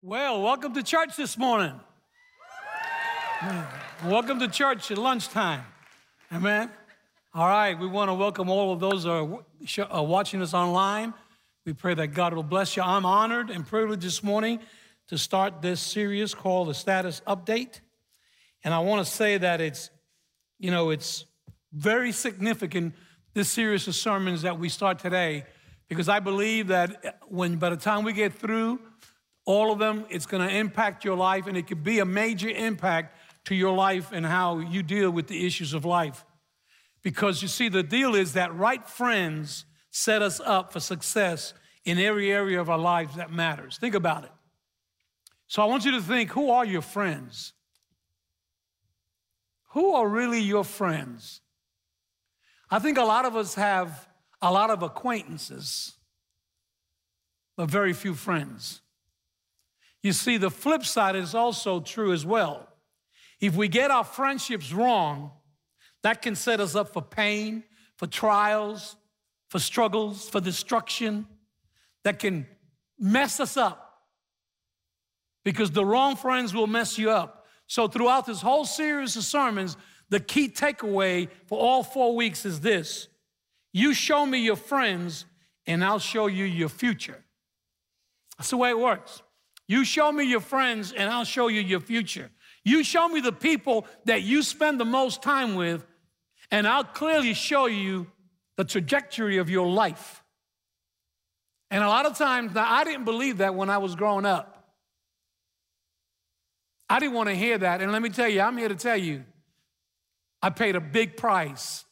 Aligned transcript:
Well, 0.00 0.42
welcome 0.42 0.74
to 0.74 0.82
church 0.84 1.16
this 1.16 1.36
morning. 1.36 1.72
welcome 4.04 4.38
to 4.38 4.46
church 4.46 4.92
at 4.92 4.96
lunchtime. 4.96 5.64
Amen. 6.32 6.70
All 7.34 7.48
right, 7.48 7.76
we 7.76 7.88
want 7.88 8.08
to 8.08 8.14
welcome 8.14 8.48
all 8.48 8.72
of 8.72 8.78
those 8.78 9.02
who 9.02 9.42
are 9.90 10.04
watching 10.04 10.40
us 10.40 10.54
online. 10.54 11.14
We 11.66 11.72
pray 11.72 11.94
that 11.94 12.08
God 12.14 12.32
will 12.32 12.44
bless 12.44 12.76
you. 12.76 12.84
I'm 12.84 13.04
honored 13.04 13.50
and 13.50 13.66
privileged 13.66 14.02
this 14.02 14.22
morning 14.22 14.60
to 15.08 15.18
start 15.18 15.62
this 15.62 15.80
series 15.80 16.32
called 16.32 16.68
the 16.68 16.74
Status 16.74 17.20
Update. 17.26 17.80
And 18.62 18.72
I 18.72 18.78
want 18.78 19.04
to 19.04 19.12
say 19.12 19.36
that 19.36 19.60
it's, 19.60 19.90
you 20.60 20.70
know, 20.70 20.90
it's 20.90 21.24
very 21.72 22.12
significant, 22.12 22.94
this 23.34 23.48
series 23.48 23.88
of 23.88 23.96
sermons 23.96 24.42
that 24.42 24.60
we 24.60 24.68
start 24.68 25.00
today, 25.00 25.44
because 25.88 26.08
I 26.08 26.20
believe 26.20 26.68
that 26.68 27.18
when 27.26 27.56
by 27.56 27.70
the 27.70 27.76
time 27.76 28.04
we 28.04 28.12
get 28.12 28.32
through 28.32 28.78
all 29.48 29.72
of 29.72 29.78
them, 29.78 30.04
it's 30.10 30.26
going 30.26 30.46
to 30.46 30.54
impact 30.54 31.06
your 31.06 31.16
life, 31.16 31.46
and 31.46 31.56
it 31.56 31.66
could 31.66 31.82
be 31.82 32.00
a 32.00 32.04
major 32.04 32.50
impact 32.50 33.16
to 33.46 33.54
your 33.54 33.74
life 33.74 34.12
and 34.12 34.26
how 34.26 34.58
you 34.58 34.82
deal 34.82 35.10
with 35.10 35.26
the 35.26 35.46
issues 35.46 35.72
of 35.72 35.86
life. 35.86 36.26
Because 37.02 37.40
you 37.40 37.48
see, 37.48 37.70
the 37.70 37.82
deal 37.82 38.14
is 38.14 38.34
that 38.34 38.54
right 38.54 38.86
friends 38.86 39.64
set 39.90 40.20
us 40.20 40.38
up 40.44 40.70
for 40.70 40.80
success 40.80 41.54
in 41.86 41.98
every 41.98 42.30
area 42.30 42.60
of 42.60 42.68
our 42.68 42.76
lives 42.76 43.16
that 43.16 43.32
matters. 43.32 43.78
Think 43.78 43.94
about 43.94 44.24
it. 44.24 44.32
So 45.46 45.62
I 45.62 45.64
want 45.64 45.86
you 45.86 45.92
to 45.92 46.02
think 46.02 46.28
who 46.32 46.50
are 46.50 46.66
your 46.66 46.82
friends? 46.82 47.54
Who 49.70 49.94
are 49.94 50.06
really 50.06 50.40
your 50.40 50.62
friends? 50.62 51.40
I 52.70 52.80
think 52.80 52.98
a 52.98 53.04
lot 53.04 53.24
of 53.24 53.34
us 53.34 53.54
have 53.54 54.10
a 54.42 54.52
lot 54.52 54.68
of 54.68 54.82
acquaintances, 54.82 55.94
but 57.56 57.70
very 57.70 57.94
few 57.94 58.12
friends. 58.12 58.82
You 60.02 60.12
see, 60.12 60.36
the 60.36 60.50
flip 60.50 60.84
side 60.84 61.16
is 61.16 61.34
also 61.34 61.80
true 61.80 62.12
as 62.12 62.24
well. 62.24 62.68
If 63.40 63.56
we 63.56 63.68
get 63.68 63.90
our 63.90 64.04
friendships 64.04 64.72
wrong, 64.72 65.32
that 66.02 66.22
can 66.22 66.34
set 66.34 66.60
us 66.60 66.74
up 66.74 66.92
for 66.92 67.02
pain, 67.02 67.64
for 67.96 68.06
trials, 68.06 68.96
for 69.48 69.58
struggles, 69.58 70.28
for 70.28 70.40
destruction, 70.40 71.26
that 72.04 72.18
can 72.18 72.46
mess 72.98 73.40
us 73.40 73.56
up. 73.56 73.84
Because 75.44 75.70
the 75.70 75.84
wrong 75.84 76.16
friends 76.16 76.54
will 76.54 76.66
mess 76.66 76.98
you 76.98 77.10
up. 77.10 77.46
So, 77.66 77.88
throughout 77.88 78.26
this 78.26 78.40
whole 78.40 78.64
series 78.64 79.16
of 79.16 79.24
sermons, 79.24 79.76
the 80.08 80.20
key 80.20 80.48
takeaway 80.48 81.28
for 81.46 81.58
all 81.58 81.82
four 81.82 82.14
weeks 82.16 82.44
is 82.46 82.60
this 82.60 83.08
You 83.72 83.94
show 83.94 84.24
me 84.24 84.38
your 84.38 84.56
friends, 84.56 85.26
and 85.66 85.84
I'll 85.84 85.98
show 85.98 86.26
you 86.26 86.44
your 86.44 86.68
future. 86.68 87.24
That's 88.36 88.50
the 88.50 88.56
way 88.56 88.70
it 88.70 88.78
works. 88.78 89.22
You 89.68 89.84
show 89.84 90.10
me 90.10 90.24
your 90.24 90.40
friends, 90.40 90.92
and 90.92 91.10
I'll 91.10 91.24
show 91.24 91.48
you 91.48 91.60
your 91.60 91.80
future. 91.80 92.30
You 92.64 92.82
show 92.82 93.06
me 93.08 93.20
the 93.20 93.32
people 93.32 93.86
that 94.06 94.22
you 94.22 94.42
spend 94.42 94.80
the 94.80 94.86
most 94.86 95.22
time 95.22 95.54
with, 95.54 95.86
and 96.50 96.66
I'll 96.66 96.84
clearly 96.84 97.34
show 97.34 97.66
you 97.66 98.06
the 98.56 98.64
trajectory 98.64 99.36
of 99.36 99.50
your 99.50 99.68
life. 99.68 100.24
And 101.70 101.84
a 101.84 101.88
lot 101.88 102.06
of 102.06 102.16
times, 102.16 102.54
now 102.54 102.66
I 102.66 102.82
didn't 102.84 103.04
believe 103.04 103.38
that 103.38 103.54
when 103.54 103.68
I 103.68 103.78
was 103.78 103.94
growing 103.94 104.24
up. 104.24 104.54
I 106.88 106.98
didn't 106.98 107.14
want 107.14 107.28
to 107.28 107.34
hear 107.34 107.58
that. 107.58 107.82
And 107.82 107.92
let 107.92 108.00
me 108.00 108.08
tell 108.08 108.28
you, 108.28 108.40
I'm 108.40 108.56
here 108.56 108.68
to 108.68 108.74
tell 108.74 108.96
you, 108.96 109.24
I 110.40 110.48
paid 110.48 110.76
a 110.76 110.80
big 110.80 111.16
price 111.16 111.84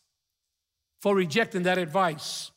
for 1.02 1.14
rejecting 1.14 1.64
that 1.64 1.76
advice. 1.76 2.50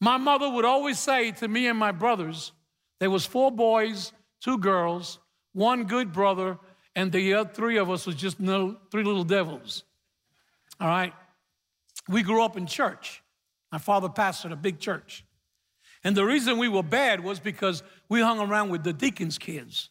My 0.00 0.16
mother 0.16 0.48
would 0.48 0.64
always 0.64 0.98
say 0.98 1.32
to 1.32 1.48
me 1.48 1.66
and 1.66 1.78
my 1.78 1.92
brothers, 1.92 2.52
there 2.98 3.10
was 3.10 3.26
four 3.26 3.50
boys 3.50 4.12
two 4.40 4.58
girls, 4.58 5.18
one 5.52 5.84
good 5.84 6.12
brother, 6.12 6.58
and 6.94 7.12
the 7.12 7.34
other 7.34 7.50
three 7.52 7.76
of 7.76 7.90
us 7.90 8.06
was 8.06 8.16
just 8.16 8.40
no, 8.40 8.76
three 8.90 9.04
little 9.04 9.24
devils. 9.24 9.84
All 10.80 10.88
right? 10.88 11.12
We 12.08 12.22
grew 12.22 12.42
up 12.42 12.56
in 12.56 12.66
church. 12.66 13.22
My 13.70 13.78
father 13.78 14.08
pastored 14.08 14.52
a 14.52 14.56
big 14.56 14.78
church. 14.78 15.24
And 16.04 16.16
the 16.16 16.24
reason 16.24 16.58
we 16.58 16.68
were 16.68 16.82
bad 16.82 17.22
was 17.22 17.40
because 17.40 17.82
we 18.08 18.20
hung 18.20 18.40
around 18.40 18.70
with 18.70 18.84
the 18.84 18.92
deacon's 18.92 19.38
kids. 19.38 19.90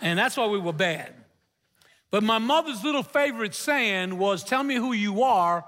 And 0.00 0.18
that's 0.18 0.36
why 0.36 0.46
we 0.46 0.58
were 0.58 0.72
bad. 0.72 1.14
But 2.10 2.22
my 2.22 2.38
mother's 2.38 2.82
little 2.84 3.02
favorite 3.02 3.54
saying 3.54 4.18
was, 4.18 4.42
Tell 4.44 4.62
me 4.62 4.76
who 4.76 4.92
you 4.92 5.22
are, 5.22 5.64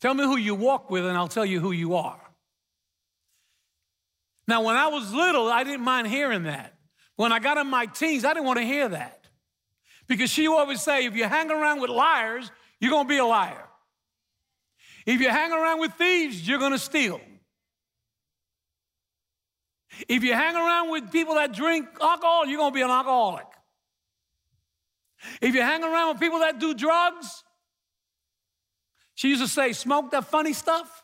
tell 0.00 0.14
me 0.14 0.24
who 0.24 0.36
you 0.36 0.54
walk 0.54 0.90
with, 0.90 1.06
and 1.06 1.16
I'll 1.16 1.28
tell 1.28 1.46
you 1.46 1.60
who 1.60 1.72
you 1.72 1.96
are. 1.96 2.20
Now, 4.48 4.62
when 4.62 4.76
I 4.76 4.88
was 4.88 5.12
little, 5.12 5.48
I 5.48 5.62
didn't 5.62 5.84
mind 5.84 6.06
hearing 6.06 6.44
that. 6.44 6.72
When 7.16 7.32
I 7.32 7.38
got 7.38 7.58
in 7.58 7.66
my 7.66 7.84
teens, 7.84 8.24
I 8.24 8.32
didn't 8.32 8.46
want 8.46 8.58
to 8.58 8.64
hear 8.64 8.88
that. 8.88 9.26
Because 10.08 10.30
she 10.30 10.46
always 10.48 10.80
say, 10.80 11.04
if 11.04 11.14
you 11.14 11.24
hang 11.24 11.50
around 11.50 11.82
with 11.82 11.90
liars, 11.90 12.50
you're 12.80 12.90
going 12.90 13.04
to 13.04 13.08
be 13.08 13.18
a 13.18 13.26
liar. 13.26 13.66
If 15.04 15.20
you 15.20 15.28
hang 15.28 15.52
around 15.52 15.80
with 15.80 15.92
thieves, 15.92 16.48
you're 16.48 16.58
going 16.58 16.72
to 16.72 16.78
steal. 16.78 17.20
If 20.08 20.22
you 20.24 20.32
hang 20.32 20.56
around 20.56 20.90
with 20.90 21.12
people 21.12 21.34
that 21.34 21.52
drink 21.52 21.86
alcohol, 22.00 22.46
you're 22.46 22.58
going 22.58 22.72
to 22.72 22.74
be 22.74 22.82
an 22.82 22.90
alcoholic. 22.90 23.46
If 25.42 25.54
you 25.54 25.60
hang 25.60 25.84
around 25.84 26.14
with 26.14 26.20
people 26.20 26.38
that 26.38 26.58
do 26.58 26.72
drugs, 26.72 27.44
she 29.14 29.28
used 29.28 29.42
to 29.42 29.48
say, 29.48 29.74
smoke 29.74 30.10
that 30.12 30.24
funny 30.24 30.54
stuff, 30.54 31.02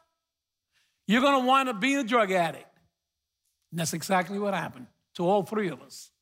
you're 1.07 1.21
going 1.21 1.43
to 1.43 1.47
wind 1.47 1.69
up 1.69 1.79
being 1.79 1.99
a 1.99 2.05
drug 2.05 2.31
addict. 2.31 2.69
And 3.75 3.81
that's 3.81 3.93
exactly 3.93 4.39
what 4.39 4.55
happened 4.55 4.87
to 5.17 5.27
all 5.27 5.43
three 5.43 5.67
of 5.67 5.83
us. 5.83 6.13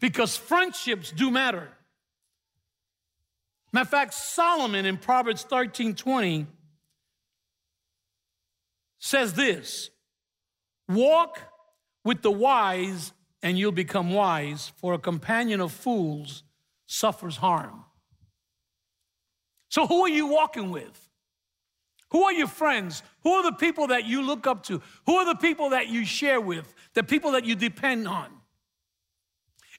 Because 0.00 0.38
friendships 0.38 1.12
do 1.12 1.30
matter. 1.30 1.68
Matter 3.74 3.82
of 3.82 3.90
fact, 3.90 4.14
Solomon 4.14 4.86
in 4.86 4.96
Proverbs 4.96 5.42
13 5.42 5.94
20 5.94 6.46
says 9.00 9.34
this 9.34 9.90
Walk 10.88 11.38
with 12.06 12.22
the 12.22 12.30
wise, 12.30 13.12
and 13.42 13.58
you'll 13.58 13.70
become 13.70 14.12
wise, 14.12 14.72
for 14.76 14.94
a 14.94 14.98
companion 14.98 15.60
of 15.60 15.72
fools 15.72 16.42
suffers 16.86 17.36
harm. 17.36 17.84
So, 19.68 19.86
who 19.86 20.04
are 20.04 20.08
you 20.08 20.26
walking 20.26 20.70
with? 20.70 21.01
Who 22.12 22.24
are 22.24 22.32
your 22.32 22.46
friends? 22.46 23.02
Who 23.22 23.32
are 23.32 23.42
the 23.42 23.56
people 23.56 23.88
that 23.88 24.04
you 24.04 24.22
look 24.22 24.46
up 24.46 24.62
to? 24.64 24.80
Who 25.06 25.16
are 25.16 25.24
the 25.24 25.34
people 25.34 25.70
that 25.70 25.88
you 25.88 26.04
share 26.04 26.40
with? 26.40 26.72
The 26.94 27.02
people 27.02 27.32
that 27.32 27.44
you 27.44 27.56
depend 27.56 28.06
on? 28.06 28.28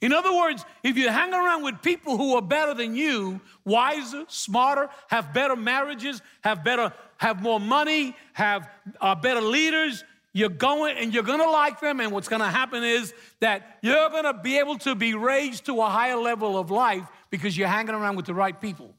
In 0.01 0.11
other 0.11 0.35
words, 0.35 0.66
if 0.83 0.97
you 0.97 1.07
hang 1.09 1.33
around 1.33 1.63
with 1.63 1.81
people 1.81 2.17
who 2.17 2.35
are 2.35 2.41
better 2.41 2.73
than 2.73 2.95
you, 2.95 3.39
wiser, 3.63 4.25
smarter, 4.27 4.89
have 5.07 5.33
better 5.33 5.55
marriages, 5.55 6.21
have 6.41 6.63
better, 6.63 6.91
have 7.17 7.41
more 7.41 7.59
money, 7.59 8.16
have 8.33 8.67
uh, 9.00 9.15
better 9.15 9.39
leaders, 9.39 10.03
you're 10.33 10.50
going 10.50 10.97
and 10.97 11.13
you're 11.13 11.23
gonna 11.23 11.50
like 11.50 11.79
them. 11.79 12.00
And 12.00 12.11
what's 12.11 12.27
gonna 12.27 12.50
happen 12.50 12.83
is 12.83 13.13
that 13.39 13.77
you're 13.81 14.09
gonna 14.09 14.33
be 14.33 14.57
able 14.57 14.79
to 14.79 14.95
be 14.95 15.13
raised 15.13 15.67
to 15.67 15.79
a 15.81 15.85
higher 15.85 16.17
level 16.17 16.57
of 16.57 16.71
life 16.71 17.07
because 17.29 17.55
you're 17.55 17.67
hanging 17.67 17.95
around 17.95 18.15
with 18.15 18.25
the 18.25 18.33
right 18.33 18.59
people. 18.59 18.95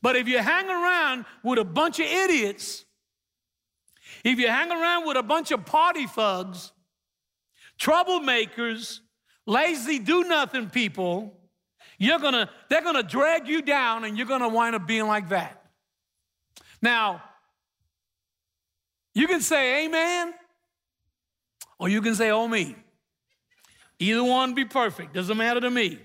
But 0.00 0.16
if 0.16 0.28
you 0.28 0.38
hang 0.38 0.68
around 0.68 1.24
with 1.42 1.58
a 1.58 1.64
bunch 1.64 1.98
of 1.98 2.06
idiots, 2.06 2.84
if 4.24 4.38
you 4.38 4.48
hang 4.48 4.70
around 4.70 5.06
with 5.06 5.16
a 5.16 5.22
bunch 5.22 5.50
of 5.50 5.64
party 5.64 6.06
thugs, 6.06 6.72
troublemakers, 7.80 9.00
lazy 9.46 9.98
do 9.98 10.24
nothing 10.24 10.70
people, 10.70 11.38
you're 11.98 12.18
gonna, 12.18 12.48
they're 12.68 12.82
gonna 12.82 13.02
drag 13.02 13.48
you 13.48 13.62
down 13.62 14.04
and 14.04 14.16
you're 14.16 14.26
gonna 14.26 14.48
wind 14.48 14.74
up 14.74 14.86
being 14.86 15.06
like 15.06 15.30
that. 15.30 15.62
Now, 16.80 17.22
you 19.14 19.26
can 19.26 19.40
say 19.40 19.84
amen, 19.84 20.32
or 21.78 21.88
you 21.88 22.00
can 22.00 22.14
say 22.14 22.30
oh 22.30 22.46
me. 22.46 22.76
Either 23.98 24.22
one 24.22 24.54
be 24.54 24.64
perfect, 24.64 25.12
doesn't 25.12 25.36
matter 25.36 25.60
to 25.60 25.70
me. 25.70 25.98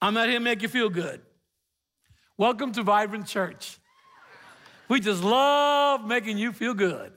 I'm 0.00 0.14
not 0.14 0.28
here 0.28 0.38
to 0.38 0.44
make 0.44 0.62
you 0.62 0.68
feel 0.68 0.88
good. 0.88 1.20
Welcome 2.36 2.72
to 2.72 2.82
Vibrant 2.82 3.28
Church. 3.28 3.78
We 4.88 4.98
just 4.98 5.22
love 5.22 6.04
making 6.04 6.36
you 6.36 6.52
feel 6.52 6.74
good. 6.74 7.12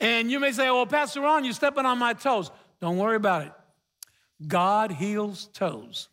And 0.00 0.30
you 0.30 0.40
may 0.40 0.52
say, 0.52 0.70
well, 0.70 0.86
Pastor 0.86 1.20
Ron, 1.20 1.44
you're 1.44 1.52
stepping 1.52 1.84
on 1.84 1.98
my 1.98 2.14
toes. 2.14 2.50
Don't 2.80 2.96
worry 2.96 3.16
about 3.16 3.48
it. 3.48 3.52
God 4.48 4.92
heals 4.92 5.50
toes. 5.52 6.08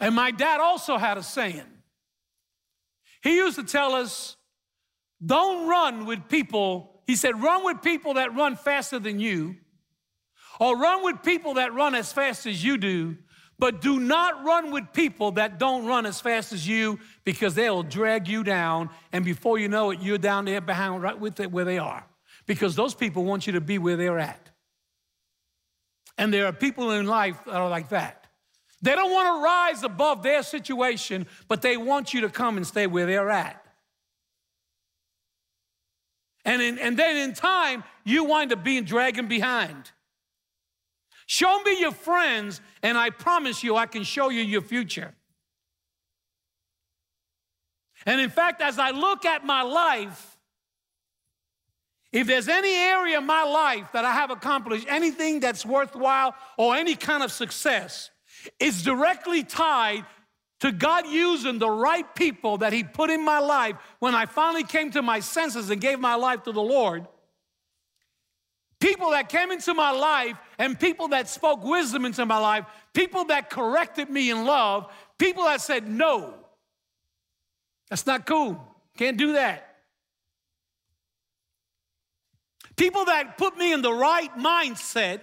and 0.00 0.14
my 0.14 0.30
dad 0.30 0.60
also 0.60 0.96
had 0.96 1.18
a 1.18 1.22
saying. 1.22 1.60
He 3.22 3.36
used 3.36 3.56
to 3.56 3.64
tell 3.64 3.92
us, 3.92 4.38
don't 5.24 5.68
run 5.68 6.06
with 6.06 6.26
people. 6.30 7.02
He 7.06 7.16
said, 7.16 7.42
run 7.42 7.66
with 7.66 7.82
people 7.82 8.14
that 8.14 8.34
run 8.34 8.56
faster 8.56 8.98
than 8.98 9.20
you 9.20 9.56
or 10.60 10.76
run 10.76 11.02
with 11.02 11.22
people 11.24 11.54
that 11.54 11.74
run 11.74 11.96
as 11.96 12.12
fast 12.12 12.46
as 12.46 12.62
you 12.62 12.76
do, 12.78 13.16
But 13.60 13.82
do 13.82 14.00
not 14.00 14.42
run 14.42 14.72
with 14.72 14.90
people 14.94 15.32
that 15.32 15.58
don't 15.58 15.84
run 15.84 16.06
as 16.06 16.18
fast 16.18 16.50
as 16.54 16.66
you 16.66 16.98
because 17.24 17.54
they'll 17.54 17.82
drag 17.82 18.26
you 18.26 18.42
down. 18.42 18.88
And 19.12 19.22
before 19.22 19.58
you 19.58 19.68
know 19.68 19.90
it, 19.90 20.00
you're 20.00 20.16
down 20.16 20.46
there 20.46 20.62
behind 20.62 21.02
right 21.02 21.18
with 21.18 21.38
it 21.40 21.52
where 21.52 21.66
they 21.66 21.76
are. 21.76 22.06
Because 22.46 22.74
those 22.74 22.94
people 22.94 23.22
want 23.22 23.46
you 23.46 23.52
to 23.52 23.60
be 23.60 23.76
where 23.76 23.98
they're 23.98 24.18
at. 24.18 24.48
And 26.16 26.32
there 26.32 26.46
are 26.46 26.54
people 26.54 26.90
in 26.92 27.06
life 27.06 27.38
that 27.44 27.54
are 27.54 27.68
like 27.68 27.90
that. 27.90 28.28
They 28.80 28.94
don't 28.94 29.12
want 29.12 29.26
to 29.26 29.44
rise 29.44 29.82
above 29.84 30.22
their 30.22 30.42
situation, 30.42 31.26
but 31.46 31.60
they 31.60 31.76
want 31.76 32.14
you 32.14 32.22
to 32.22 32.30
come 32.30 32.56
and 32.56 32.66
stay 32.66 32.86
where 32.86 33.04
they're 33.04 33.28
at. 33.28 33.62
And, 36.46 36.62
in, 36.62 36.78
and 36.78 36.98
then 36.98 37.18
in 37.18 37.34
time, 37.34 37.84
you 38.04 38.24
wind 38.24 38.54
up 38.54 38.64
being 38.64 38.84
dragging 38.84 39.28
behind. 39.28 39.90
Show 41.30 41.62
me 41.62 41.78
your 41.78 41.92
friends, 41.92 42.60
and 42.82 42.98
I 42.98 43.10
promise 43.10 43.62
you, 43.62 43.76
I 43.76 43.86
can 43.86 44.02
show 44.02 44.30
you 44.30 44.42
your 44.42 44.62
future. 44.62 45.14
And 48.04 48.20
in 48.20 48.30
fact, 48.30 48.60
as 48.60 48.80
I 48.80 48.90
look 48.90 49.24
at 49.24 49.46
my 49.46 49.62
life, 49.62 50.36
if 52.10 52.26
there's 52.26 52.48
any 52.48 52.74
area 52.74 53.18
of 53.18 53.24
my 53.24 53.44
life 53.44 53.92
that 53.92 54.04
I 54.04 54.10
have 54.10 54.32
accomplished, 54.32 54.86
anything 54.88 55.38
that's 55.38 55.64
worthwhile 55.64 56.34
or 56.58 56.74
any 56.74 56.96
kind 56.96 57.22
of 57.22 57.30
success, 57.30 58.10
it's 58.58 58.82
directly 58.82 59.44
tied 59.44 60.04
to 60.58 60.72
God 60.72 61.06
using 61.06 61.60
the 61.60 61.70
right 61.70 62.12
people 62.16 62.58
that 62.58 62.72
He 62.72 62.82
put 62.82 63.08
in 63.08 63.24
my 63.24 63.38
life 63.38 63.76
when 64.00 64.16
I 64.16 64.26
finally 64.26 64.64
came 64.64 64.90
to 64.90 65.00
my 65.00 65.20
senses 65.20 65.70
and 65.70 65.80
gave 65.80 66.00
my 66.00 66.16
life 66.16 66.42
to 66.42 66.50
the 66.50 66.60
Lord 66.60 67.06
people 68.80 69.10
that 69.10 69.28
came 69.28 69.50
into 69.50 69.74
my 69.74 69.90
life 69.90 70.36
and 70.58 70.78
people 70.78 71.08
that 71.08 71.28
spoke 71.28 71.62
wisdom 71.62 72.04
into 72.04 72.24
my 72.26 72.38
life, 72.38 72.64
people 72.94 73.26
that 73.26 73.50
corrected 73.50 74.10
me 74.10 74.30
in 74.30 74.44
love, 74.44 74.90
people 75.18 75.44
that 75.44 75.60
said, 75.60 75.88
no, 75.88 76.34
that's 77.88 78.06
not 78.06 78.26
cool. 78.26 78.60
Can't 78.96 79.16
do 79.16 79.34
that. 79.34 79.66
People 82.76 83.04
that 83.04 83.36
put 83.36 83.58
me 83.58 83.72
in 83.72 83.82
the 83.82 83.92
right 83.92 84.34
mindset, 84.38 85.22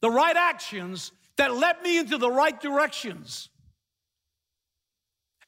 the 0.00 0.10
right 0.10 0.36
actions 0.36 1.12
that 1.36 1.54
led 1.54 1.80
me 1.82 1.98
into 1.98 2.18
the 2.18 2.30
right 2.30 2.60
directions. 2.60 3.48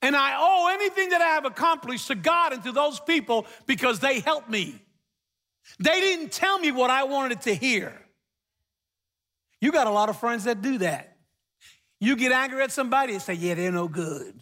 And 0.01 0.15
I 0.15 0.37
owe 0.39 0.69
anything 0.73 1.09
that 1.11 1.21
I 1.21 1.31
have 1.31 1.45
accomplished 1.45 2.07
to 2.09 2.15
God 2.15 2.53
and 2.53 2.63
to 2.63 2.71
those 2.71 3.01
people 3.01 3.47
because 3.67 3.99
they 3.99 4.21
helped 4.21 4.49
me. 4.49 4.81
They 5.79 6.01
didn't 6.01 6.33
tell 6.33 6.59
me 6.59 6.73
what 6.73 6.91
I 6.91 7.05
wanted 7.05 7.43
to 7.43 7.55
hear. 7.55 7.93
You 9.61 9.73
got 9.73 9.87
a 9.87 9.91
lot 9.91 10.09
of 10.09 10.19
friends 10.19 10.45
that 10.45 10.63
do 10.63 10.79
that. 10.79 11.17
You 12.01 12.17
get 12.17 12.33
angry 12.33 12.63
at 12.63 12.73
somebody 12.73 13.15
and 13.15 13.23
say, 13.23 13.35
Yeah, 13.35 13.55
they're 13.55 13.73
no 13.73 13.89
good. 13.89 14.41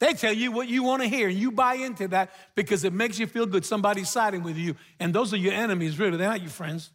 They 0.00 0.14
tell 0.14 0.32
you 0.32 0.50
what 0.50 0.66
you 0.66 0.82
want 0.82 1.02
to 1.02 1.08
hear, 1.08 1.28
and 1.28 1.38
you 1.38 1.52
buy 1.52 1.74
into 1.74 2.08
that 2.08 2.32
because 2.56 2.82
it 2.82 2.92
makes 2.92 3.20
you 3.20 3.28
feel 3.28 3.46
good. 3.46 3.64
Somebody's 3.64 4.10
siding 4.10 4.42
with 4.42 4.56
you, 4.56 4.74
and 4.98 5.14
those 5.14 5.32
are 5.32 5.36
your 5.36 5.52
enemies, 5.52 5.96
really. 5.96 6.16
They're 6.16 6.28
not 6.28 6.40
your 6.40 6.50
friends. 6.50 6.90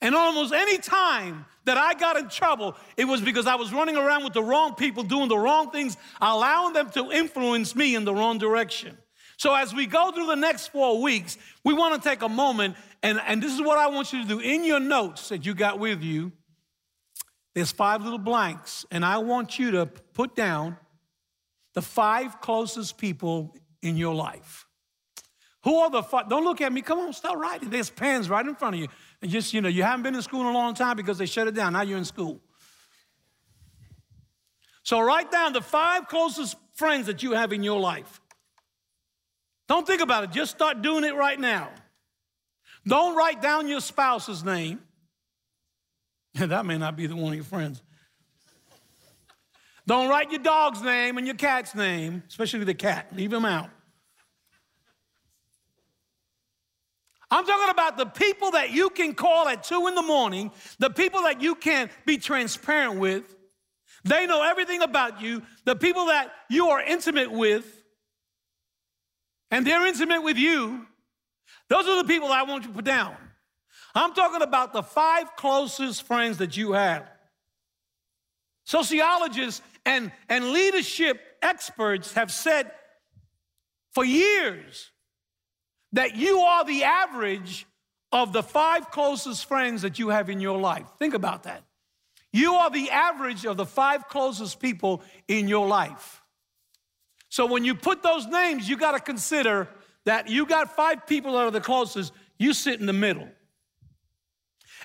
And 0.00 0.14
almost 0.14 0.52
any 0.52 0.78
time 0.78 1.46
that 1.64 1.76
I 1.76 1.94
got 1.94 2.16
in 2.16 2.28
trouble, 2.28 2.76
it 2.96 3.06
was 3.06 3.20
because 3.20 3.48
I 3.48 3.56
was 3.56 3.72
running 3.72 3.96
around 3.96 4.22
with 4.22 4.34
the 4.34 4.42
wrong 4.42 4.76
people, 4.76 5.02
doing 5.02 5.28
the 5.28 5.36
wrong 5.36 5.72
things, 5.72 5.96
allowing 6.20 6.74
them 6.74 6.90
to 6.90 7.10
influence 7.10 7.74
me 7.74 7.96
in 7.96 8.04
the 8.04 8.14
wrong 8.14 8.38
direction. 8.38 8.96
So, 9.38 9.54
as 9.54 9.72
we 9.72 9.86
go 9.86 10.10
through 10.10 10.26
the 10.26 10.34
next 10.34 10.68
four 10.68 11.00
weeks, 11.00 11.38
we 11.64 11.72
want 11.72 12.00
to 12.00 12.08
take 12.08 12.22
a 12.22 12.28
moment, 12.28 12.76
and, 13.04 13.20
and 13.24 13.40
this 13.40 13.54
is 13.54 13.62
what 13.62 13.78
I 13.78 13.86
want 13.86 14.12
you 14.12 14.22
to 14.22 14.28
do. 14.28 14.40
In 14.40 14.64
your 14.64 14.80
notes 14.80 15.28
that 15.28 15.46
you 15.46 15.54
got 15.54 15.78
with 15.78 16.02
you, 16.02 16.32
there's 17.54 17.70
five 17.70 18.02
little 18.02 18.18
blanks, 18.18 18.84
and 18.90 19.04
I 19.04 19.18
want 19.18 19.56
you 19.56 19.70
to 19.72 19.86
put 19.86 20.34
down 20.34 20.76
the 21.74 21.82
five 21.82 22.40
closest 22.40 22.98
people 22.98 23.54
in 23.80 23.96
your 23.96 24.12
life. 24.12 24.66
Who 25.62 25.76
are 25.76 25.90
the 25.90 26.02
five? 26.02 26.28
Don't 26.28 26.42
look 26.42 26.60
at 26.60 26.72
me. 26.72 26.82
Come 26.82 26.98
on, 26.98 27.12
start 27.12 27.38
writing. 27.38 27.70
There's 27.70 27.90
pens 27.90 28.28
right 28.28 28.44
in 28.44 28.56
front 28.56 28.74
of 28.74 28.80
you. 28.80 28.88
And 29.22 29.30
just, 29.30 29.54
you 29.54 29.60
know, 29.60 29.68
you 29.68 29.84
haven't 29.84 30.02
been 30.02 30.16
in 30.16 30.22
school 30.22 30.40
in 30.40 30.46
a 30.46 30.52
long 30.52 30.74
time 30.74 30.96
because 30.96 31.18
they 31.18 31.26
shut 31.26 31.46
it 31.46 31.54
down. 31.54 31.74
Now 31.74 31.82
you're 31.82 31.98
in 31.98 32.04
school. 32.04 32.40
So 34.82 35.00
write 35.00 35.30
down 35.30 35.52
the 35.52 35.60
five 35.60 36.08
closest 36.08 36.56
friends 36.74 37.06
that 37.06 37.22
you 37.22 37.32
have 37.32 37.52
in 37.52 37.62
your 37.62 37.78
life. 37.78 38.20
Don't 39.68 39.86
think 39.86 40.00
about 40.00 40.24
it, 40.24 40.30
just 40.32 40.50
start 40.50 40.82
doing 40.82 41.04
it 41.04 41.14
right 41.14 41.38
now. 41.38 41.70
Don't 42.86 43.14
write 43.14 43.42
down 43.42 43.68
your 43.68 43.80
spouse's 43.80 44.42
name. 44.42 44.80
that 46.34 46.64
may 46.64 46.78
not 46.78 46.96
be 46.96 47.06
the 47.06 47.14
one 47.14 47.32
of 47.32 47.36
your 47.36 47.44
friends. 47.44 47.82
Don't 49.86 50.08
write 50.08 50.30
your 50.30 50.42
dog's 50.42 50.82
name 50.82 51.18
and 51.18 51.26
your 51.26 51.36
cat's 51.36 51.74
name, 51.74 52.22
especially 52.28 52.64
the 52.64 52.74
cat. 52.74 53.14
Leave 53.14 53.30
them 53.30 53.44
out. 53.44 53.70
I'm 57.30 57.44
talking 57.44 57.70
about 57.70 57.98
the 57.98 58.06
people 58.06 58.52
that 58.52 58.70
you 58.70 58.88
can 58.88 59.14
call 59.14 59.48
at 59.48 59.64
two 59.64 59.86
in 59.86 59.94
the 59.94 60.02
morning, 60.02 60.50
the 60.78 60.88
people 60.88 61.22
that 61.22 61.42
you 61.42 61.54
can 61.54 61.90
be 62.06 62.16
transparent 62.16 62.98
with. 62.98 63.34
They 64.04 64.26
know 64.26 64.42
everything 64.42 64.80
about 64.80 65.20
you, 65.20 65.42
the 65.64 65.76
people 65.76 66.06
that 66.06 66.32
you 66.48 66.68
are 66.68 66.80
intimate 66.80 67.30
with 67.30 67.77
and 69.50 69.66
they're 69.66 69.86
intimate 69.86 70.22
with 70.22 70.36
you, 70.36 70.86
those 71.68 71.86
are 71.86 72.02
the 72.02 72.08
people 72.08 72.28
I 72.28 72.42
want 72.42 72.64
you 72.64 72.70
to 72.70 72.74
put 72.74 72.84
down. 72.84 73.16
I'm 73.94 74.14
talking 74.14 74.42
about 74.42 74.72
the 74.72 74.82
five 74.82 75.34
closest 75.36 76.04
friends 76.04 76.38
that 76.38 76.56
you 76.56 76.72
have. 76.72 77.08
Sociologists 78.64 79.62
and, 79.86 80.12
and 80.28 80.52
leadership 80.52 81.20
experts 81.42 82.12
have 82.12 82.30
said 82.30 82.70
for 83.92 84.04
years 84.04 84.90
that 85.92 86.16
you 86.16 86.38
are 86.40 86.64
the 86.64 86.84
average 86.84 87.66
of 88.12 88.32
the 88.32 88.42
five 88.42 88.90
closest 88.90 89.46
friends 89.46 89.82
that 89.82 89.98
you 89.98 90.10
have 90.10 90.30
in 90.30 90.40
your 90.40 90.58
life. 90.58 90.86
Think 90.98 91.14
about 91.14 91.44
that. 91.44 91.62
You 92.32 92.54
are 92.54 92.70
the 92.70 92.90
average 92.90 93.46
of 93.46 93.56
the 93.56 93.66
five 93.66 94.08
closest 94.08 94.60
people 94.60 95.02
in 95.26 95.48
your 95.48 95.66
life. 95.66 96.22
So 97.38 97.46
when 97.46 97.64
you 97.64 97.76
put 97.76 98.02
those 98.02 98.26
names, 98.26 98.68
you 98.68 98.76
got 98.76 98.96
to 98.96 98.98
consider 98.98 99.68
that 100.06 100.28
you 100.28 100.44
got 100.44 100.74
five 100.74 101.06
people 101.06 101.34
that 101.34 101.38
are 101.38 101.52
the 101.52 101.60
closest, 101.60 102.12
you 102.36 102.52
sit 102.52 102.80
in 102.80 102.86
the 102.86 102.92
middle. 102.92 103.28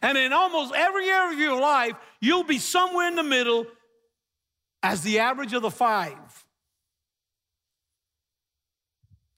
And 0.03 0.19
in 0.19 0.31
almost 0.33 0.71
every 0.75 1.09
area 1.09 1.33
of 1.33 1.39
your 1.39 1.59
life, 1.59 1.93
you'll 2.21 2.43
be 2.43 2.59
somewhere 2.59 3.07
in 3.07 3.15
the 3.15 3.23
middle 3.23 3.65
as 4.83 5.01
the 5.01 5.17
average 5.17 5.53
of 5.53 5.63
the 5.63 5.71
five. 5.71 6.45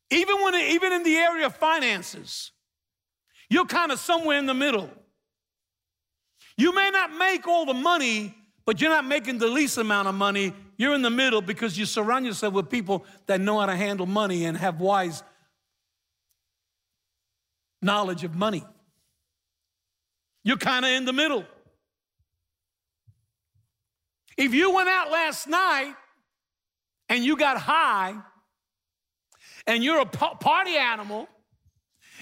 Even 0.10 0.42
when 0.44 0.54
even 0.56 0.92
in 0.92 1.04
the 1.04 1.16
area 1.16 1.46
of 1.46 1.56
finances, 1.56 2.52
you're 3.50 3.66
kind 3.66 3.94
of 3.94 4.00
somewhere 4.00 4.40
in 4.40 4.46
the 4.46 4.54
middle. 4.54 4.90
You 6.58 6.76
may 6.76 6.90
not 6.92 7.14
make 7.14 7.48
all 7.48 7.66
the 7.66 7.74
money, 7.74 8.36
but 8.66 8.82
you're 8.82 8.90
not 8.90 9.06
making 9.06 9.38
the 9.38 9.48
least 9.48 9.78
amount 9.78 10.10
of 10.10 10.16
money 10.16 10.52
you're 10.78 10.94
in 10.94 11.02
the 11.02 11.10
middle 11.10 11.42
because 11.42 11.78
you 11.78 11.86
surround 11.86 12.26
yourself 12.26 12.54
with 12.54 12.70
people 12.70 13.06
that 13.28 13.40
know 13.40 13.60
how 13.60 13.66
to 13.66 13.76
handle 13.76 14.06
money 14.06 14.46
and 14.46 14.58
have 14.58 14.80
wise 14.80 15.24
knowledge 17.82 18.24
of 18.24 18.36
money. 18.36 18.64
You're 20.44 20.58
kind 20.58 20.86
of 20.86 20.92
in 20.92 21.06
the 21.06 21.14
middle. 21.14 21.46
If 24.38 24.54
you 24.54 24.74
went 24.74 24.90
out 24.90 25.12
last 25.12 25.48
night 25.48 25.96
and 27.10 27.24
you 27.24 27.38
got 27.38 27.58
high 27.58 28.16
and 29.66 29.84
you're 29.84 30.02
a 30.02 30.06
party 30.06 30.76
animal 30.76 31.28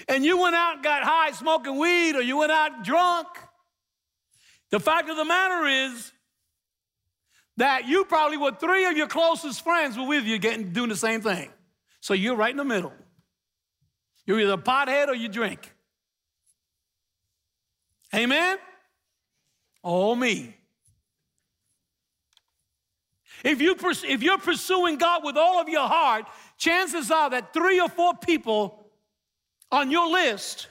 and 0.08 0.24
you 0.24 0.40
went 0.40 0.54
out 0.54 0.76
and 0.76 0.84
got 0.84 1.02
high 1.02 1.32
smoking 1.32 1.78
weed 1.78 2.14
or 2.14 2.22
you 2.22 2.36
went 2.38 2.52
out 2.52 2.84
drunk, 2.84 3.26
the 4.70 4.80
fact 4.80 5.08
of 5.10 5.16
the 5.16 5.24
matter 5.24 5.66
is 5.66 6.12
that 7.56 7.86
you 7.86 8.04
probably 8.04 8.36
were 8.36 8.52
three 8.52 8.86
of 8.86 8.96
your 8.96 9.06
closest 9.06 9.62
friends 9.62 9.96
were 9.96 10.06
with 10.06 10.24
you 10.24 10.38
getting 10.38 10.72
doing 10.72 10.88
the 10.88 10.96
same 10.96 11.20
thing. 11.20 11.50
So 12.00 12.14
you're 12.14 12.36
right 12.36 12.50
in 12.50 12.56
the 12.56 12.64
middle. 12.64 12.92
You're 14.26 14.40
either 14.40 14.54
a 14.54 14.58
pothead 14.58 15.08
or 15.08 15.14
you 15.14 15.28
drink. 15.28 15.72
Amen? 18.14 18.58
Oh, 19.82 20.14
me. 20.14 20.56
If, 23.44 23.60
you, 23.60 23.76
if 24.04 24.22
you're 24.22 24.38
pursuing 24.38 24.96
God 24.96 25.22
with 25.22 25.36
all 25.36 25.60
of 25.60 25.68
your 25.68 25.86
heart, 25.86 26.24
chances 26.56 27.10
are 27.10 27.28
that 27.30 27.52
three 27.52 27.78
or 27.78 27.90
four 27.90 28.14
people 28.14 28.86
on 29.70 29.90
your 29.90 30.10
list 30.10 30.68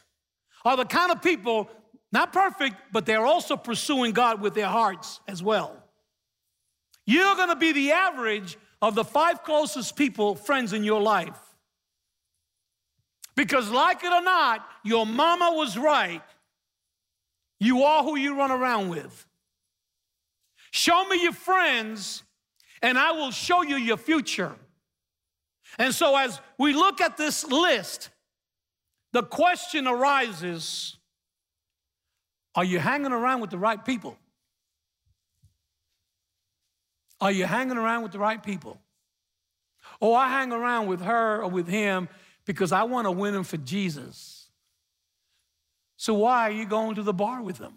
are 0.66 0.78
the 0.78 0.86
kind 0.86 1.12
of 1.12 1.22
people, 1.22 1.70
not 2.12 2.34
perfect, 2.34 2.76
but 2.92 3.06
they're 3.06 3.26
also 3.26 3.58
pursuing 3.58 4.12
God 4.12 4.42
with 4.42 4.56
their 4.56 4.68
hearts 4.68 5.20
as 5.28 5.44
well. 5.44 5.83
You're 7.06 7.36
going 7.36 7.50
to 7.50 7.56
be 7.56 7.72
the 7.72 7.92
average 7.92 8.58
of 8.82 8.96
the 8.96 9.04
five 9.04 9.44
closest 9.44 9.96
people, 9.96 10.36
friends 10.36 10.74
in 10.74 10.84
your 10.84 11.02
life. 11.02 11.40
Because, 13.36 13.70
like 13.70 14.04
it 14.04 14.12
or 14.12 14.22
not, 14.22 14.68
your 14.84 15.06
mama 15.06 15.52
was 15.56 15.78
right. 15.78 16.22
You 17.60 17.84
are 17.84 18.04
who 18.04 18.18
you 18.18 18.38
run 18.38 18.52
around 18.52 18.90
with. 18.90 19.26
Show 20.72 21.08
me 21.08 21.24
your 21.24 21.34
friends, 21.34 22.24
and 22.82 22.98
I 22.98 23.12
will 23.12 23.32
show 23.32 23.64
you 23.64 23.76
your 23.76 23.98
future. 23.98 24.56
And 25.80 25.94
so, 25.94 26.16
as 26.16 26.40
we 26.60 26.74
look 26.74 27.02
at 27.02 27.18
this 27.18 27.44
list, 27.44 28.10
the 29.14 29.24
question 29.24 29.88
arises 29.88 30.98
Are 32.56 32.64
you 32.64 32.80
hanging 32.80 33.12
around 33.12 33.42
with 33.42 33.50
the 33.50 33.58
right 33.58 33.84
people? 33.84 34.18
Are 37.24 37.32
you 37.32 37.46
hanging 37.46 37.78
around 37.78 38.04
with 38.04 38.12
the 38.12 38.20
right 38.20 38.44
people? 38.44 38.82
Oh, 40.02 40.14
I 40.14 40.28
hang 40.28 40.52
around 40.52 40.88
with 40.88 41.00
her 41.00 41.42
or 41.42 41.50
with 41.50 41.70
him 41.70 42.10
because 42.46 42.74
I 42.74 42.84
want 42.84 43.08
to 43.08 43.12
win 43.12 43.34
them 43.34 43.46
for 43.46 43.56
Jesus. 43.56 44.50
So, 45.96 46.16
why 46.16 46.50
are 46.50 46.52
you 46.52 46.66
going 46.66 46.96
to 46.96 47.02
the 47.02 47.14
bar 47.14 47.42
with 47.42 47.60
them? 47.60 47.76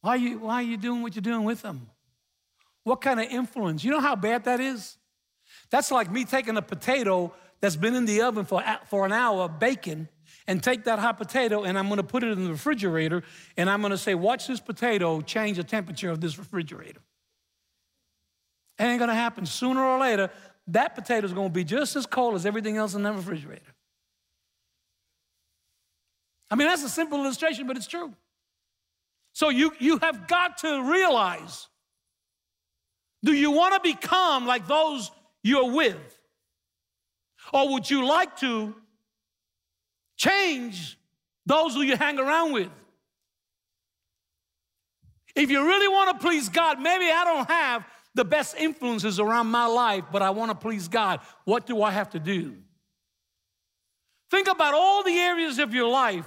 Why 0.00 0.10
are 0.10 0.16
you, 0.16 0.40
why 0.40 0.54
are 0.54 0.62
you 0.62 0.76
doing 0.76 1.02
what 1.02 1.14
you're 1.14 1.22
doing 1.22 1.44
with 1.44 1.62
them? 1.62 1.86
What 2.82 3.00
kind 3.00 3.20
of 3.20 3.26
influence? 3.28 3.84
You 3.84 3.92
know 3.92 4.00
how 4.00 4.16
bad 4.16 4.42
that 4.46 4.58
is? 4.58 4.96
That's 5.70 5.92
like 5.92 6.10
me 6.10 6.24
taking 6.24 6.56
a 6.56 6.62
potato 6.62 7.32
that's 7.60 7.76
been 7.76 7.94
in 7.94 8.06
the 8.06 8.22
oven 8.22 8.44
for, 8.44 8.60
for 8.90 9.06
an 9.06 9.12
hour, 9.12 9.48
bacon, 9.48 10.08
and 10.46 10.62
take 10.62 10.84
that 10.84 10.98
hot 10.98 11.16
potato 11.16 11.64
and 11.64 11.78
I'm 11.78 11.88
gonna 11.88 12.02
put 12.02 12.22
it 12.22 12.30
in 12.30 12.44
the 12.44 12.50
refrigerator 12.50 13.22
and 13.56 13.70
I'm 13.70 13.82
gonna 13.82 13.96
say, 13.96 14.14
watch 14.14 14.46
this 14.46 14.60
potato 14.60 15.20
change 15.20 15.56
the 15.56 15.64
temperature 15.64 16.10
of 16.10 16.20
this 16.20 16.38
refrigerator. 16.38 17.00
It 18.78 18.84
ain't 18.84 18.98
gonna 18.98 19.14
happen. 19.14 19.46
Sooner 19.46 19.82
or 19.82 19.98
later, 19.98 20.30
that 20.68 20.94
potato 20.94 21.24
is 21.26 21.32
gonna 21.32 21.48
be 21.48 21.64
just 21.64 21.96
as 21.96 22.06
cold 22.06 22.34
as 22.34 22.46
everything 22.46 22.76
else 22.76 22.94
in 22.94 23.02
that 23.02 23.14
refrigerator. 23.14 23.74
I 26.50 26.56
mean, 26.56 26.68
that's 26.68 26.84
a 26.84 26.88
simple 26.88 27.18
illustration, 27.18 27.66
but 27.66 27.76
it's 27.76 27.86
true. 27.86 28.12
So 29.32 29.48
you, 29.48 29.72
you 29.80 29.98
have 29.98 30.28
got 30.28 30.58
to 30.58 30.82
realize 30.90 31.68
do 33.24 33.32
you 33.32 33.50
want 33.50 33.74
to 33.74 33.80
become 33.80 34.46
like 34.46 34.66
those 34.68 35.10
you're 35.42 35.72
with? 35.72 35.96
Or 37.52 37.72
would 37.72 37.90
you 37.90 38.06
like 38.06 38.38
to 38.40 38.74
change 40.16 40.98
those 41.46 41.74
who 41.74 41.82
you 41.82 41.96
hang 41.96 42.18
around 42.18 42.52
with? 42.52 42.70
If 45.34 45.50
you 45.50 45.66
really 45.66 45.88
want 45.88 46.18
to 46.18 46.26
please 46.26 46.48
God, 46.48 46.80
maybe 46.80 47.06
I 47.10 47.24
don't 47.24 47.50
have 47.50 47.84
the 48.14 48.24
best 48.24 48.56
influences 48.56 49.18
around 49.18 49.48
my 49.48 49.66
life, 49.66 50.04
but 50.12 50.22
I 50.22 50.30
want 50.30 50.50
to 50.50 50.54
please 50.54 50.86
God. 50.88 51.20
What 51.44 51.66
do 51.66 51.82
I 51.82 51.90
have 51.90 52.10
to 52.10 52.20
do? 52.20 52.54
Think 54.30 54.48
about 54.48 54.74
all 54.74 55.02
the 55.02 55.16
areas 55.16 55.58
of 55.58 55.74
your 55.74 55.88
life. 55.88 56.26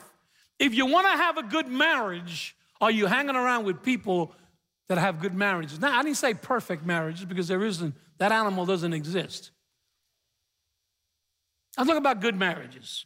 If 0.60 0.74
you 0.74 0.86
want 0.86 1.08
to 1.08 1.12
have 1.12 1.38
a 1.38 1.44
good 1.44 1.68
marriage, 1.68 2.56
are 2.82 2.92
you 2.92 3.06
hanging 3.06 3.36
around 3.36 3.66
with 3.66 3.82
people 3.82 4.34
that 4.90 4.98
have 4.98 5.20
good 5.20 5.34
marriages? 5.34 5.80
Now, 5.80 5.98
I 5.98 6.04
didn't 6.04 6.18
say 6.18 6.34
perfect 6.34 6.86
marriages 6.86 7.26
because 7.26 7.48
there 7.48 7.64
isn't, 7.64 7.96
that 8.18 8.32
animal 8.32 8.66
doesn't 8.66 8.94
exist. 8.94 9.52
I'm 11.78 11.86
talking 11.86 11.98
about 11.98 12.22
good 12.22 12.36
marriages. 12.36 13.06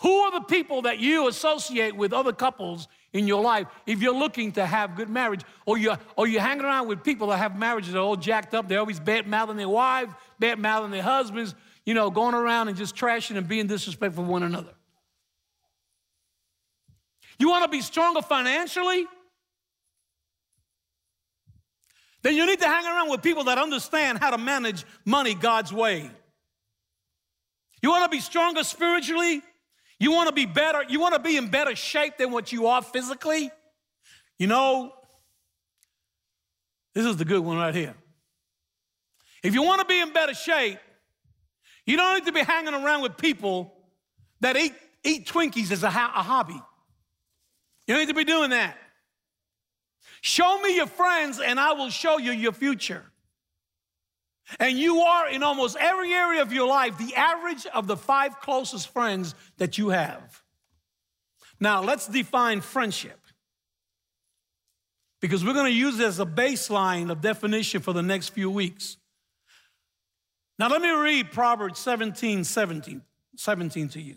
Who 0.00 0.12
are 0.12 0.30
the 0.30 0.44
people 0.44 0.82
that 0.82 0.98
you 0.98 1.26
associate 1.26 1.96
with 1.96 2.12
other 2.12 2.32
couples 2.32 2.86
in 3.12 3.26
your 3.26 3.42
life 3.42 3.66
if 3.86 4.02
you're 4.02 4.14
looking 4.14 4.52
to 4.52 4.66
have 4.66 4.94
good 4.94 5.08
marriage? 5.08 5.40
Or 5.64 5.78
you're, 5.78 5.98
or 6.16 6.26
you're 6.26 6.42
hanging 6.42 6.64
around 6.64 6.88
with 6.88 7.02
people 7.02 7.28
that 7.28 7.38
have 7.38 7.58
marriages 7.58 7.92
that 7.92 7.98
are 7.98 8.02
all 8.02 8.16
jacked 8.16 8.52
up, 8.54 8.68
they're 8.68 8.80
always 8.80 9.00
bad 9.00 9.26
mouthing 9.26 9.56
their 9.56 9.68
wives, 9.68 10.12
bad 10.38 10.58
mouthing 10.58 10.90
their 10.90 11.02
husbands, 11.02 11.54
you 11.86 11.94
know, 11.94 12.10
going 12.10 12.34
around 12.34 12.68
and 12.68 12.76
just 12.76 12.94
trashing 12.94 13.36
and 13.36 13.48
being 13.48 13.66
disrespectful 13.66 14.24
for 14.24 14.30
one 14.30 14.42
another. 14.42 14.74
You 17.38 17.48
want 17.48 17.64
to 17.64 17.70
be 17.70 17.80
stronger 17.80 18.22
financially? 18.22 19.06
Then 22.22 22.34
you 22.34 22.44
need 22.44 22.60
to 22.60 22.66
hang 22.66 22.84
around 22.84 23.08
with 23.10 23.22
people 23.22 23.44
that 23.44 23.56
understand 23.56 24.18
how 24.18 24.30
to 24.30 24.38
manage 24.38 24.84
money 25.04 25.34
God's 25.34 25.72
way. 25.72 26.10
You 27.82 27.90
want 27.90 28.04
to 28.04 28.14
be 28.14 28.20
stronger 28.20 28.64
spiritually? 28.64 29.42
You 29.98 30.12
want 30.12 30.28
to 30.28 30.34
be 30.34 30.46
better? 30.46 30.82
You 30.88 31.00
want 31.00 31.14
to 31.14 31.20
be 31.20 31.36
in 31.36 31.48
better 31.48 31.74
shape 31.74 32.18
than 32.18 32.30
what 32.30 32.52
you 32.52 32.66
are 32.66 32.82
physically? 32.82 33.50
You 34.38 34.46
know, 34.46 34.92
this 36.94 37.06
is 37.06 37.16
the 37.16 37.24
good 37.24 37.40
one 37.40 37.56
right 37.56 37.74
here. 37.74 37.94
If 39.42 39.54
you 39.54 39.62
want 39.62 39.80
to 39.80 39.86
be 39.86 40.00
in 40.00 40.12
better 40.12 40.34
shape, 40.34 40.78
you 41.86 41.96
don't 41.96 42.18
need 42.18 42.26
to 42.26 42.32
be 42.32 42.40
hanging 42.40 42.74
around 42.74 43.02
with 43.02 43.16
people 43.16 43.72
that 44.40 44.56
eat, 44.56 44.74
eat 45.04 45.26
Twinkies 45.26 45.70
as 45.70 45.82
a, 45.82 45.86
a 45.86 45.90
hobby. 45.90 46.60
You 47.86 47.94
don't 47.94 47.98
need 47.98 48.08
to 48.08 48.14
be 48.14 48.24
doing 48.24 48.50
that. 48.50 48.76
Show 50.20 50.60
me 50.60 50.74
your 50.74 50.86
friends, 50.86 51.40
and 51.40 51.60
I 51.60 51.72
will 51.72 51.90
show 51.90 52.18
you 52.18 52.32
your 52.32 52.52
future. 52.52 53.04
And 54.60 54.78
you 54.78 55.00
are 55.00 55.28
in 55.28 55.42
almost 55.42 55.76
every 55.78 56.12
area 56.12 56.42
of 56.42 56.52
your 56.52 56.68
life 56.68 56.98
the 56.98 57.14
average 57.14 57.66
of 57.66 57.86
the 57.86 57.96
five 57.96 58.40
closest 58.40 58.88
friends 58.88 59.34
that 59.58 59.78
you 59.78 59.88
have. 59.88 60.42
Now, 61.58 61.82
let's 61.82 62.06
define 62.06 62.60
friendship 62.60 63.18
because 65.20 65.44
we're 65.44 65.54
going 65.54 65.72
to 65.72 65.78
use 65.78 65.98
it 65.98 66.04
as 66.04 66.20
a 66.20 66.26
baseline 66.26 67.10
of 67.10 67.20
definition 67.20 67.80
for 67.80 67.92
the 67.92 68.02
next 68.02 68.28
few 68.28 68.50
weeks. 68.50 68.98
Now, 70.58 70.68
let 70.68 70.80
me 70.80 70.90
read 70.90 71.32
Proverbs 71.32 71.80
17 71.80 72.44
17, 72.44 73.02
17 73.36 73.88
to 73.90 74.00
you. 74.00 74.16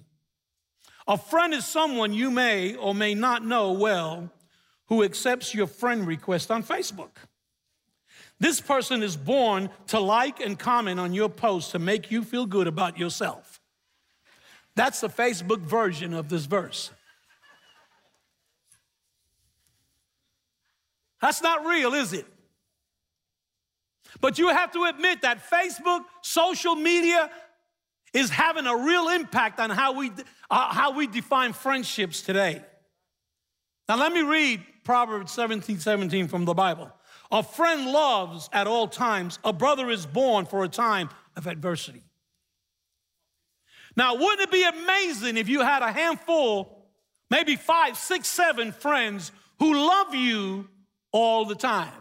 A 1.08 1.18
friend 1.18 1.54
is 1.54 1.66
someone 1.66 2.14
you 2.14 2.30
may 2.30 2.76
or 2.76 2.94
may 2.94 3.16
not 3.16 3.44
know 3.44 3.72
well 3.72 4.32
who 4.86 5.04
accepts 5.04 5.54
your 5.54 5.68
friend 5.68 6.06
request 6.06 6.52
on 6.52 6.64
Facebook. 6.64 7.12
This 8.40 8.62
person 8.62 9.04
is 9.04 9.18
born 9.18 9.70
to 9.88 10.00
like 10.00 10.40
and 10.40 10.58
comment 10.58 11.00
on 11.00 11.14
your 11.14 11.30
post 11.30 11.72
to 11.72 11.80
make 11.80 12.10
you 12.10 12.24
feel 12.24 12.46
good 12.46 12.68
about 12.68 12.98
yourself. 12.98 13.60
That's 14.76 15.02
the 15.02 15.10
Facebook 15.10 15.60
version 15.60 16.14
of 16.14 16.30
this 16.30 16.46
verse. 16.46 16.92
That's 21.22 21.42
not 21.42 21.66
real, 21.66 21.94
is 21.94 22.14
it? 22.14 22.26
But 24.22 24.40
you 24.40 24.48
have 24.50 24.72
to 24.72 24.86
admit 24.86 25.22
that 25.22 25.50
Facebook, 25.50 26.02
social 26.22 26.76
media, 26.76 27.30
is 28.14 28.30
having 28.30 28.66
a 28.66 28.76
real 28.76 29.10
impact 29.10 29.60
on 29.60 29.70
how 29.70 29.92
we, 29.94 30.12
uh, 30.50 30.74
how 30.74 30.92
we 30.92 31.08
define 31.08 31.54
friendships 31.54 32.22
today. 32.22 32.64
Now, 33.88 33.98
let 33.98 34.14
me 34.14 34.22
read 34.22 34.64
Proverbs 34.84 35.32
17 35.34 35.80
17 35.80 36.28
from 36.28 36.46
the 36.46 36.54
Bible. 36.54 36.92
A 37.32 37.44
friend 37.44 37.86
loves 37.86 38.50
at 38.52 38.66
all 38.66 38.88
times, 38.88 39.38
a 39.44 39.54
brother 39.54 39.90
is 39.90 40.06
born 40.06 40.46
for 40.46 40.64
a 40.64 40.68
time 40.68 41.10
of 41.36 41.46
adversity. 41.46 42.04
Now, 43.96 44.16
wouldn't 44.16 44.42
it 44.42 44.52
be 44.52 44.64
amazing 44.64 45.38
if 45.38 45.48
you 45.50 45.62
had 45.62 45.84
a 45.84 45.92
handful, 45.92 46.86
maybe 47.30 47.56
five, 47.56 47.98
six, 47.98 48.28
seven 48.28 48.72
friends 48.72 49.32
who 49.60 49.76
love 49.76 50.16
you 50.16 50.70
all 51.12 51.46
the 51.46 51.56
time? 51.56 51.94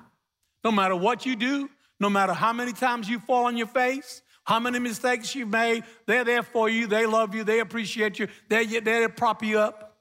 No 0.64 0.70
matter 0.70 0.97
what 0.97 1.26
you 1.26 1.37
do, 1.37 1.68
no 2.00 2.08
matter 2.08 2.32
how 2.32 2.52
many 2.52 2.73
times 2.73 3.08
you 3.08 3.18
fall 3.18 3.47
on 3.47 3.56
your 3.56 3.66
face, 3.66 4.23
how 4.44 4.61
many 4.61 4.78
mistakes 4.78 5.35
you've 5.35 5.49
made, 5.49 5.85
they're 6.06 6.25
there 6.25 6.42
for 6.42 6.70
you. 6.70 6.87
They 6.87 7.04
love 7.04 7.35
you. 7.35 7.44
They 7.44 7.61
appreciate 7.61 8.18
you. 8.18 8.28
They're 8.49 8.64
there 8.80 9.06
to 9.06 9.12
prop 9.12 9.42
you 9.42 9.58
up. 9.58 9.97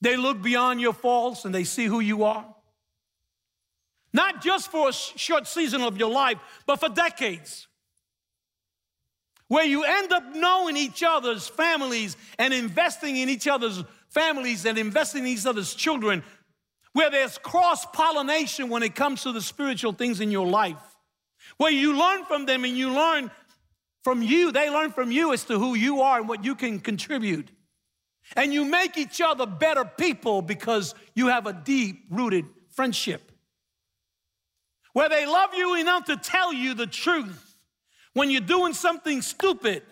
They 0.00 0.16
look 0.16 0.42
beyond 0.42 0.80
your 0.80 0.94
faults 0.94 1.44
and 1.44 1.54
they 1.54 1.64
see 1.64 1.84
who 1.84 2.00
you 2.00 2.24
are. 2.24 2.46
Not 4.12 4.42
just 4.42 4.70
for 4.70 4.88
a 4.88 4.92
short 4.92 5.46
season 5.46 5.82
of 5.82 5.96
your 5.96 6.10
life, 6.10 6.38
but 6.66 6.80
for 6.80 6.88
decades. 6.88 7.68
Where 9.48 9.64
you 9.64 9.84
end 9.84 10.12
up 10.12 10.34
knowing 10.34 10.76
each 10.76 11.02
other's 11.02 11.48
families 11.48 12.16
and 12.38 12.54
investing 12.54 13.16
in 13.16 13.28
each 13.28 13.48
other's 13.48 13.82
families 14.08 14.64
and 14.64 14.78
investing 14.78 15.22
in 15.22 15.28
each 15.28 15.46
other's 15.46 15.74
children. 15.74 16.22
Where 16.92 17.10
there's 17.10 17.38
cross 17.38 17.86
pollination 17.86 18.68
when 18.68 18.82
it 18.82 18.94
comes 18.94 19.22
to 19.22 19.32
the 19.32 19.40
spiritual 19.40 19.92
things 19.92 20.20
in 20.20 20.30
your 20.30 20.46
life 20.46 20.76
where 21.56 21.70
you 21.70 21.96
learn 21.96 22.24
from 22.24 22.46
them 22.46 22.64
and 22.64 22.76
you 22.76 22.90
learn 22.90 23.30
from 24.02 24.22
you, 24.22 24.50
they 24.50 24.70
learn 24.70 24.92
from 24.92 25.10
you 25.12 25.32
as 25.32 25.44
to 25.44 25.58
who 25.58 25.74
you 25.74 26.00
are 26.00 26.18
and 26.18 26.28
what 26.28 26.44
you 26.44 26.54
can 26.54 26.80
contribute. 26.80 27.50
And 28.36 28.52
you 28.52 28.64
make 28.64 28.96
each 28.96 29.20
other 29.20 29.46
better 29.46 29.84
people 29.84 30.42
because 30.42 30.94
you 31.14 31.28
have 31.28 31.46
a 31.46 31.52
deep 31.52 32.06
rooted 32.10 32.46
friendship. 32.70 33.29
Where 34.92 35.08
they 35.08 35.26
love 35.26 35.54
you 35.54 35.74
enough 35.74 36.06
to 36.06 36.16
tell 36.16 36.52
you 36.52 36.74
the 36.74 36.86
truth 36.86 37.56
when 38.14 38.30
you're 38.30 38.40
doing 38.40 38.72
something 38.72 39.22
stupid. 39.22 39.82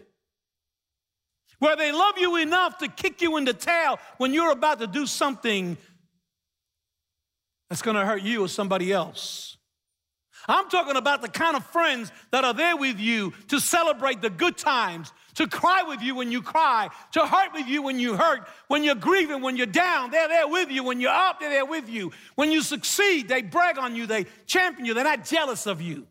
Where 1.59 1.77
they 1.77 1.93
love 1.93 2.19
you 2.19 2.37
enough 2.37 2.79
to 2.79 2.89
kick 2.89 3.21
you 3.21 3.37
in 3.37 3.45
the 3.45 3.53
tail 3.53 3.99
when 4.19 4.33
you're 4.33 4.53
about 4.53 4.79
to 4.81 4.87
do 4.87 5.07
something 5.07 5.77
that's 7.69 7.83
gonna 7.83 8.07
hurt 8.07 8.23
you 8.23 8.45
or 8.45 8.49
somebody 8.49 8.93
else. 8.93 9.57
I'm 10.47 10.71
talking 10.71 10.97
about 10.97 11.21
the 11.21 11.29
kind 11.29 11.57
of 11.57 11.67
friends 11.67 12.11
that 12.31 12.45
are 12.45 12.55
there 12.55 12.77
with 12.77 12.99
you 12.99 13.35
to 13.49 13.61
celebrate 13.61 14.23
the 14.23 14.31
good 14.31 14.57
times, 14.57 15.13
to 15.39 15.47
cry 15.47 15.85
with 15.87 16.03
you 16.03 16.17
when 16.17 16.33
you 16.33 16.43
cry, 16.43 16.89
to 17.13 17.21
hurt 17.21 17.53
with 17.55 17.69
you 17.69 17.81
when 17.81 18.01
you 18.01 18.17
hurt, 18.17 18.41
when 18.67 18.83
you're 18.83 18.97
grieving, 18.97 19.41
when 19.41 19.57
you're 19.57 19.67
down, 19.67 20.11
they're 20.11 20.27
there 20.27 20.49
with 20.49 20.69
you. 20.69 20.83
When 20.83 21.01
you're 21.01 21.13
up, 21.13 21.39
they're 21.39 21.49
there 21.49 21.65
with 21.65 21.89
you. 21.89 22.11
When 22.35 22.51
you 22.51 22.61
succeed, 22.61 23.29
they 23.29 23.43
brag 23.43 23.79
on 23.79 23.95
you, 23.95 24.07
they 24.07 24.27
champion 24.47 24.85
you, 24.85 24.95
they're 24.95 25.05
not 25.05 25.25
jealous 25.25 25.67
of 25.67 25.81
you. 25.81 26.09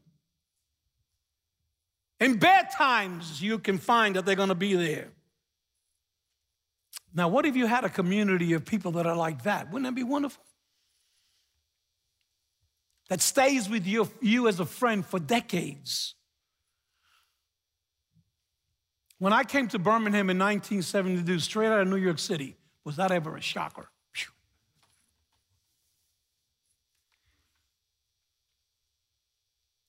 In 2.22 2.40
bad 2.40 2.72
times, 2.72 3.42
you 3.42 3.60
can 3.60 3.78
find 3.78 4.16
that 4.16 4.26
they're 4.26 4.36
going 4.36 4.48
to 4.48 4.56
be 4.56 4.76
there. 4.76 5.10
Now, 7.14 7.28
what 7.28 7.46
if 7.46 7.58
you 7.58 7.68
had 7.68 7.84
a 7.84 7.90
community 7.90 8.54
of 8.54 8.64
people 8.64 8.94
that 8.94 9.06
are 9.06 9.16
like 9.16 9.44
that? 9.44 9.74
Wouldn't 9.74 9.84
that 9.84 9.96
be 9.96 10.04
wonderful? 10.04 10.42
That 13.10 13.22
stays 13.22 13.68
with 13.68 13.86
you, 13.86 14.10
you 14.22 14.48
as 14.48 14.62
a 14.62 14.66
friend 14.66 15.06
for 15.06 15.20
decades. 15.20 16.16
When 19.20 19.34
I 19.34 19.44
came 19.44 19.68
to 19.70 19.80
Birmingham 19.80 20.30
in 20.30 20.38
1972, 20.38 21.40
straight 21.40 21.68
out 21.68 21.80
of 21.80 21.88
New 21.88 21.96
York 21.96 22.20
City, 22.20 22.56
was 22.84 22.98
that 22.98 23.12
ever 23.12 23.36
a 23.36 23.42
shocker? 23.42 23.90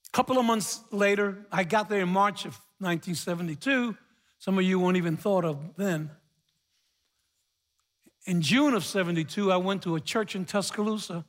A 0.06 0.10
couple 0.16 0.38
of 0.38 0.44
months 0.46 0.80
later, 0.90 1.46
I 1.52 1.64
got 1.64 1.88
there 1.88 2.00
in 2.00 2.08
March 2.08 2.44
of 2.44 2.58
1972. 2.78 3.96
Some 4.38 4.58
of 4.58 4.64
you 4.64 4.78
won't 4.78 4.96
even 4.96 5.16
thought 5.16 5.44
of 5.44 5.76
then. 5.76 6.10
In 8.24 8.40
June 8.40 8.74
of 8.74 8.84
72, 8.84 9.52
I 9.52 9.56
went 9.56 9.82
to 9.82 9.94
a 9.96 10.00
church 10.00 10.34
in 10.34 10.44
Tuscaloosa. 10.44 11.24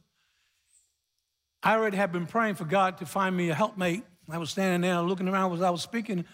I 1.61 1.75
already 1.75 1.97
had 1.97 2.11
been 2.11 2.25
praying 2.25 2.55
for 2.55 2.65
God 2.65 2.97
to 2.99 3.05
find 3.05 3.35
me 3.35 3.49
a 3.49 3.55
helpmate. 3.55 4.03
I 4.29 4.37
was 4.37 4.51
standing 4.51 4.81
there 4.81 5.01
looking 5.01 5.27
around 5.27 5.53
as 5.53 5.61
I 5.61 5.69
was 5.69 5.81
speaking, 5.81 6.25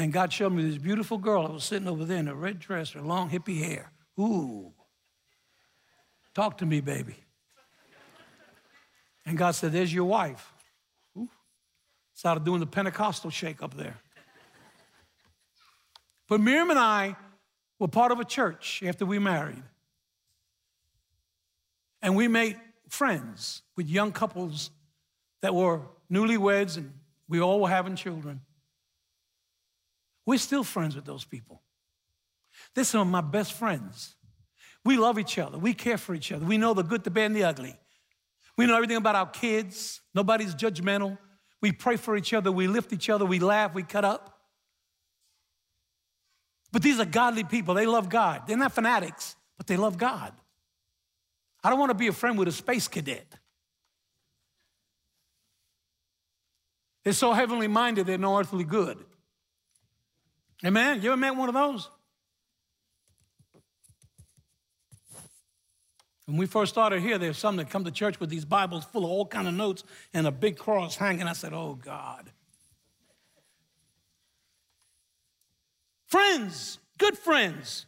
and 0.00 0.12
God 0.14 0.32
showed 0.32 0.54
me 0.54 0.62
this 0.62 0.78
beautiful 0.78 1.18
girl 1.18 1.42
that 1.42 1.52
was 1.52 1.64
sitting 1.64 1.86
over 1.86 2.06
there 2.06 2.16
in 2.16 2.28
a 2.28 2.34
red 2.34 2.58
dress, 2.58 2.92
her 2.92 3.02
long 3.02 3.28
hippie 3.28 3.62
hair. 3.62 3.92
Ooh. 4.18 4.72
Talk 6.34 6.58
to 6.58 6.66
me, 6.66 6.80
baby. 6.80 7.16
And 9.26 9.36
God 9.36 9.50
said, 9.50 9.72
There's 9.72 9.92
your 9.92 10.06
wife. 10.06 10.54
Ooh. 11.18 11.28
Started 12.14 12.44
doing 12.44 12.60
the 12.60 12.66
Pentecostal 12.66 13.30
shake 13.30 13.62
up 13.62 13.76
there. 13.76 13.98
But 16.28 16.40
Miriam 16.40 16.70
and 16.70 16.78
I 16.78 17.16
were 17.78 17.88
part 17.88 18.10
of 18.10 18.20
a 18.20 18.24
church 18.24 18.82
after 18.86 19.04
we 19.04 19.18
married. 19.18 19.62
And 22.00 22.16
we 22.16 22.26
made 22.26 22.56
friends 22.88 23.60
with 23.76 23.88
young 23.88 24.12
couples 24.12 24.70
that 25.42 25.54
were 25.54 25.82
newlyweds 26.10 26.78
and 26.78 26.94
we 27.28 27.40
all 27.40 27.60
were 27.60 27.68
having 27.68 27.96
children. 27.96 28.40
We're 30.30 30.38
still 30.38 30.62
friends 30.62 30.94
with 30.94 31.04
those 31.04 31.24
people. 31.24 31.60
They're 32.72 32.84
some 32.84 33.00
of 33.00 33.08
my 33.08 33.20
best 33.20 33.52
friends. 33.52 34.14
We 34.84 34.96
love 34.96 35.18
each 35.18 35.40
other. 35.40 35.58
We 35.58 35.74
care 35.74 35.98
for 35.98 36.14
each 36.14 36.30
other. 36.30 36.46
We 36.46 36.56
know 36.56 36.72
the 36.72 36.84
good, 36.84 37.02
the 37.02 37.10
bad, 37.10 37.24
and 37.24 37.34
the 37.34 37.42
ugly. 37.42 37.74
We 38.56 38.66
know 38.66 38.76
everything 38.76 38.96
about 38.96 39.16
our 39.16 39.26
kids. 39.28 40.00
Nobody's 40.14 40.54
judgmental. 40.54 41.18
We 41.60 41.72
pray 41.72 41.96
for 41.96 42.16
each 42.16 42.32
other. 42.32 42.52
We 42.52 42.68
lift 42.68 42.92
each 42.92 43.10
other. 43.10 43.26
We 43.26 43.40
laugh. 43.40 43.74
We 43.74 43.82
cut 43.82 44.04
up. 44.04 44.38
But 46.70 46.82
these 46.82 47.00
are 47.00 47.04
godly 47.04 47.42
people. 47.42 47.74
They 47.74 47.86
love 47.86 48.08
God. 48.08 48.42
They're 48.46 48.56
not 48.56 48.70
fanatics, 48.70 49.34
but 49.56 49.66
they 49.66 49.76
love 49.76 49.98
God. 49.98 50.32
I 51.64 51.70
don't 51.70 51.80
want 51.80 51.90
to 51.90 51.94
be 51.94 52.06
a 52.06 52.12
friend 52.12 52.38
with 52.38 52.46
a 52.46 52.52
space 52.52 52.86
cadet. 52.86 53.26
They're 57.02 57.14
so 57.14 57.32
heavenly 57.32 57.66
minded, 57.66 58.06
they're 58.06 58.16
no 58.16 58.38
earthly 58.38 58.62
good. 58.62 59.04
Amen? 60.64 61.00
You 61.02 61.10
ever 61.10 61.16
met 61.16 61.36
one 61.36 61.48
of 61.48 61.54
those? 61.54 61.88
When 66.26 66.36
we 66.36 66.46
first 66.46 66.72
started 66.72 67.02
here, 67.02 67.18
there's 67.18 67.38
some 67.38 67.56
that 67.56 67.70
come 67.70 67.84
to 67.84 67.90
church 67.90 68.20
with 68.20 68.30
these 68.30 68.44
Bibles 68.44 68.84
full 68.84 69.04
of 69.04 69.10
all 69.10 69.26
kind 69.26 69.48
of 69.48 69.54
notes 69.54 69.82
and 70.14 70.26
a 70.26 70.30
big 70.30 70.58
cross 70.58 70.94
hanging. 70.94 71.26
I 71.26 71.32
said, 71.32 71.52
oh, 71.52 71.74
God. 71.74 72.30
Friends, 76.06 76.78
good 76.98 77.18
friends. 77.18 77.86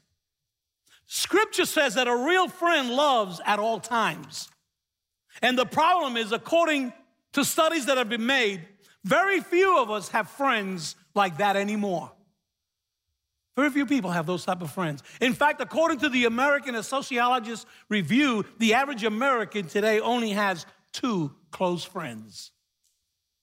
Scripture 1.07 1.67
says 1.67 1.95
that 1.95 2.09
a 2.09 2.17
real 2.17 2.49
friend 2.49 2.91
loves 2.91 3.41
at 3.45 3.59
all 3.59 3.79
times. 3.79 4.49
And 5.43 5.59
the 5.59 5.67
problem 5.67 6.17
is, 6.17 6.33
according 6.33 6.93
to 7.35 7.45
studies 7.45 7.87
that 7.87 7.99
have 7.99 8.09
been 8.09 8.27
made, 8.27 8.63
very 9.05 9.41
few 9.41 9.79
of 9.79 9.91
us 9.91 10.09
have 10.09 10.29
friends 10.29 10.97
like 11.15 11.37
that 11.37 11.57
anymore. 11.57 12.11
Very 13.55 13.71
few 13.71 13.85
people 13.85 14.11
have 14.11 14.27
those 14.27 14.45
type 14.45 14.63
of 14.63 14.71
friends. 14.71 15.03
In 15.21 15.35
fact, 15.35 15.61
according 15.61 15.99
to 15.99 16.09
the 16.09 16.25
American 16.25 16.81
Sociologist 16.83 17.67
Review, 17.89 18.45
the 18.59 18.75
average 18.75 19.05
American 19.05 19.67
today 19.67 20.01
only 20.01 20.31
has 20.31 20.65
two 20.93 21.33
close 21.51 21.85
friends. 21.85 22.51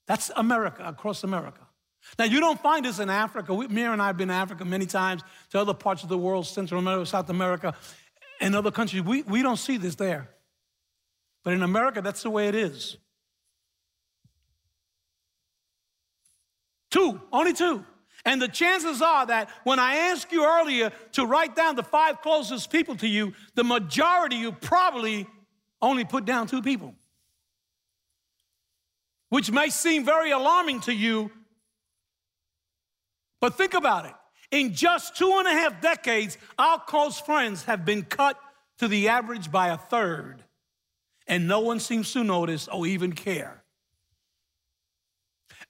That's 0.07 0.31
America, 0.35 0.83
across 0.83 1.23
America. 1.23 1.61
Now, 2.17 2.25
you 2.25 2.39
don't 2.39 2.59
find 2.59 2.85
this 2.85 2.99
in 2.99 3.09
Africa. 3.09 3.53
We, 3.53 3.67
Mira 3.67 3.93
and 3.93 4.01
I 4.01 4.07
have 4.07 4.17
been 4.17 4.29
to 4.29 4.33
Africa 4.33 4.65
many 4.65 4.87
times, 4.87 5.21
to 5.51 5.59
other 5.59 5.75
parts 5.75 6.01
of 6.01 6.09
the 6.09 6.17
world, 6.17 6.47
Central 6.47 6.79
America, 6.79 7.05
South 7.05 7.29
America, 7.29 7.75
and 8.41 8.55
other 8.55 8.71
countries. 8.71 9.03
We, 9.03 9.21
we 9.23 9.43
don't 9.43 9.57
see 9.57 9.77
this 9.77 9.95
there. 9.95 10.29
But 11.43 11.53
in 11.53 11.61
America, 11.61 12.01
that's 12.01 12.23
the 12.23 12.29
way 12.31 12.47
it 12.47 12.55
is. 12.55 12.97
Two, 16.89 17.21
only 17.31 17.53
two. 17.53 17.85
And 18.25 18.41
the 18.41 18.47
chances 18.47 19.01
are 19.01 19.25
that 19.27 19.49
when 19.63 19.79
I 19.79 19.95
asked 19.95 20.31
you 20.31 20.45
earlier 20.45 20.91
to 21.13 21.25
write 21.25 21.55
down 21.55 21.75
the 21.75 21.83
five 21.83 22.21
closest 22.21 22.71
people 22.71 22.95
to 22.97 23.07
you, 23.07 23.33
the 23.55 23.63
majority 23.63 24.35
you 24.35 24.51
probably 24.51 25.25
only 25.81 26.03
put 26.03 26.25
down 26.25 26.47
two 26.47 26.61
people. 26.61 26.93
Which 29.29 29.51
may 29.51 29.69
seem 29.69 30.03
very 30.03 30.31
alarming 30.31 30.81
to 30.81 30.93
you 30.93 31.31
but 33.39 33.55
think 33.55 33.73
about 33.73 34.05
it. 34.05 34.13
In 34.51 34.73
just 34.73 35.15
two 35.15 35.31
and 35.37 35.47
a 35.47 35.51
half 35.51 35.81
decades, 35.81 36.37
our 36.57 36.79
close 36.79 37.19
friends 37.19 37.63
have 37.65 37.85
been 37.85 38.03
cut 38.03 38.37
to 38.79 38.87
the 38.87 39.09
average 39.09 39.51
by 39.51 39.69
a 39.69 39.77
third, 39.77 40.43
and 41.27 41.47
no 41.47 41.59
one 41.59 41.79
seems 41.79 42.11
to 42.13 42.23
notice 42.23 42.67
or 42.67 42.87
even 42.87 43.13
care. 43.13 43.63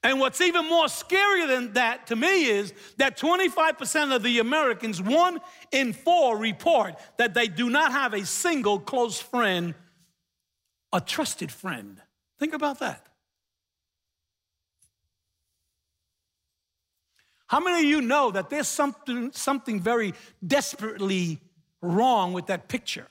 And 0.01 0.19
what's 0.19 0.39
even 0.39 0.67
more 0.67 0.87
scary 0.87 1.45
than 1.45 1.73
that 1.73 2.07
to 2.07 2.15
me 2.15 2.45
is 2.45 2.73
that 2.97 3.17
25% 3.17 4.15
of 4.15 4.23
the 4.23 4.39
Americans, 4.39 5.01
one 5.01 5.39
in 5.71 5.91
four, 5.91 6.37
report 6.37 6.95
that 7.17 7.33
they 7.33 7.47
do 7.47 7.69
not 7.69 7.91
have 7.91 8.13
a 8.13 8.25
single 8.25 8.79
close 8.79 9.19
friend, 9.19 9.75
a 10.93 11.01
trusted 11.01 11.51
friend. 11.51 12.01
Think 12.39 12.53
about 12.53 12.79
that. 12.79 13.05
How 17.47 17.59
many 17.59 17.79
of 17.79 17.85
you 17.85 18.01
know 18.01 18.31
that 18.31 18.49
there's 18.49 18.67
something, 18.67 19.31
something 19.33 19.81
very 19.81 20.13
desperately 20.45 21.41
wrong 21.81 22.31
with 22.31 22.45
that 22.45 22.69
picture? 22.69 23.07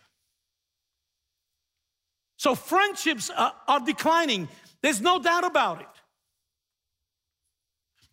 So 2.38 2.54
friendships 2.54 3.30
are, 3.30 3.52
are 3.66 3.80
declining. 3.80 4.48
There's 4.80 5.00
no 5.00 5.18
doubt 5.18 5.44
about 5.44 5.80
it. 5.80 5.88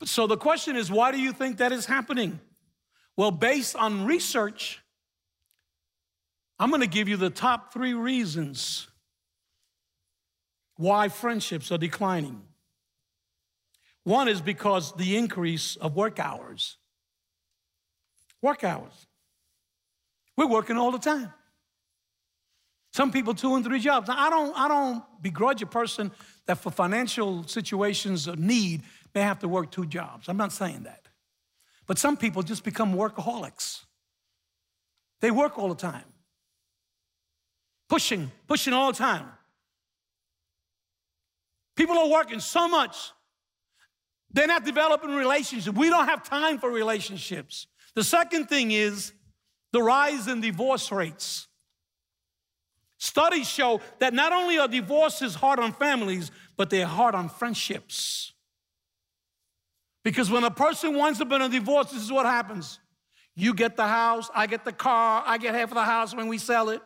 So 0.06 0.28
the 0.28 0.38
question 0.38 0.76
is, 0.76 0.92
why 0.92 1.12
do 1.12 1.20
you 1.20 1.34
think 1.34 1.58
that 1.58 1.72
is 1.72 1.88
happening? 1.88 2.40
Well, 3.18 3.32
based 3.32 3.76
on 3.76 4.06
research, 4.06 4.82
I'm 6.60 6.70
going 6.70 6.82
to 6.82 6.88
give 6.88 7.10
you 7.10 7.18
the 7.18 7.32
top 7.32 7.74
three 7.74 7.94
reasons 7.94 8.88
why 10.78 11.10
friendships 11.10 11.72
are 11.72 11.78
declining. 11.78 12.42
One 14.04 14.28
is 14.28 14.42
because 14.42 14.94
the 14.94 15.18
increase 15.18 15.76
of 15.78 15.96
work 15.96 16.20
hours. 16.20 16.78
Work 18.42 18.64
hours. 18.64 19.08
We're 20.38 20.48
working 20.48 20.78
all 20.78 20.92
the 20.92 21.00
time. 21.00 21.34
Some 22.94 23.12
people 23.12 23.34
two 23.34 23.56
and 23.56 23.66
three 23.66 23.80
jobs. 23.80 24.08
Now, 24.08 24.16
I 24.18 24.30
don't, 24.30 24.58
I 24.58 24.68
don't 24.68 25.04
begrudge 25.22 25.62
a 25.64 25.66
person 25.66 26.12
that 26.46 26.60
for 26.60 26.70
financial 26.70 27.46
situations 27.48 28.28
of 28.28 28.38
need 28.38 28.84
may 29.16 29.22
have 29.22 29.40
to 29.40 29.48
work 29.48 29.72
two 29.72 29.86
jobs. 29.86 30.30
I'm 30.30 30.38
not 30.38 30.52
saying 30.52 30.84
that. 30.84 31.08
But 31.88 31.98
some 31.98 32.18
people 32.18 32.44
just 32.44 32.64
become 32.64 32.94
workaholics. 32.94 33.86
They 35.22 35.32
work 35.32 35.58
all 35.58 35.70
the 35.70 35.76
time. 35.76 36.06
Pushing, 37.90 38.32
pushing 38.48 38.74
all 38.74 38.92
the 38.92 38.98
time. 38.98 39.26
People 41.76 41.98
are 41.98 42.10
working 42.10 42.40
so 42.40 42.68
much 42.68 43.12
they're 44.36 44.48
not 44.48 44.66
developing 44.66 45.12
relationships. 45.12 45.78
We 45.78 45.90
don't 45.90 46.10
have 46.10 46.22
time 46.22 46.60
for 46.60 46.70
relationships. 46.70 47.68
The 47.94 48.04
second 48.04 48.48
thing 48.48 48.72
is 48.72 49.14
the 49.72 49.82
rise 49.82 50.28
in 50.28 50.42
divorce 50.42 50.92
rates. 50.92 51.48
Studies 52.98 53.48
show 53.48 53.80
that 54.00 54.14
not 54.14 54.34
only 54.34 54.58
are 54.58 54.68
divorces 54.68 55.36
hard 55.36 55.60
on 55.60 55.72
families, 55.72 56.32
but 56.58 56.70
they're 56.70 56.86
hard 56.86 57.16
on 57.16 57.30
friendships. 57.30 58.34
Because 60.06 60.30
when 60.30 60.44
a 60.44 60.52
person 60.52 60.96
winds 60.96 61.20
up 61.20 61.32
in 61.32 61.42
a 61.42 61.50
divorce, 61.50 61.90
this 61.90 62.04
is 62.04 62.12
what 62.12 62.28
happens. 62.28 62.80
You 63.34 63.56
get 63.56 63.76
the 63.76 63.88
house, 63.88 64.30
I 64.36 64.46
get 64.46 64.64
the 64.64 64.72
car, 64.72 65.24
I 65.26 65.40
get 65.40 65.56
half 65.56 65.72
of 65.72 65.74
the 65.74 65.84
house 65.84 66.16
when 66.16 66.28
we 66.28 66.38
sell 66.38 66.70
it. 66.70 66.80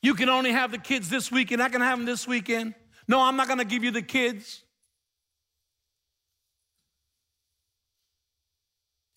You 0.00 0.14
can 0.14 0.30
only 0.30 0.50
have 0.50 0.72
the 0.72 0.78
kids 0.78 1.10
this 1.10 1.30
weekend, 1.30 1.62
I 1.62 1.68
can 1.68 1.82
have 1.82 1.98
them 1.98 2.06
this 2.06 2.26
weekend. 2.26 2.74
No, 3.06 3.20
I'm 3.20 3.36
not 3.36 3.48
gonna 3.48 3.66
give 3.66 3.84
you 3.84 3.90
the 3.90 4.00
kids. 4.00 4.62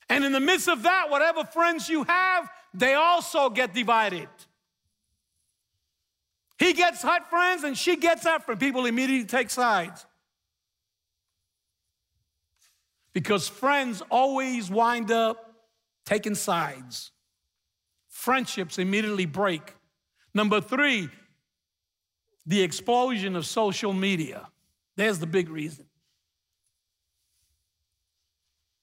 And 0.10 0.26
in 0.26 0.34
the 0.34 0.42
midst 0.42 0.68
of 0.68 0.84
that, 0.84 1.10
whatever 1.10 1.46
friends 1.46 1.88
you 1.88 2.04
have, 2.04 2.50
they 2.74 2.96
also 2.96 3.50
get 3.50 3.74
divided. 3.74 4.28
He 6.58 6.74
gets 6.74 7.02
hot 7.02 7.30
friends 7.30 7.64
and 7.64 7.78
she 7.78 7.96
gets 7.96 8.24
hot 8.24 8.44
friends. 8.44 8.60
People 8.60 8.86
immediately 8.88 9.26
take 9.26 9.50
sides. 9.50 10.06
Because 13.14 13.48
friends 13.48 14.02
always 14.10 14.70
wind 14.70 15.12
up 15.12 15.54
taking 16.06 16.36
sides. 16.36 17.12
Friendships 18.10 18.78
immediately 18.78 19.26
break. 19.26 19.76
Number 20.34 20.62
three, 20.62 21.10
the 22.46 22.62
explosion 22.62 23.36
of 23.36 23.46
social 23.46 23.94
media. 23.94 24.48
There's 24.96 25.20
the 25.20 25.28
big 25.28 25.50
reason. 25.50 25.86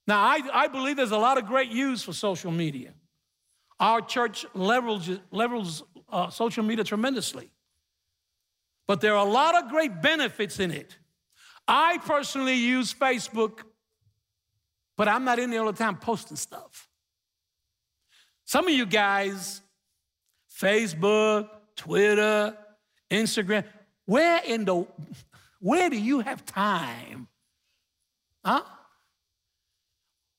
Now, 0.07 0.21
I, 0.21 0.41
I 0.53 0.69
believe 0.69 0.97
there's 0.97 1.11
a 1.11 1.19
lot 1.19 1.37
of 1.37 1.47
great 1.47 1.71
use 1.71 2.03
for 2.03 2.13
social 2.13 2.53
media. 2.53 2.95
Our 3.81 4.01
church 4.01 4.47
levels 4.55 5.83
uh, 6.09 6.31
social 6.31 6.65
media 6.65 6.85
tremendously. 6.85 7.51
But 8.87 9.01
there 9.01 9.17
are 9.17 9.27
a 9.27 9.31
lot 9.31 9.57
of 9.57 9.69
great 9.69 10.01
benefits 10.01 10.61
in 10.61 10.71
it. 10.71 10.97
I 11.67 11.99
personally 11.99 12.55
use 12.55 12.95
Facebook, 12.95 13.63
but 14.97 15.09
I'm 15.09 15.25
not 15.25 15.39
in 15.39 15.51
there 15.51 15.61
all 15.61 15.73
the 15.73 15.79
time 15.79 15.97
posting 15.97 16.37
stuff. 16.37 16.89
Some 18.45 18.67
of 18.67 18.73
you 18.73 18.87
guys, 18.87 19.61
Facebook, 20.61 21.49
Twitter, 21.77 22.57
Instagram, 23.11 23.65
where 24.07 24.41
in 24.45 24.65
the 24.65 24.87
where 25.61 25.91
do 25.91 25.99
you 25.99 26.21
have 26.21 26.45
time? 26.47 27.29
Huh? 28.45 28.63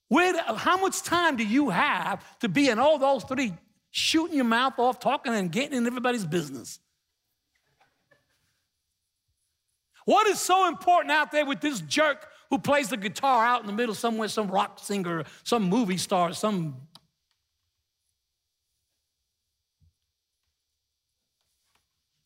Where, 0.10 0.42
how 0.42 0.78
much 0.78 1.04
time 1.04 1.36
do 1.36 1.46
you 1.46 1.70
have 1.70 2.24
to 2.40 2.48
be 2.48 2.70
in 2.70 2.80
all 2.80 2.98
those 2.98 3.26
three, 3.26 3.54
shooting 3.92 4.38
your 4.38 4.46
mouth 4.46 4.76
off, 4.78 5.00
talking 5.00 5.34
and 5.34 5.52
getting 5.52 5.78
in 5.78 5.86
everybody's 5.86 6.26
business? 6.26 6.80
What 10.06 10.28
is 10.28 10.40
so 10.40 10.70
important 10.70 11.12
out 11.12 11.34
there 11.34 11.46
with 11.46 11.60
this 11.60 11.82
jerk 11.82 12.26
who 12.50 12.60
plays 12.60 12.90
the 12.90 12.98
guitar 12.98 13.46
out 13.46 13.62
in 13.62 13.68
the 13.68 13.74
middle 13.74 13.96
somewhere, 13.96 14.28
some 14.28 14.48
rock 14.48 14.80
singer, 14.82 15.24
some 15.44 15.64
movie 15.64 15.98
star, 15.98 16.34
some. 16.34 16.76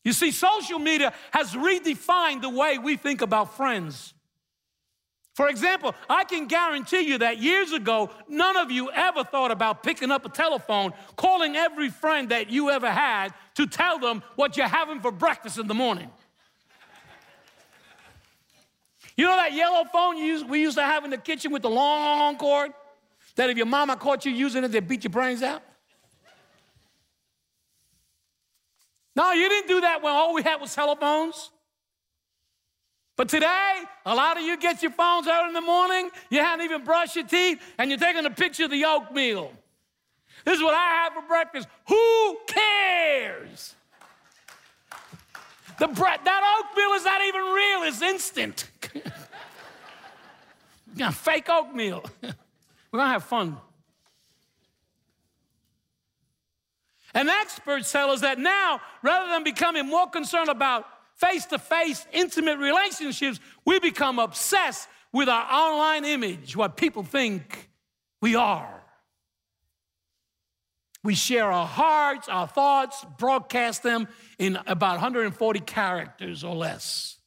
You 0.04 0.12
see, 0.12 0.32
social 0.32 0.78
media 0.78 1.12
has 1.30 1.52
redefined 1.52 2.42
the 2.42 2.50
way 2.50 2.78
we 2.78 2.96
think 2.96 3.22
about 3.22 3.56
friends. 3.56 4.14
For 5.34 5.48
example, 5.48 5.94
I 6.10 6.24
can 6.24 6.46
guarantee 6.46 7.02
you 7.02 7.18
that 7.18 7.38
years 7.38 7.72
ago, 7.72 8.10
none 8.28 8.56
of 8.56 8.70
you 8.70 8.90
ever 8.90 9.24
thought 9.24 9.50
about 9.50 9.82
picking 9.82 10.10
up 10.10 10.26
a 10.26 10.28
telephone, 10.28 10.92
calling 11.16 11.56
every 11.56 11.88
friend 11.88 12.28
that 12.28 12.50
you 12.50 12.68
ever 12.68 12.90
had 12.90 13.32
to 13.54 13.66
tell 13.66 13.98
them 13.98 14.22
what 14.36 14.56
you're 14.56 14.66
having 14.66 15.00
for 15.00 15.10
breakfast 15.10 15.58
in 15.58 15.68
the 15.68 15.74
morning. 15.74 16.10
You 19.22 19.28
know 19.28 19.36
that 19.36 19.52
yellow 19.52 19.84
phone 19.84 20.16
we 20.48 20.62
used 20.62 20.76
to 20.76 20.82
have 20.82 21.04
in 21.04 21.10
the 21.10 21.16
kitchen 21.16 21.52
with 21.52 21.62
the 21.62 21.70
long 21.70 22.36
cord? 22.36 22.72
That 23.36 23.50
if 23.50 23.56
your 23.56 23.66
mama 23.66 23.94
caught 23.94 24.26
you 24.26 24.32
using 24.32 24.64
it, 24.64 24.72
they'd 24.72 24.88
beat 24.88 25.04
your 25.04 25.12
brains 25.12 25.44
out? 25.44 25.62
No, 29.14 29.30
you 29.30 29.48
didn't 29.48 29.68
do 29.68 29.80
that 29.82 30.02
when 30.02 30.12
all 30.12 30.34
we 30.34 30.42
had 30.42 30.60
was 30.60 30.74
telephones. 30.74 31.52
But 33.16 33.28
today, 33.28 33.82
a 34.04 34.12
lot 34.12 34.38
of 34.38 34.42
you 34.42 34.56
get 34.56 34.82
your 34.82 34.90
phones 34.90 35.28
out 35.28 35.46
in 35.46 35.54
the 35.54 35.60
morning, 35.60 36.10
you 36.28 36.40
haven't 36.40 36.64
even 36.64 36.82
brushed 36.82 37.14
your 37.14 37.24
teeth, 37.24 37.62
and 37.78 37.92
you're 37.92 38.00
taking 38.00 38.26
a 38.26 38.30
picture 38.30 38.64
of 38.64 38.72
the 38.72 38.84
oatmeal. 38.84 39.52
This 40.44 40.56
is 40.56 40.64
what 40.64 40.74
I 40.74 41.04
have 41.04 41.12
for 41.12 41.22
breakfast. 41.28 41.68
Who 41.86 42.38
cares? 42.48 43.76
The 45.78 45.86
bread, 45.86 46.18
that 46.24 46.64
oatmeal 46.66 46.94
is 46.94 47.04
not 47.04 47.22
even 47.22 47.40
real, 47.40 47.82
it's 47.84 48.02
instant. 48.02 48.71
got 50.98 51.14
fake 51.14 51.48
oatmeal. 51.48 52.04
We're 52.22 52.98
gonna 52.98 53.12
have 53.12 53.24
fun. 53.24 53.56
And 57.14 57.28
experts 57.28 57.92
tell 57.92 58.10
us 58.10 58.22
that 58.22 58.38
now, 58.38 58.80
rather 59.02 59.28
than 59.30 59.44
becoming 59.44 59.86
more 59.86 60.08
concerned 60.08 60.48
about 60.48 60.86
face 61.16 61.44
to 61.46 61.58
face, 61.58 62.06
intimate 62.12 62.58
relationships, 62.58 63.38
we 63.64 63.78
become 63.80 64.18
obsessed 64.18 64.88
with 65.12 65.28
our 65.28 65.46
online 65.50 66.04
image, 66.04 66.56
what 66.56 66.76
people 66.76 67.02
think 67.02 67.70
we 68.20 68.34
are. 68.34 68.82
We 71.04 71.14
share 71.14 71.50
our 71.50 71.66
hearts, 71.66 72.28
our 72.28 72.46
thoughts, 72.46 73.04
broadcast 73.18 73.82
them 73.82 74.08
in 74.38 74.58
about 74.66 74.92
140 74.92 75.60
characters 75.60 76.44
or 76.44 76.54
less. 76.54 77.18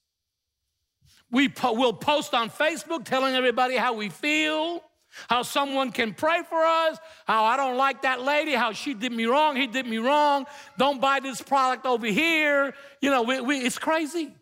We 1.31 1.49
po- 1.49 1.73
will 1.73 1.93
post 1.93 2.33
on 2.33 2.49
Facebook 2.49 3.05
telling 3.05 3.35
everybody 3.35 3.75
how 3.75 3.93
we 3.93 4.09
feel 4.09 4.81
how 5.29 5.41
someone 5.43 5.91
can 5.91 6.13
pray 6.13 6.41
for 6.47 6.63
us, 6.63 6.97
how 7.25 7.45
I 7.45 7.57
don't 7.57 7.77
like 7.77 8.01
that 8.01 8.21
lady, 8.21 8.53
how 8.53 8.73
she 8.73 8.93
did 8.93 9.11
me 9.11 9.25
wrong, 9.25 9.55
he 9.55 9.67
did 9.67 9.85
me 9.87 9.97
wrong, 9.97 10.45
don't 10.77 10.99
buy 10.99 11.19
this 11.19 11.41
product 11.41 11.85
over 11.85 12.07
here. 12.07 12.73
You 13.01 13.09
know, 13.11 13.23
we, 13.23 13.41
we, 13.41 13.57
it's 13.59 13.77
crazy. 13.77 14.33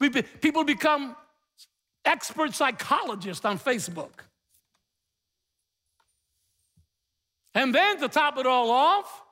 We 0.00 0.08
be, 0.08 0.22
people 0.22 0.64
become 0.64 1.16
expert 2.04 2.54
psychologists 2.54 3.44
on 3.44 3.58
Facebook. 3.58 4.12
And 7.54 7.74
then 7.74 8.00
to 8.00 8.08
top 8.08 8.38
it 8.38 8.46
all 8.46 8.70
off, 8.70 9.22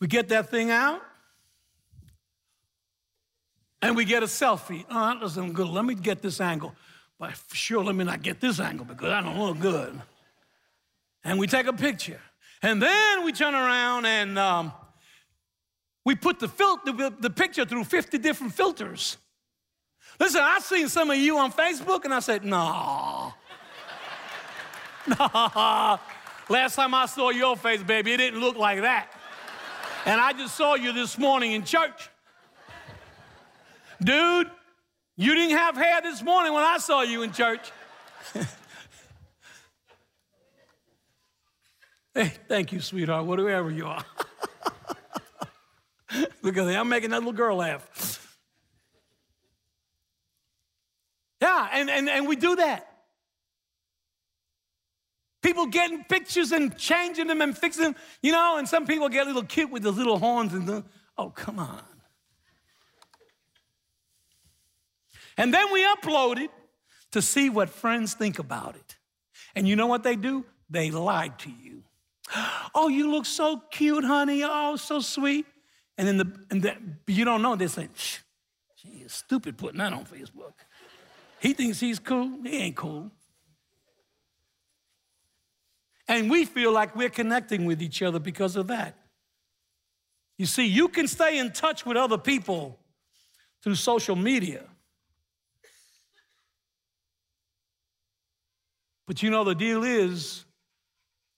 we 0.00 0.06
get 0.06 0.28
that 0.28 0.50
thing 0.50 0.70
out 0.70 1.00
and 3.82 3.96
we 3.96 4.04
get 4.04 4.22
a 4.22 4.26
selfie. 4.26 4.84
Oh, 4.90 5.06
that 5.06 5.20
doesn't 5.20 5.52
good. 5.52 5.68
Let 5.68 5.84
me 5.84 5.94
get 5.94 6.22
this 6.22 6.40
angle. 6.40 6.74
But 7.18 7.34
sure, 7.52 7.84
let 7.84 7.94
me 7.94 8.04
not 8.04 8.22
get 8.22 8.40
this 8.40 8.60
angle 8.60 8.86
because 8.86 9.10
I 9.10 9.20
don't 9.22 9.38
look 9.38 9.60
good. 9.60 10.00
And 11.24 11.38
we 11.38 11.46
take 11.46 11.66
a 11.66 11.72
picture. 11.72 12.20
And 12.62 12.80
then 12.80 13.24
we 13.24 13.32
turn 13.32 13.54
around 13.54 14.06
and 14.06 14.38
um, 14.38 14.72
we 16.04 16.14
put 16.14 16.40
the, 16.40 16.48
fil- 16.48 16.80
the, 16.84 17.14
the 17.20 17.30
picture 17.30 17.64
through 17.64 17.84
50 17.84 18.18
different 18.18 18.54
filters. 18.54 19.16
Listen, 20.18 20.42
I've 20.42 20.62
seen 20.62 20.88
some 20.88 21.10
of 21.10 21.16
you 21.16 21.38
on 21.38 21.52
Facebook 21.52 22.04
and 22.04 22.12
I 22.12 22.20
said, 22.20 22.44
nah. 22.44 23.32
nah. 25.18 25.98
Last 26.48 26.74
time 26.74 26.94
I 26.94 27.06
saw 27.06 27.30
your 27.30 27.56
face, 27.56 27.82
baby, 27.82 28.12
it 28.12 28.18
didn't 28.18 28.40
look 28.40 28.56
like 28.56 28.80
that. 28.80 29.08
And 30.04 30.20
I 30.20 30.32
just 30.32 30.56
saw 30.56 30.74
you 30.74 30.92
this 30.92 31.16
morning 31.16 31.52
in 31.52 31.64
church. 31.64 32.10
Dude, 34.02 34.50
you 35.16 35.34
didn't 35.34 35.56
have 35.56 35.76
hair 35.76 36.00
this 36.00 36.22
morning 36.22 36.54
when 36.54 36.64
I 36.64 36.78
saw 36.78 37.02
you 37.02 37.22
in 37.22 37.32
church. 37.32 37.70
hey, 42.14 42.32
thank 42.48 42.72
you, 42.72 42.80
sweetheart, 42.80 43.26
whatever 43.26 43.70
you 43.70 43.86
are. 43.86 44.02
Look 46.42 46.56
at 46.56 46.64
that, 46.64 46.76
I'm 46.76 46.88
making 46.88 47.10
that 47.10 47.18
little 47.18 47.34
girl 47.34 47.56
laugh. 47.56 48.26
Yeah, 51.42 51.68
and, 51.72 51.90
and, 51.90 52.08
and 52.08 52.26
we 52.26 52.36
do 52.36 52.56
that. 52.56 52.86
People 55.42 55.66
getting 55.66 56.04
pictures 56.04 56.52
and 56.52 56.76
changing 56.76 57.26
them 57.26 57.40
and 57.40 57.56
fixing 57.56 57.84
them, 57.84 57.96
you 58.22 58.32
know, 58.32 58.56
and 58.58 58.68
some 58.68 58.86
people 58.86 59.08
get 59.08 59.24
a 59.24 59.26
little 59.26 59.42
cute 59.42 59.70
with 59.70 59.82
the 59.82 59.90
little 59.90 60.18
horns 60.18 60.54
and 60.54 60.66
the, 60.66 60.84
oh, 61.16 61.30
come 61.30 61.58
on. 61.58 61.82
And 65.36 65.52
then 65.52 65.72
we 65.72 65.84
upload 65.84 66.38
it 66.38 66.50
to 67.12 67.22
see 67.22 67.50
what 67.50 67.70
friends 67.70 68.14
think 68.14 68.38
about 68.38 68.76
it. 68.76 68.96
And 69.54 69.66
you 69.66 69.76
know 69.76 69.86
what 69.86 70.02
they 70.02 70.16
do? 70.16 70.44
They 70.68 70.90
lie 70.90 71.28
to 71.38 71.50
you. 71.50 71.82
Oh, 72.72 72.86
you 72.86 73.10
look 73.10 73.26
so 73.26 73.60
cute, 73.72 74.04
honey. 74.04 74.42
Oh, 74.44 74.76
so 74.76 75.00
sweet. 75.00 75.44
And 75.98 76.06
then 76.06 76.16
the, 76.18 76.32
and 76.50 76.62
the, 76.62 76.76
you 77.08 77.24
don't 77.24 77.42
know, 77.42 77.56
they 77.56 77.66
say, 77.66 77.88
she 77.96 78.88
is 78.88 79.12
stupid 79.12 79.58
putting 79.58 79.78
that 79.78 79.92
on 79.92 80.04
Facebook. 80.04 80.52
He 81.40 81.52
thinks 81.52 81.80
he's 81.80 81.98
cool. 81.98 82.38
He 82.44 82.58
ain't 82.58 82.76
cool. 82.76 83.10
And 86.06 86.30
we 86.30 86.44
feel 86.44 86.72
like 86.72 86.94
we're 86.94 87.10
connecting 87.10 87.64
with 87.64 87.82
each 87.82 88.02
other 88.02 88.18
because 88.18 88.56
of 88.56 88.68
that. 88.68 88.96
You 90.38 90.46
see, 90.46 90.66
you 90.66 90.88
can 90.88 91.06
stay 91.06 91.38
in 91.38 91.52
touch 91.52 91.84
with 91.84 91.96
other 91.96 92.18
people 92.18 92.78
through 93.62 93.74
social 93.74 94.16
media. 94.16 94.64
But 99.10 99.24
you 99.24 99.30
know, 99.30 99.42
the 99.42 99.56
deal 99.56 99.82
is 99.82 100.44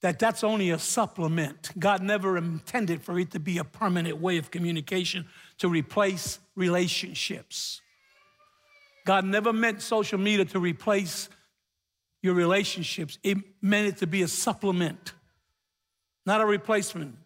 that 0.02 0.18
that's 0.18 0.44
only 0.44 0.68
a 0.68 0.78
supplement. 0.78 1.70
God 1.78 2.02
never 2.02 2.36
intended 2.36 3.02
for 3.02 3.18
it 3.18 3.30
to 3.30 3.40
be 3.40 3.56
a 3.56 3.64
permanent 3.64 4.20
way 4.20 4.36
of 4.36 4.50
communication 4.50 5.24
to 5.56 5.70
replace 5.70 6.38
relationships. 6.54 7.80
God 9.06 9.24
never 9.24 9.54
meant 9.54 9.80
social 9.80 10.18
media 10.18 10.44
to 10.44 10.60
replace 10.60 11.30
your 12.20 12.34
relationships, 12.34 13.18
it 13.22 13.38
meant 13.62 13.88
it 13.88 13.96
to 14.00 14.06
be 14.06 14.20
a 14.20 14.28
supplement, 14.28 15.14
not 16.26 16.42
a 16.42 16.44
replacement. 16.44 17.16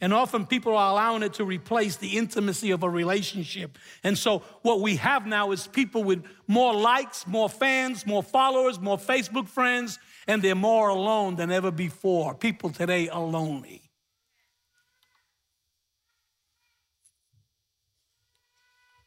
And 0.00 0.12
often 0.12 0.44
people 0.44 0.76
are 0.76 0.90
allowing 0.90 1.22
it 1.22 1.34
to 1.34 1.44
replace 1.44 1.96
the 1.96 2.18
intimacy 2.18 2.70
of 2.70 2.82
a 2.82 2.90
relationship. 2.90 3.78
And 4.04 4.16
so 4.18 4.40
what 4.62 4.80
we 4.80 4.96
have 4.96 5.26
now 5.26 5.52
is 5.52 5.66
people 5.66 6.04
with 6.04 6.24
more 6.46 6.74
likes, 6.74 7.26
more 7.26 7.48
fans, 7.48 8.06
more 8.06 8.22
followers, 8.22 8.78
more 8.78 8.98
Facebook 8.98 9.48
friends, 9.48 9.98
and 10.26 10.42
they're 10.42 10.54
more 10.54 10.90
alone 10.90 11.36
than 11.36 11.50
ever 11.50 11.70
before. 11.70 12.34
People 12.34 12.68
today 12.70 13.08
are 13.08 13.24
lonely. 13.24 13.82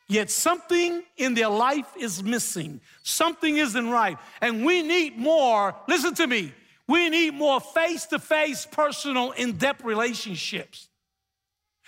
Yet 0.08 0.32
something 0.32 1.04
in 1.18 1.36
their 1.36 1.50
life 1.50 1.86
is 1.96 2.24
missing. 2.24 2.82
Something 3.04 3.58
isn't 3.58 3.90
right. 3.92 4.18
And 4.42 4.66
we 4.66 4.82
need 4.82 5.20
more, 5.20 5.76
listen 5.88 6.16
to 6.16 6.26
me, 6.26 6.52
we 6.90 7.08
need 7.10 7.36
more 7.36 7.62
face 7.62 8.08
to 8.08 8.18
face, 8.18 8.66
personal, 8.66 9.30
in 9.34 9.54
depth 9.54 9.84
relationships. 9.84 10.90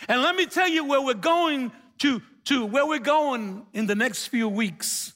And 0.08 0.22
let 0.22 0.36
me 0.36 0.46
tell 0.46 0.68
you 0.68 0.86
where 0.86 1.02
we're 1.02 1.16
going 1.16 1.72
to, 2.00 2.22
to 2.46 2.66
where 2.68 2.86
we're 2.86 3.00
going 3.00 3.66
in 3.74 3.88
the 3.88 3.96
next 3.96 4.28
few 4.28 4.48
weeks. 4.48 5.14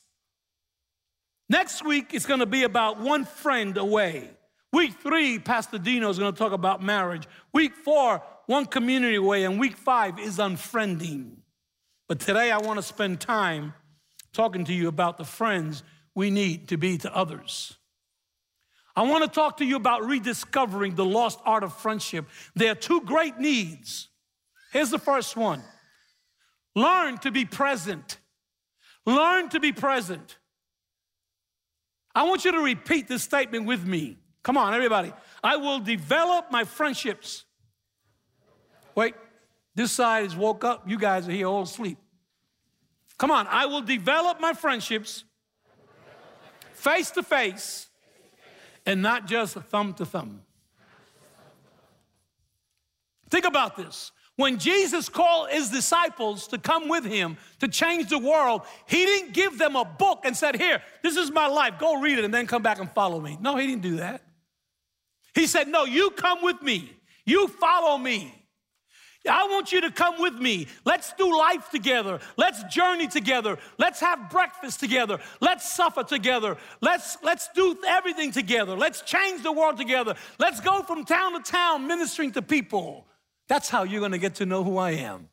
Next 1.49 1.85
week, 1.85 2.15
is 2.15 2.25
going 2.25 2.39
to 2.39 2.47
be 2.47 2.63
about 2.63 2.99
one 2.99 3.25
friend 3.25 3.77
away. 3.77 4.31
Week 4.73 4.91
three, 5.03 5.37
Pastor 5.37 5.77
Dino 5.77 6.09
is 6.09 6.17
going 6.17 6.33
to 6.33 6.37
talk 6.37 6.51
about 6.51 6.81
marriage. 6.81 7.27
Week 7.53 7.75
four, 7.75 8.23
one 8.47 8.65
community 8.65 9.17
away. 9.17 9.43
And 9.43 9.59
week 9.59 9.77
five 9.77 10.17
is 10.17 10.39
unfriending. 10.39 11.33
But 12.09 12.19
today, 12.19 12.49
I 12.49 12.57
want 12.57 12.79
to 12.79 12.83
spend 12.83 13.21
time 13.21 13.75
talking 14.33 14.65
to 14.65 14.73
you 14.73 14.87
about 14.87 15.17
the 15.17 15.25
friends 15.25 15.83
we 16.15 16.31
need 16.31 16.69
to 16.69 16.77
be 16.77 16.97
to 16.97 17.15
others. 17.15 17.77
I 18.95 19.03
want 19.03 19.23
to 19.23 19.29
talk 19.29 19.57
to 19.57 19.65
you 19.65 19.75
about 19.75 20.05
rediscovering 20.05 20.95
the 20.95 21.05
lost 21.05 21.39
art 21.45 21.63
of 21.63 21.73
friendship. 21.73 22.25
There 22.55 22.71
are 22.71 22.75
two 22.75 23.01
great 23.01 23.37
needs. 23.37 24.07
Here's 24.71 24.89
the 24.89 24.99
first 24.99 25.35
one 25.35 25.63
learn 26.75 27.17
to 27.19 27.31
be 27.31 27.45
present. 27.45 28.17
Learn 29.05 29.49
to 29.49 29.59
be 29.59 29.71
present. 29.71 30.37
I 32.15 32.23
want 32.23 32.45
you 32.45 32.53
to 32.53 32.59
repeat 32.59 33.07
this 33.07 33.23
statement 33.23 33.65
with 33.65 33.85
me. 33.85 34.17
Come 34.41 34.57
on, 34.57 34.73
everybody. 34.73 35.13
I 35.43 35.57
will 35.57 35.79
develop 35.79 36.51
my 36.51 36.63
friendships. 36.63 37.43
Wait, 38.95 39.13
this 39.75 39.91
side 39.91 40.25
is 40.25 40.35
woke 40.35 40.63
up. 40.63 40.89
You 40.89 40.97
guys 40.97 41.27
are 41.27 41.31
here 41.31 41.47
all 41.47 41.63
asleep. 41.63 41.97
Come 43.17 43.31
on, 43.31 43.47
I 43.47 43.65
will 43.65 43.81
develop 43.81 44.39
my 44.39 44.53
friendships 44.53 45.23
face 46.73 47.11
to 47.11 47.23
face 47.23 47.87
and 48.85 49.01
not 49.01 49.27
just 49.27 49.55
thumb 49.55 49.93
to 49.95 50.05
thumb. 50.05 50.41
Think 53.29 53.45
about 53.45 53.75
this. 53.75 54.11
When 54.37 54.57
Jesus 54.57 55.07
called 55.07 55.49
his 55.49 55.69
disciples 55.69 56.47
to 56.47 56.57
come 56.57 56.89
with 56.89 57.05
him 57.05 57.37
to 57.59 57.69
change 57.69 58.09
the 58.09 58.19
world, 58.19 58.63
he 58.85 59.05
didn't 59.05 59.33
give 59.33 59.57
them 59.57 59.77
a 59.77 59.85
book 59.85 60.21
and 60.25 60.35
said, 60.35 60.57
Here, 60.57 60.81
this 61.03 61.15
is 61.15 61.31
my 61.31 61.47
life, 61.47 61.75
go 61.79 62.01
read 62.01 62.19
it 62.19 62.25
and 62.25 62.33
then 62.33 62.45
come 62.45 62.61
back 62.61 62.79
and 62.79 62.91
follow 62.91 63.19
me. 63.21 63.37
No, 63.39 63.55
he 63.55 63.65
didn't 63.65 63.81
do 63.81 63.97
that. 63.97 64.21
He 65.33 65.47
said, 65.47 65.69
No, 65.69 65.85
you 65.85 66.11
come 66.11 66.39
with 66.41 66.61
me, 66.61 66.91
you 67.25 67.47
follow 67.47 67.97
me. 67.97 68.44
I 69.29 69.47
want 69.47 69.71
you 69.71 69.81
to 69.81 69.91
come 69.91 70.19
with 70.19 70.35
me. 70.35 70.67
Let's 70.85 71.13
do 71.13 71.37
life 71.37 71.69
together. 71.69 72.19
Let's 72.37 72.63
journey 72.63 73.07
together. 73.07 73.57
Let's 73.77 73.99
have 73.99 74.29
breakfast 74.29 74.79
together. 74.79 75.19
Let's 75.41 75.71
suffer 75.71 76.03
together. 76.03 76.57
Let's, 76.81 77.17
let's 77.23 77.49
do 77.55 77.77
everything 77.87 78.31
together. 78.31 78.75
Let's 78.75 79.01
change 79.01 79.43
the 79.43 79.51
world 79.51 79.77
together. 79.77 80.15
Let's 80.39 80.59
go 80.59 80.83
from 80.83 81.05
town 81.05 81.33
to 81.33 81.51
town 81.51 81.87
ministering 81.87 82.31
to 82.33 82.41
people. 82.41 83.05
That's 83.47 83.69
how 83.69 83.83
you're 83.83 84.01
going 84.01 84.11
to 84.11 84.17
get 84.17 84.35
to 84.35 84.45
know 84.45 84.63
who 84.63 84.77
I 84.77 84.91
am. 84.91 85.29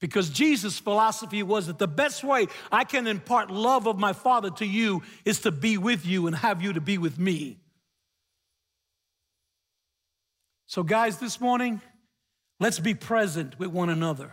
Because 0.00 0.30
Jesus' 0.30 0.80
philosophy 0.80 1.44
was 1.44 1.68
that 1.68 1.78
the 1.78 1.86
best 1.86 2.24
way 2.24 2.48
I 2.72 2.82
can 2.82 3.06
impart 3.06 3.52
love 3.52 3.86
of 3.86 4.00
my 4.00 4.12
Father 4.12 4.50
to 4.50 4.66
you 4.66 5.02
is 5.24 5.42
to 5.42 5.52
be 5.52 5.78
with 5.78 6.04
you 6.04 6.26
and 6.26 6.34
have 6.34 6.60
you 6.60 6.72
to 6.72 6.80
be 6.80 6.98
with 6.98 7.20
me. 7.20 7.61
So, 10.72 10.82
guys, 10.82 11.18
this 11.18 11.38
morning, 11.38 11.82
let's 12.58 12.78
be 12.78 12.94
present 12.94 13.58
with 13.58 13.68
one 13.68 13.90
another. 13.90 14.32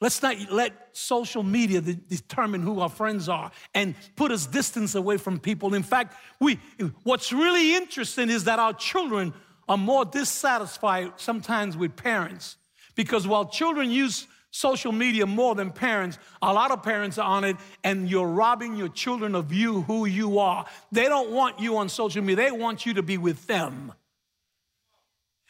Let's 0.00 0.22
not 0.22 0.36
let 0.48 0.72
social 0.92 1.42
media 1.42 1.80
determine 1.80 2.62
who 2.62 2.78
our 2.78 2.88
friends 2.88 3.28
are 3.28 3.50
and 3.74 3.96
put 4.14 4.30
us 4.30 4.46
distance 4.46 4.94
away 4.94 5.16
from 5.16 5.40
people. 5.40 5.74
In 5.74 5.82
fact, 5.82 6.14
we, 6.38 6.60
what's 7.02 7.32
really 7.32 7.74
interesting 7.74 8.30
is 8.30 8.44
that 8.44 8.60
our 8.60 8.72
children 8.72 9.34
are 9.68 9.76
more 9.76 10.04
dissatisfied 10.04 11.14
sometimes 11.16 11.76
with 11.76 11.96
parents 11.96 12.56
because 12.94 13.26
while 13.26 13.46
children 13.46 13.90
use 13.90 14.28
social 14.52 14.92
media 14.92 15.26
more 15.26 15.56
than 15.56 15.72
parents, 15.72 16.16
a 16.42 16.52
lot 16.52 16.70
of 16.70 16.84
parents 16.84 17.18
are 17.18 17.28
on 17.28 17.42
it 17.42 17.56
and 17.82 18.08
you're 18.08 18.28
robbing 18.28 18.76
your 18.76 18.88
children 18.88 19.34
of 19.34 19.52
you, 19.52 19.82
who 19.82 20.06
you 20.06 20.38
are. 20.38 20.64
They 20.92 21.06
don't 21.06 21.32
want 21.32 21.58
you 21.58 21.78
on 21.78 21.88
social 21.88 22.22
media, 22.22 22.36
they 22.36 22.52
want 22.52 22.86
you 22.86 22.94
to 22.94 23.02
be 23.02 23.18
with 23.18 23.48
them. 23.48 23.94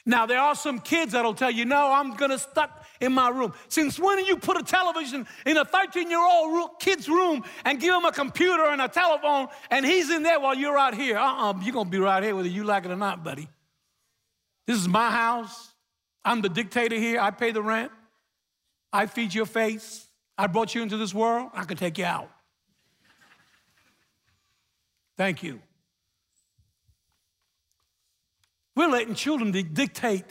Now, 0.07 0.27
there 0.27 0.41
are 0.41 0.55
some 0.55 0.79
kids 0.79 1.13
that'll 1.13 1.35
tell 1.35 1.51
you, 1.51 1.65
no, 1.65 1.93
I'm 1.93 2.15
gonna 2.15 2.39
stuck 2.39 2.85
in 3.01 3.13
my 3.13 3.29
room. 3.29 3.53
Since 3.69 3.99
when 3.99 4.19
do 4.19 4.25
you 4.25 4.37
put 4.37 4.59
a 4.59 4.63
television 4.63 5.27
in 5.45 5.57
a 5.57 5.65
13 5.65 6.11
year 6.11 6.23
old 6.23 6.79
kid's 6.81 7.09
room 7.09 7.45
and 7.65 7.79
give 7.79 7.95
him 7.95 8.05
a 8.05 8.13
computer 8.13 8.65
and 8.67 8.81
a 8.81 8.89
telephone 8.89 9.49
and 9.71 9.85
he's 9.85 10.11
in 10.11 10.23
there 10.23 10.41
while 10.41 10.55
you're 10.55 10.79
out 10.79 10.95
here? 10.95 11.19
Uh 11.19 11.23
uh-uh, 11.23 11.51
uh, 11.51 11.61
you 11.63 11.71
are 11.71 11.73
gonna 11.73 11.91
be 11.91 11.99
right 11.99 12.23
here 12.23 12.35
whether 12.35 12.49
you 12.49 12.65
like 12.65 12.85
it 12.85 12.91
or 12.91 12.97
not, 12.97 13.23
buddy. 13.23 13.49
This 14.67 14.79
is 14.79 14.89
my 14.89 15.11
house. 15.11 15.73
I'm 16.25 16.41
the 16.43 16.49
dictator 16.49 16.97
here. 16.97 17.21
I 17.21 17.31
pay 17.31 17.51
the 17.51 17.63
rent. 17.63 17.91
I 18.93 19.07
feed 19.07 19.35
your 19.35 19.47
face. 19.47 20.07
I 20.37 20.47
brought 20.47 20.75
you 20.75 20.83
into 20.83 20.97
this 20.97 21.13
world. 21.15 21.51
I 21.55 21.65
can 21.65 21.77
take 21.77 21.99
you 21.99 22.05
out. 22.05 22.31
Thank 25.17 25.43
you. 25.43 25.61
We're 28.81 28.89
letting 28.89 29.15
children 29.15 29.51
dictate. 29.53 30.25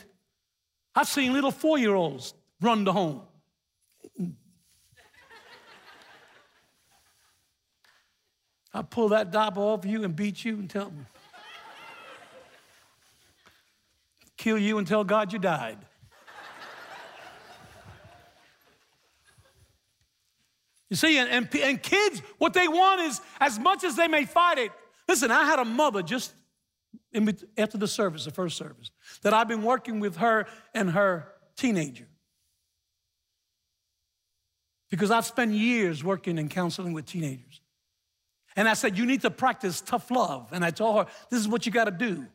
I've 0.96 1.08
seen 1.08 1.34
little 1.34 1.52
four 1.52 1.78
year 1.78 1.94
olds 1.94 2.34
run 2.60 2.84
the 2.84 2.92
home. 2.92 3.22
I 8.74 8.82
pull 8.82 9.10
that 9.10 9.30
diaper 9.30 9.60
off 9.60 9.86
you 9.86 10.04
and 10.04 10.16
beat 10.16 10.44
you 10.44 10.56
and 10.56 10.68
tell 10.68 10.92
kill 14.36 14.58
you 14.58 14.80
and 14.80 14.88
tell 14.88 15.04
God 15.04 15.32
you 15.32 15.38
died. 15.38 15.78
You 20.90 20.96
see, 20.96 21.20
and, 21.20 21.30
and, 21.30 21.56
and, 21.56 21.84
kids, 21.84 22.24
what 22.40 22.54
they 22.54 22.68
want 22.68 23.02
is 23.02 23.22
as 23.40 23.60
much 23.60 23.84
as 23.84 23.96
they 23.96 24.08
may 24.08 24.26
fight 24.26 24.58
it. 24.58 24.72
Listen, 25.08 25.30
I 25.30 25.44
had 25.44 25.60
a 25.60 25.66
mother 25.66 26.02
just 26.02 26.34
after 27.58 27.78
the 27.78 27.88
service, 27.88 28.26
the 28.26 28.32
first 28.32 28.58
service, 28.58 28.92
that 29.22 29.34
I've 29.34 29.48
been 29.48 29.64
working 29.64 30.00
with 30.00 30.18
her 30.18 30.46
and 30.74 30.92
her 30.92 31.32
teenager. 31.58 32.08
Because 34.90 35.12
I've 35.12 35.26
spent 35.26 35.54
years 35.54 36.04
working 36.04 36.40
and 36.40 36.50
counseling 36.50 36.94
with 36.94 37.06
teenagers. 37.06 37.62
And 38.56 38.68
I 38.68 38.74
said, 38.74 38.98
You 38.98 39.06
need 39.06 39.22
to 39.22 39.32
practice 39.32 39.82
tough 39.82 40.10
love. 40.12 40.50
And 40.52 40.66
I 40.66 40.72
told 40.72 40.98
her, 40.98 41.12
This 41.30 41.40
is 41.40 41.48
what 41.48 41.66
you 41.66 41.72
got 41.72 41.86
to 41.86 41.92
do. 41.92 42.26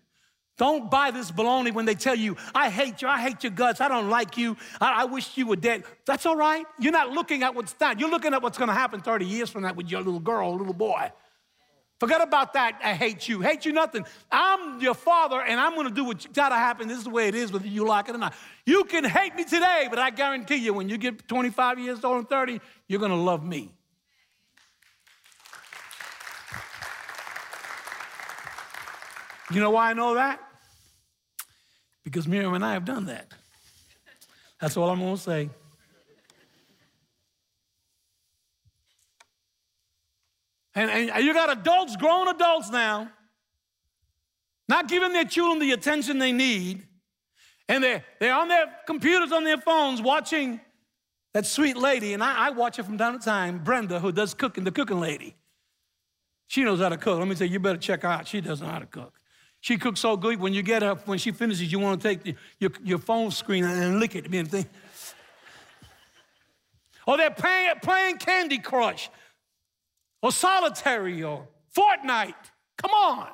Don't 0.56 0.88
buy 0.88 1.10
this 1.10 1.32
baloney 1.32 1.74
when 1.74 1.84
they 1.84 1.96
tell 1.96 2.14
you, 2.14 2.36
I 2.54 2.70
hate 2.70 3.02
you, 3.02 3.08
I 3.08 3.20
hate 3.20 3.42
your 3.42 3.50
guts, 3.50 3.80
I 3.80 3.88
don't 3.88 4.08
like 4.08 4.36
you, 4.36 4.56
I, 4.80 5.02
I 5.02 5.04
wish 5.04 5.36
you 5.36 5.48
were 5.48 5.56
dead. 5.56 5.82
That's 6.06 6.26
all 6.26 6.36
right. 6.36 6.64
You're 6.78 6.92
not 6.92 7.10
looking 7.10 7.42
at 7.42 7.56
what's 7.56 7.72
done. 7.72 7.98
You're 7.98 8.10
looking 8.10 8.32
at 8.34 8.40
what's 8.40 8.56
going 8.56 8.68
to 8.68 8.74
happen 8.74 9.00
30 9.00 9.26
years 9.26 9.50
from 9.50 9.62
that 9.62 9.74
with 9.74 9.90
your 9.90 10.00
little 10.00 10.20
girl, 10.20 10.56
little 10.56 10.72
boy. 10.72 11.10
Forget 12.00 12.20
about 12.20 12.54
that. 12.54 12.80
I 12.82 12.94
hate 12.94 13.28
you. 13.28 13.40
Hate 13.40 13.64
you 13.64 13.72
nothing. 13.72 14.04
I'm 14.30 14.80
your 14.80 14.94
father, 14.94 15.40
and 15.40 15.60
I'm 15.60 15.74
going 15.74 15.88
to 15.88 15.94
do 15.94 16.04
what's 16.04 16.26
got 16.26 16.48
to 16.48 16.56
happen. 16.56 16.88
This 16.88 16.98
is 16.98 17.04
the 17.04 17.10
way 17.10 17.28
it 17.28 17.34
is, 17.34 17.52
whether 17.52 17.66
you 17.66 17.86
like 17.86 18.08
it 18.08 18.14
or 18.14 18.18
not. 18.18 18.34
You 18.66 18.84
can 18.84 19.04
hate 19.04 19.34
me 19.36 19.44
today, 19.44 19.86
but 19.88 19.98
I 19.98 20.10
guarantee 20.10 20.56
you, 20.56 20.74
when 20.74 20.88
you 20.88 20.98
get 20.98 21.28
25 21.28 21.78
years 21.78 22.02
old 22.02 22.18
and 22.18 22.28
30, 22.28 22.60
you're 22.88 22.98
going 22.98 23.12
to 23.12 23.16
love 23.16 23.44
me. 23.44 23.70
You 29.50 29.60
know 29.60 29.70
why 29.70 29.90
I 29.90 29.92
know 29.92 30.14
that? 30.14 30.40
Because 32.02 32.26
Miriam 32.26 32.54
and 32.54 32.64
I 32.64 32.72
have 32.72 32.84
done 32.84 33.06
that. 33.06 33.32
That's 34.60 34.76
all 34.76 34.90
I'm 34.90 34.98
going 34.98 35.14
to 35.14 35.20
say. 35.20 35.50
And, 40.74 40.90
and 40.90 41.24
you 41.24 41.32
got 41.32 41.50
adults, 41.50 41.96
grown 41.96 42.28
adults 42.28 42.70
now, 42.70 43.10
not 44.68 44.88
giving 44.88 45.12
their 45.12 45.24
children 45.24 45.60
the 45.60 45.72
attention 45.72 46.18
they 46.18 46.32
need. 46.32 46.86
And 47.68 47.82
they're, 47.82 48.04
they're 48.20 48.34
on 48.34 48.48
their 48.48 48.66
computers, 48.86 49.32
on 49.32 49.44
their 49.44 49.58
phones, 49.58 50.02
watching 50.02 50.60
that 51.32 51.46
sweet 51.46 51.76
lady. 51.76 52.12
And 52.12 52.22
I, 52.22 52.48
I 52.48 52.50
watch 52.50 52.76
her 52.76 52.82
from 52.82 52.98
time 52.98 53.18
to 53.18 53.24
time, 53.24 53.62
Brenda, 53.62 54.00
who 54.00 54.12
does 54.12 54.34
cooking, 54.34 54.64
the 54.64 54.72
cooking 54.72 55.00
lady. 55.00 55.36
She 56.48 56.62
knows 56.62 56.80
how 56.80 56.90
to 56.90 56.96
cook. 56.96 57.18
Let 57.18 57.28
me 57.28 57.34
tell 57.34 57.46
you, 57.46 57.58
better 57.58 57.78
check 57.78 58.02
her 58.02 58.08
out. 58.08 58.26
She 58.26 58.40
doesn't 58.40 58.66
know 58.66 58.72
how 58.72 58.80
to 58.80 58.86
cook. 58.86 59.14
She 59.60 59.78
cooks 59.78 60.00
so 60.00 60.16
good, 60.16 60.38
when 60.40 60.52
you 60.52 60.62
get 60.62 60.82
her, 60.82 60.94
when 61.06 61.16
she 61.18 61.32
finishes, 61.32 61.72
you 61.72 61.78
want 61.78 62.02
to 62.02 62.08
take 62.08 62.22
the, 62.22 62.34
your, 62.58 62.70
your 62.82 62.98
phone 62.98 63.30
screen 63.30 63.64
and 63.64 63.98
lick 63.98 64.14
it. 64.14 64.26
I 64.26 64.28
mean, 64.28 64.44
think. 64.44 64.68
or 67.06 67.16
they're 67.16 67.30
playing, 67.30 67.72
playing 67.82 68.18
Candy 68.18 68.58
Crush 68.58 69.08
or 70.24 70.32
Solitaire 70.32 71.26
or 71.26 71.46
Fortnite. 71.76 72.32
Come 72.78 72.92
on. 72.92 73.28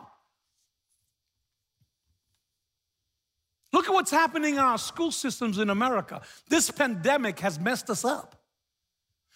Look 3.72 3.86
at 3.86 3.92
what's 3.92 4.10
happening 4.10 4.54
in 4.54 4.60
our 4.60 4.76
school 4.76 5.12
systems 5.12 5.58
in 5.58 5.70
America. 5.70 6.20
This 6.48 6.68
pandemic 6.68 7.38
has 7.38 7.60
messed 7.60 7.90
us 7.90 8.04
up. 8.04 8.42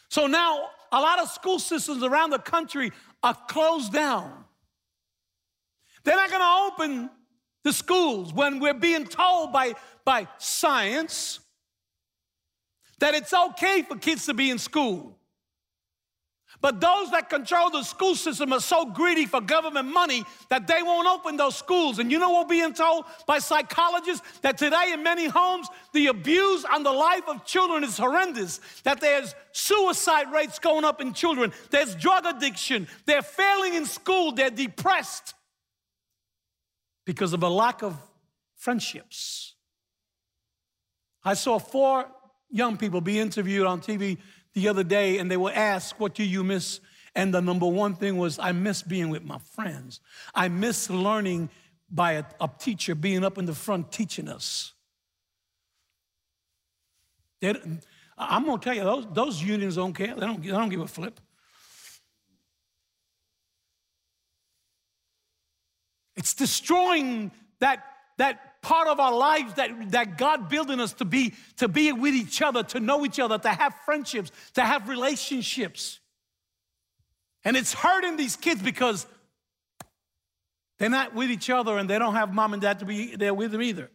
So 0.09 0.27
now 0.27 0.67
a 0.91 1.01
lot 1.01 1.21
of 1.21 1.31
school 1.31 1.61
systems 1.61 2.03
around 2.03 2.31
the 2.31 2.41
country 2.41 2.91
are 3.23 3.37
closed 3.47 3.93
down. 3.93 4.33
They're 6.03 6.17
not 6.17 6.31
going 6.31 6.43
to 6.43 6.85
open 6.85 7.11
the 7.63 7.73
schools 7.73 8.35
when 8.35 8.59
we're 8.59 8.75
being 8.75 9.05
told 9.05 9.53
by, 9.53 9.75
by 10.05 10.27
science 10.39 11.39
that 12.99 13.15
it's 13.15 13.33
okay 13.33 13.83
for 13.83 13.95
kids 13.97 14.27
to 14.27 14.35
be 14.35 14.51
in 14.51 14.59
school. 14.59 15.21
But 16.61 16.81
those 16.81 17.11
that 17.11 17.29
control 17.29 17.71
the 17.71 17.83
school 17.83 18.15
system 18.15 18.53
are 18.53 18.61
so 18.61 18.87
greedy 18.87 19.27
for 19.27 19.41
government 19.41 19.93
money 19.93 20.25
that 20.49 20.67
they 20.67 20.83
won't 20.83 21.07
open 21.07 21.37
those 21.37 21.57
schools. 21.57 21.99
And 21.99 22.11
you 22.11 22.19
know 22.19 22.31
what 22.31 22.47
we're 22.47 22.57
being 22.57 22.73
told 22.73 23.05
by 23.27 23.39
psychologists? 23.39 24.27
That 24.41 24.57
today 24.59 24.93
in 24.93 25.03
many 25.03 25.27
homes, 25.27 25.69
the 25.93 26.07
abuse 26.07 26.65
on 26.65 26.83
the 26.83 26.93
life 26.93 27.29
of 27.29 27.45
children 27.45 27.85
is 27.85 27.99
horrendous. 27.99 28.61
That 28.85 29.01
there's 29.01 29.35
suicide 29.53 30.33
rates 30.33 30.59
going 30.59 30.85
up 30.85 31.01
in 31.01 31.13
children, 31.13 31.53
there's 31.71 31.95
drug 31.95 32.27
addiction, 32.27 32.89
they're 33.07 33.23
failing 33.23 33.75
in 33.75 33.87
school, 33.87 34.33
they're 34.33 34.51
depressed 34.51 35.35
because 37.05 37.33
of 37.33 37.43
a 37.43 37.49
lack 37.49 37.83
of 37.83 37.97
friendships. 38.57 39.55
I 41.25 41.35
saw 41.35 41.59
four 41.59 42.07
young 42.51 42.77
people 42.77 43.01
be 43.01 43.19
interviewed 43.19 43.67
on 43.67 43.81
TV 43.81 44.19
the 44.55 44.69
other 44.69 44.85
day 44.85 45.19
and 45.19 45.31
they 45.31 45.37
were 45.37 45.53
asked, 45.53 45.99
What 45.99 46.15
do 46.15 46.25
you 46.25 46.43
miss? 46.43 46.81
And 47.15 47.33
the 47.33 47.41
number 47.41 47.67
one 47.67 47.95
thing 47.95 48.17
was, 48.17 48.39
I 48.39 48.53
miss 48.53 48.83
being 48.83 49.09
with 49.09 49.23
my 49.23 49.39
friends. 49.39 50.01
I 50.35 50.49
miss 50.49 50.91
learning 50.91 51.51
by 51.91 52.13
a, 52.13 52.25
a 52.41 52.51
teacher 52.59 52.95
being 52.95 53.25
up 53.25 53.39
in 53.39 53.47
the 53.47 53.55
front 53.55 53.93
teaching 53.93 54.29
us. 54.29 54.73
They, 57.41 57.55
I'm 58.17 58.47
gonna 58.47 58.61
tell 58.61 58.75
you, 58.75 58.83
those, 58.83 59.07
those 59.13 59.43
unions 59.43 59.77
don't 59.77 59.93
care. 59.93 60.15
They 60.15 60.27
don't, 60.27 60.43
they 60.43 60.49
don't 60.49 60.69
give 60.69 60.81
a 60.81 60.89
flip. 60.89 61.21
It's 66.17 66.35
destroying 66.35 67.33
that, 67.59 67.85
that 68.19 68.54
part 68.65 68.89
of 68.89 68.99
our 68.99 69.15
lives 69.15 69.55
that, 69.55 69.93
that 69.93 70.19
God 70.19 70.49
built 70.49 70.71
in 70.71 70.81
us 70.81 70.95
to 70.95 71.05
be, 71.05 71.35
to 71.59 71.69
be 71.69 71.93
with 71.93 72.15
each 72.15 72.41
other, 72.43 72.63
to 72.65 72.81
know 72.81 73.05
each 73.05 73.21
other, 73.21 73.39
to 73.39 73.49
have 73.49 73.75
friendships, 73.85 74.33
to 74.55 74.63
have 74.63 74.89
relationships. 74.89 76.01
And 77.45 77.57
it's 77.57 77.75
hurting 77.75 78.17
these 78.17 78.37
kids 78.37 78.63
because 78.63 79.07
they're 80.79 80.89
not 80.89 81.15
with 81.15 81.31
each 81.31 81.51
other 81.51 81.77
and 81.77 81.89
they 81.89 81.99
don't 81.99 82.15
have 82.15 82.33
mom 82.33 82.55
and 82.55 82.63
dad 82.63 82.79
to 82.79 82.87
be 82.87 83.15
there 83.15 83.35
with 83.35 83.53
them 83.53 83.63
either. 83.63 83.91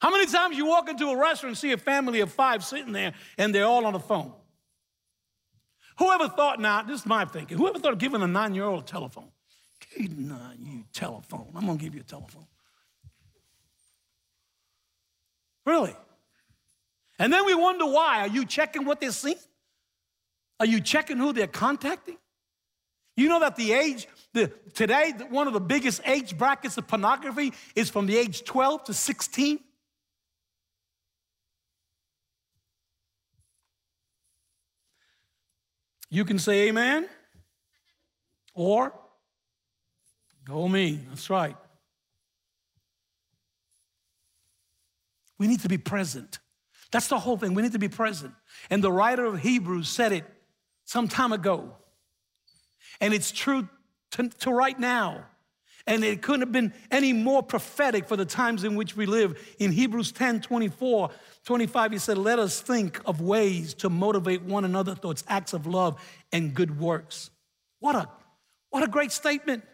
How 0.00 0.10
many 0.10 0.26
times 0.26 0.56
you 0.56 0.66
walk 0.66 0.88
into 0.88 1.08
a 1.08 1.16
restaurant 1.16 1.50
and 1.50 1.58
see 1.58 1.72
a 1.72 1.76
family 1.76 2.20
of 2.20 2.30
five 2.32 2.64
sitting 2.64 2.92
there 2.92 3.14
and 3.36 3.52
they're 3.52 3.64
all 3.64 3.84
on 3.84 3.92
the 3.92 3.98
phone? 3.98 4.32
Whoever 5.98 6.28
thought, 6.28 6.60
now, 6.60 6.82
this 6.82 7.00
is 7.00 7.06
my 7.06 7.24
thinking, 7.24 7.58
whoever 7.58 7.78
thought 7.78 7.94
of 7.94 7.98
giving 7.98 8.22
a 8.22 8.26
nine 8.26 8.54
year 8.54 8.64
old 8.64 8.84
a 8.84 8.86
telephone? 8.86 9.30
Nah, 9.98 10.52
you 10.58 10.84
telephone. 10.92 11.48
I'm 11.54 11.66
going 11.66 11.78
to 11.78 11.84
give 11.84 11.94
you 11.94 12.00
a 12.00 12.04
telephone. 12.04 12.46
Really? 15.64 15.96
And 17.18 17.32
then 17.32 17.44
we 17.44 17.54
wonder 17.54 17.86
why. 17.86 18.20
Are 18.20 18.28
you 18.28 18.44
checking 18.44 18.84
what 18.84 19.00
they're 19.00 19.10
seeing? 19.10 19.36
Are 20.60 20.66
you 20.66 20.80
checking 20.80 21.18
who 21.18 21.32
they're 21.32 21.46
contacting? 21.46 22.16
You 23.16 23.28
know 23.28 23.40
that 23.40 23.56
the 23.56 23.72
age, 23.72 24.06
the, 24.34 24.52
today, 24.74 25.12
one 25.30 25.46
of 25.46 25.54
the 25.54 25.60
biggest 25.60 26.02
age 26.04 26.36
brackets 26.36 26.76
of 26.76 26.86
pornography 26.86 27.52
is 27.74 27.88
from 27.88 28.06
the 28.06 28.16
age 28.16 28.44
12 28.44 28.84
to 28.84 28.94
16. 28.94 29.60
You 36.10 36.24
can 36.24 36.38
say 36.38 36.68
amen 36.68 37.08
or 38.54 38.92
Go 40.46 40.68
me. 40.68 41.00
That's 41.08 41.28
right. 41.28 41.56
We 45.38 45.48
need 45.48 45.60
to 45.60 45.68
be 45.68 45.78
present. 45.78 46.38
That's 46.92 47.08
the 47.08 47.18
whole 47.18 47.36
thing. 47.36 47.54
We 47.54 47.62
need 47.62 47.72
to 47.72 47.78
be 47.78 47.88
present. 47.88 48.32
And 48.70 48.82
the 48.82 48.92
writer 48.92 49.24
of 49.24 49.40
Hebrews 49.40 49.88
said 49.88 50.12
it 50.12 50.24
some 50.84 51.08
time 51.08 51.32
ago. 51.32 51.74
And 53.00 53.12
it's 53.12 53.32
true 53.32 53.68
to, 54.12 54.28
to, 54.28 54.52
right 54.52 54.78
now. 54.78 55.26
And 55.86 56.04
it 56.04 56.22
couldn't 56.22 56.40
have 56.40 56.52
been 56.52 56.72
any 56.90 57.12
more 57.12 57.42
prophetic 57.42 58.08
for 58.08 58.16
the 58.16 58.24
times 58.24 58.64
in 58.64 58.76
which 58.76 58.96
we 58.96 59.04
live. 59.06 59.38
In 59.58 59.72
Hebrews 59.72 60.12
10 60.12 60.40
24, 60.40 61.10
25, 61.44 61.92
he 61.92 61.98
said, 61.98 62.18
Let 62.18 62.38
us 62.38 62.60
think 62.60 63.00
of 63.04 63.20
ways 63.20 63.74
to 63.74 63.90
motivate 63.90 64.42
one 64.42 64.64
another 64.64 64.94
towards 64.94 65.22
acts 65.28 65.52
of 65.52 65.66
love 65.66 66.00
and 66.32 66.54
good 66.54 66.80
works. 66.80 67.30
What 67.80 67.94
a, 67.94 68.08
what 68.70 68.82
a 68.82 68.88
great 68.88 69.12
statement. 69.12 69.64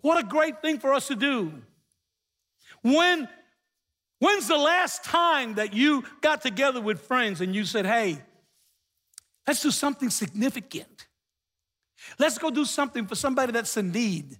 What 0.00 0.18
a 0.18 0.26
great 0.26 0.62
thing 0.62 0.78
for 0.78 0.94
us 0.94 1.08
to 1.08 1.16
do. 1.16 1.52
When, 2.82 3.28
when's 4.18 4.48
the 4.48 4.56
last 4.56 5.04
time 5.04 5.54
that 5.54 5.74
you 5.74 6.04
got 6.20 6.42
together 6.42 6.80
with 6.80 7.00
friends 7.00 7.40
and 7.40 7.54
you 7.54 7.64
said, 7.64 7.86
hey, 7.86 8.18
let's 9.46 9.62
do 9.62 9.70
something 9.70 10.10
significant? 10.10 11.06
Let's 12.18 12.38
go 12.38 12.50
do 12.50 12.64
something 12.64 13.06
for 13.06 13.14
somebody 13.14 13.52
that's 13.52 13.76
in 13.76 13.90
need. 13.90 14.38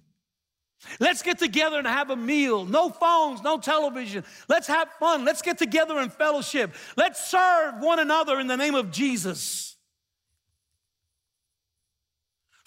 Let's 0.99 1.23
get 1.23 1.39
together 1.39 1.79
and 1.79 1.87
have 1.87 2.11
a 2.11 2.15
meal. 2.15 2.65
No 2.65 2.89
phones, 2.89 3.41
no 3.41 3.57
television. 3.57 4.23
Let's 4.47 4.67
have 4.67 4.89
fun. 4.99 5.25
Let's 5.25 5.41
get 5.41 5.57
together 5.57 5.99
in 5.99 6.09
fellowship. 6.09 6.73
Let's 6.95 7.29
serve 7.29 7.79
one 7.79 7.99
another 7.99 8.39
in 8.39 8.47
the 8.47 8.57
name 8.57 8.75
of 8.75 8.91
Jesus. 8.91 9.76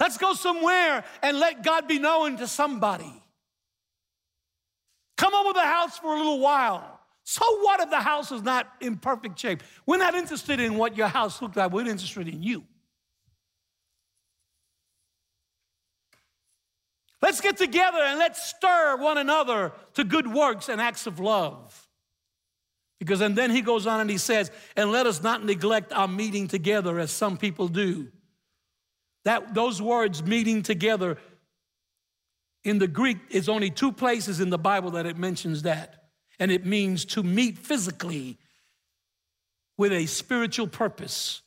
Let's 0.00 0.16
go 0.16 0.32
somewhere 0.32 1.04
and 1.22 1.38
let 1.38 1.62
God 1.62 1.86
be 1.86 1.98
known 1.98 2.38
to 2.38 2.48
somebody. 2.48 3.12
Come 5.18 5.34
over 5.34 5.52
the 5.52 5.60
house 5.60 5.98
for 5.98 6.14
a 6.14 6.16
little 6.16 6.40
while. 6.40 6.98
So 7.22 7.44
what 7.60 7.80
if 7.80 7.90
the 7.90 8.00
house 8.00 8.32
is 8.32 8.42
not 8.42 8.66
in 8.80 8.96
perfect 8.96 9.38
shape? 9.38 9.62
We're 9.84 9.98
not 9.98 10.14
interested 10.14 10.58
in 10.58 10.76
what 10.76 10.96
your 10.96 11.08
house 11.08 11.42
looked 11.42 11.56
like, 11.56 11.70
we're 11.70 11.86
interested 11.86 12.26
in 12.26 12.42
you. 12.42 12.64
Let's 17.20 17.42
get 17.42 17.58
together 17.58 17.98
and 17.98 18.18
let's 18.18 18.42
stir 18.42 18.96
one 18.96 19.18
another 19.18 19.72
to 19.94 20.04
good 20.04 20.26
works 20.26 20.70
and 20.70 20.80
acts 20.80 21.06
of 21.06 21.20
love. 21.20 21.86
Because 22.98 23.20
and 23.20 23.36
then 23.36 23.50
he 23.50 23.60
goes 23.60 23.86
on 23.86 24.00
and 24.00 24.08
he 24.08 24.16
says, 24.16 24.50
and 24.74 24.90
let 24.90 25.06
us 25.06 25.22
not 25.22 25.44
neglect 25.44 25.92
our 25.92 26.08
meeting 26.08 26.48
together 26.48 26.98
as 26.98 27.10
some 27.10 27.36
people 27.36 27.68
do. 27.68 28.10
That 29.24 29.54
those 29.54 29.80
words 29.80 30.22
meeting 30.22 30.62
together 30.62 31.18
in 32.64 32.78
the 32.78 32.88
Greek 32.88 33.18
is 33.30 33.48
only 33.48 33.70
two 33.70 33.92
places 33.92 34.40
in 34.40 34.50
the 34.50 34.59
Bible 34.59 34.92
that 34.92 35.07
it 35.07 35.16
mentions 35.16 35.62
that. 35.62 36.05
And 36.38 36.51
it 36.51 36.64
means 36.64 37.05
to 37.07 37.22
meet 37.22 37.59
physically 37.59 38.38
with 39.76 39.92
a 39.92 40.07
spiritual 40.07 40.66
purpose. 40.66 41.42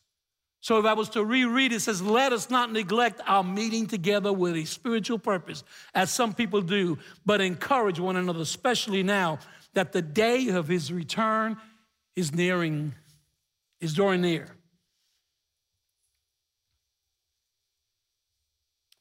So 0.60 0.80
if 0.80 0.86
I 0.86 0.93
was 0.93 1.10
to 1.10 1.26
reread 1.26 1.74
it, 1.74 1.82
says, 1.82 2.02
Let 2.02 2.32
us 2.32 2.50
not 2.50 2.72
neglect 2.72 3.22
our 3.28 3.43
meeting 3.43 3.86
together 3.86 4.32
with 4.32 4.56
a 4.56 4.66
spiritual 4.66 5.20
purpose, 5.20 5.64
as 5.93 6.10
some 6.10 6.34
people 6.34 6.62
do, 6.62 6.98
but 7.26 7.41
encourage 7.41 8.00
one 8.00 8.16
another, 8.16 8.39
especially 8.39 9.04
now 9.04 9.39
that 9.74 9.91
the 9.91 10.02
day 10.02 10.50
of 10.50 10.68
his 10.68 10.91
return 10.91 11.58
is 12.16 12.34
nearing, 12.34 12.93
is 13.82 13.93
drawing 13.93 14.22
near. 14.22 14.48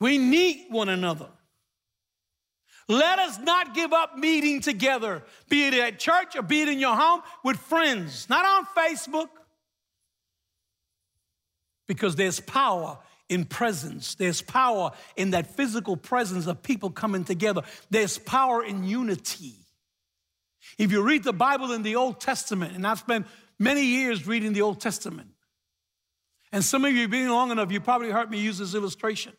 We 0.03 0.19
need 0.19 0.67
one 0.69 0.89
another. 0.89 1.29
Let 2.89 3.21
us 3.21 3.39
not 3.39 3.73
give 3.73 3.93
up 3.93 4.19
meeting 4.19 4.61
together, 4.61 5.23
be 5.49 5.69
it 5.69 5.75
at 5.75 6.01
church 6.01 6.35
or 6.35 6.43
be 6.43 6.63
it 6.63 6.69
in 6.69 6.81
your 6.81 6.97
home 6.97 7.23
with 7.45 7.57
friends, 7.57 8.29
not 8.29 8.45
on 8.45 8.67
Facebook. 8.77 9.29
Because 11.87 12.17
there's 12.17 12.41
power 12.41 12.99
in 13.29 13.45
presence, 13.45 14.17
there's 14.17 14.43
power 14.43 14.91
in 15.15 15.31
that 15.31 15.55
physical 15.55 15.97
presence 15.97 16.49
of 16.49 16.65
people 16.65 16.91
coming 16.91 17.23
together, 17.23 17.63
there's 17.89 18.19
power 18.19 18.65
in 18.65 18.83
unity. 18.83 19.55
If 20.79 20.91
you 20.91 21.03
read 21.03 21.23
the 21.23 21.33
Bible 21.33 21.71
in 21.71 21.85
the 21.85 21.95
Old 21.95 22.21
Testament, 22.21 22.75
and 22.75 22.85
I've 22.85 22.99
spent 22.99 23.29
many 23.57 23.85
years 23.85 24.27
reading 24.27 24.53
the 24.53 24.63
Old 24.63 24.81
Testament, 24.81 25.29
and 26.51 26.65
some 26.65 26.85
of 26.85 26.93
you 26.93 27.07
being 27.07 27.29
long 27.29 27.53
enough, 27.53 27.71
you 27.71 27.81
probably 27.81 28.11
heard 28.11 28.33
me 28.33 28.41
use 28.41 28.59
this 28.59 28.75
illustration. 28.75 29.35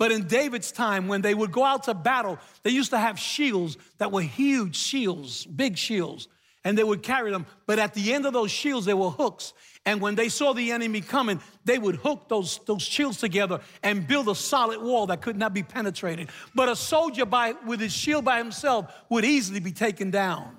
But 0.00 0.12
in 0.12 0.26
David's 0.26 0.72
time, 0.72 1.08
when 1.08 1.20
they 1.20 1.34
would 1.34 1.52
go 1.52 1.62
out 1.62 1.82
to 1.82 1.92
battle, 1.92 2.38
they 2.62 2.70
used 2.70 2.88
to 2.88 2.98
have 2.98 3.18
shields 3.18 3.76
that 3.98 4.10
were 4.10 4.22
huge 4.22 4.74
shields, 4.74 5.44
big 5.44 5.76
shields, 5.76 6.26
and 6.64 6.78
they 6.78 6.82
would 6.82 7.02
carry 7.02 7.30
them. 7.30 7.44
But 7.66 7.78
at 7.78 7.92
the 7.92 8.14
end 8.14 8.24
of 8.24 8.32
those 8.32 8.50
shields, 8.50 8.86
there 8.86 8.96
were 8.96 9.10
hooks. 9.10 9.52
And 9.84 10.00
when 10.00 10.14
they 10.14 10.30
saw 10.30 10.54
the 10.54 10.72
enemy 10.72 11.02
coming, 11.02 11.38
they 11.66 11.78
would 11.78 11.96
hook 11.96 12.30
those, 12.30 12.60
those 12.64 12.80
shields 12.80 13.18
together 13.18 13.60
and 13.82 14.08
build 14.08 14.30
a 14.30 14.34
solid 14.34 14.80
wall 14.80 15.06
that 15.08 15.20
could 15.20 15.36
not 15.36 15.52
be 15.52 15.62
penetrated. 15.62 16.30
But 16.54 16.70
a 16.70 16.76
soldier 16.76 17.26
by, 17.26 17.52
with 17.66 17.80
his 17.80 17.92
shield 17.92 18.24
by 18.24 18.38
himself 18.38 18.90
would 19.10 19.26
easily 19.26 19.60
be 19.60 19.72
taken 19.72 20.10
down. 20.10 20.56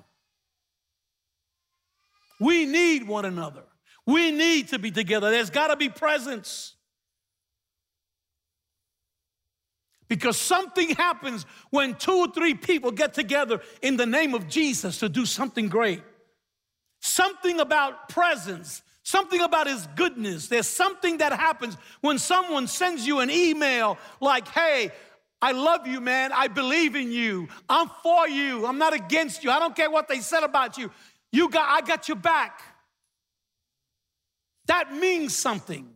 We 2.38 2.64
need 2.64 3.08
one 3.08 3.24
another. 3.24 3.64
We 4.06 4.30
need 4.30 4.68
to 4.68 4.78
be 4.78 4.92
together. 4.92 5.32
There's 5.32 5.50
got 5.50 5.66
to 5.68 5.76
be 5.76 5.88
presence. 5.88 6.71
Because 10.12 10.36
something 10.36 10.90
happens 10.90 11.46
when 11.70 11.94
two 11.94 12.12
or 12.12 12.30
three 12.30 12.52
people 12.52 12.90
get 12.90 13.14
together 13.14 13.62
in 13.80 13.96
the 13.96 14.04
name 14.04 14.34
of 14.34 14.46
Jesus 14.46 14.98
to 14.98 15.08
do 15.08 15.24
something 15.24 15.70
great. 15.70 16.02
Something 17.00 17.60
about 17.60 18.10
presence, 18.10 18.82
something 19.04 19.40
about 19.40 19.68
his 19.68 19.88
goodness. 19.96 20.48
There's 20.48 20.66
something 20.66 21.16
that 21.16 21.32
happens 21.32 21.78
when 22.02 22.18
someone 22.18 22.66
sends 22.66 23.06
you 23.06 23.20
an 23.20 23.30
email 23.30 23.96
like, 24.20 24.48
hey, 24.48 24.90
I 25.40 25.52
love 25.52 25.86
you, 25.86 25.98
man. 25.98 26.30
I 26.30 26.46
believe 26.48 26.94
in 26.94 27.10
you. 27.10 27.48
I'm 27.66 27.88
for 28.02 28.28
you. 28.28 28.66
I'm 28.66 28.76
not 28.76 28.92
against 28.92 29.42
you. 29.42 29.50
I 29.50 29.58
don't 29.58 29.74
care 29.74 29.90
what 29.90 30.08
they 30.08 30.20
said 30.20 30.42
about 30.42 30.76
you. 30.76 30.90
You 31.32 31.48
got 31.48 31.70
I 31.70 31.80
got 31.86 32.06
your 32.06 32.18
back. 32.18 32.60
That 34.66 34.92
means 34.92 35.34
something. 35.34 35.88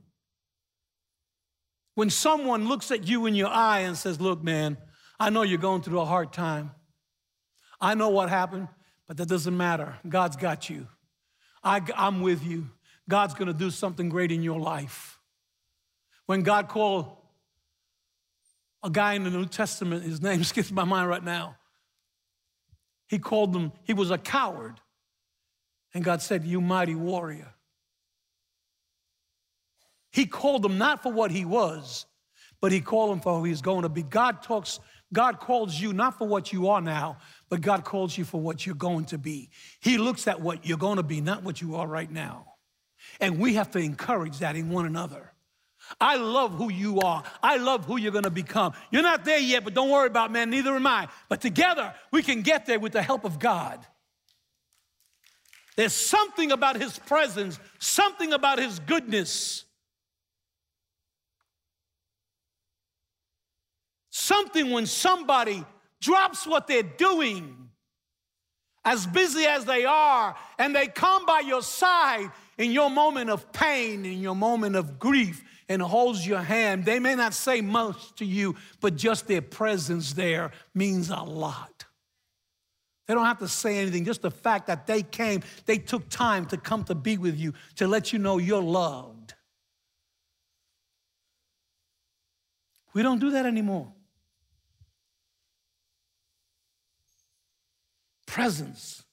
When 1.97 2.11
someone 2.11 2.69
looks 2.69 2.91
at 2.91 3.09
you 3.09 3.25
in 3.25 3.35
your 3.35 3.49
eye 3.49 3.81
and 3.81 3.97
says, 3.97 4.21
Look, 4.21 4.45
man, 4.45 4.77
I 5.19 5.31
know 5.31 5.41
you're 5.43 5.59
going 5.59 5.81
through 5.81 5.99
a 5.99 6.05
hard 6.05 6.31
time. 6.31 6.73
I 7.81 7.95
know 7.95 8.11
what 8.11 8.29
happened, 8.29 8.69
but 9.09 9.17
that 9.17 9.29
doesn't 9.29 9.57
matter. 9.57 9.97
God's 10.07 10.37
got 10.37 10.69
you. 10.69 10.87
I, 11.65 11.81
am 11.97 12.21
with 12.21 12.45
you. 12.45 12.69
God's 13.09 13.33
going 13.33 13.49
to 13.49 13.55
do 13.55 13.71
something 13.71 14.11
great 14.11 14.31
in 14.31 14.43
your 14.43 14.61
life. 14.61 15.19
When 16.27 16.43
God 16.43 16.69
called 16.69 17.17
a 18.83 18.91
guy 18.91 19.15
in 19.15 19.25
the 19.25 19.31
New 19.31 19.47
Testament, 19.47 20.05
his 20.05 20.21
name 20.21 20.45
skips 20.45 20.71
my 20.71 20.85
mind 20.85 21.09
right 21.09 21.25
now. 21.25 21.57
He 23.09 23.19
called 23.19 23.57
him, 23.57 23.73
he 23.85 23.95
was 23.95 24.11
a 24.11 24.19
coward. 24.19 24.81
And 25.95 26.05
God 26.05 26.21
said, 26.21 26.45
You 26.45 26.61
mighty 26.61 26.95
warrior. 26.95 27.55
He 30.13 30.27
called 30.27 30.65
him 30.65 30.79
not 30.79 31.03
for 31.03 31.13
what 31.13 31.31
he 31.31 31.45
was, 31.45 32.07
but 32.61 32.73
he 32.73 32.81
called 32.81 33.13
him 33.13 33.21
for 33.21 33.39
who 33.39 33.45
he's 33.45 33.61
going 33.61 33.83
to 33.83 33.89
be. 33.89 34.03
God 34.03 34.43
talks, 34.43 34.81
God 35.13 35.41
calls 35.41 35.79
you 35.79 35.93
not 35.93 36.19
for 36.19 36.27
what 36.27 36.53
you 36.53 36.69
are 36.69 36.81
now, 36.81 37.19
but 37.49 37.61
God 37.61 37.85
calls 37.85 38.17
you 38.17 38.25
for 38.25 38.41
what 38.41 38.65
you're 38.65 38.75
going 38.75 39.05
to 39.07 39.19
be. 39.19 39.51
He 39.81 39.99
looks 39.99 40.27
at 40.27 40.41
what 40.41 40.67
you're 40.67 40.79
going 40.79 40.97
to 40.97 41.03
be, 41.03 41.21
not 41.21 41.43
what 41.43 41.61
you 41.61 41.77
are 41.77 41.87
right 41.87 42.11
now. 42.11 42.47
And 43.21 43.39
we 43.39 43.55
have 43.55 43.71
to 43.73 43.79
encourage 43.79 44.39
that 44.39 44.57
in 44.57 44.71
one 44.71 44.87
another. 44.87 45.33
I 46.01 46.17
love 46.17 46.55
who 46.55 46.71
you 46.71 47.01
are. 47.01 47.23
I 47.43 47.59
love 47.59 47.85
who 47.85 47.97
you're 47.97 48.13
going 48.13 48.25
to 48.25 48.31
become. 48.31 48.73
You're 48.91 49.03
not 49.03 49.25
there 49.25 49.39
yet, 49.39 49.63
but 49.63 49.75
don't 49.75 49.91
worry 49.91 50.09
about 50.09 50.33
man, 50.33 50.51
neither 50.51 50.75
am 50.75 50.87
I. 50.87 51.09
But 51.29 51.41
together 51.41 51.95
we 52.11 52.23
can 52.23 52.43
get 52.43 52.67
there 52.67 52.81
with 52.81 52.93
the 52.93 53.03
help 53.03 53.25
of 53.25 53.39
God. 53.39 53.87
There's 55.77 55.93
something 55.93 56.53
about 56.53 56.77
his 56.81 56.99
presence, 56.99 57.61
something 57.79 58.33
about 58.33 58.59
his 58.59 58.79
goodness 58.81 59.66
something 64.17 64.71
when 64.71 64.87
somebody 64.87 65.63
drops 66.01 66.47
what 66.47 66.67
they're 66.67 66.83
doing, 66.83 67.69
as 68.85 69.07
busy 69.07 69.45
as 69.45 69.65
they 69.65 69.85
are, 69.85 70.35
and 70.59 70.75
they 70.75 70.87
come 70.87 71.27
by 71.27 71.41
your 71.41 71.63
side 71.63 72.31
in 72.57 72.73
your 72.73 72.89
moment 72.89 73.29
of 73.29 73.53
pain, 73.53 74.05
in 74.05 74.21
your 74.23 74.35
moment 74.35 74.75
of 74.77 74.99
grief, 74.99 75.45
and 75.69 75.83
holds 75.83 76.27
your 76.27 76.41
hand. 76.41 76.85
They 76.85 76.99
may 76.99 77.15
not 77.15 77.35
say 77.35 77.61
much 77.61 78.15
to 78.15 78.25
you, 78.25 78.55
but 78.81 78.97
just 78.97 79.27
their 79.27 79.43
presence 79.43 80.15
there 80.15 80.53
means 80.75 81.11
a 81.11 81.17
lot. 81.17 81.85
They 83.07 83.15
don't 83.15 83.27
have 83.27 83.41
to 83.41 83.49
say 83.49 83.79
anything, 83.79 84.05
just 84.05 84.23
the 84.23 84.31
fact 84.31 84.69
that 84.69 84.87
they 84.87 85.03
came, 85.03 85.43
they 85.67 85.79
took 85.79 86.09
time 86.09 86.47
to 86.47 86.57
come 86.57 86.85
to 86.85 86.95
be 86.95 87.19
with 87.19 87.37
you, 87.39 87.53
to 87.77 87.87
let 87.87 88.13
you 88.13 88.19
know 88.19 88.39
you're 88.39 88.63
loved. 88.63 89.35
We 92.95 93.03
don't 93.03 93.19
do 93.19 93.33
that 93.33 93.45
anymore. 93.45 93.93
Presence, 98.27 99.05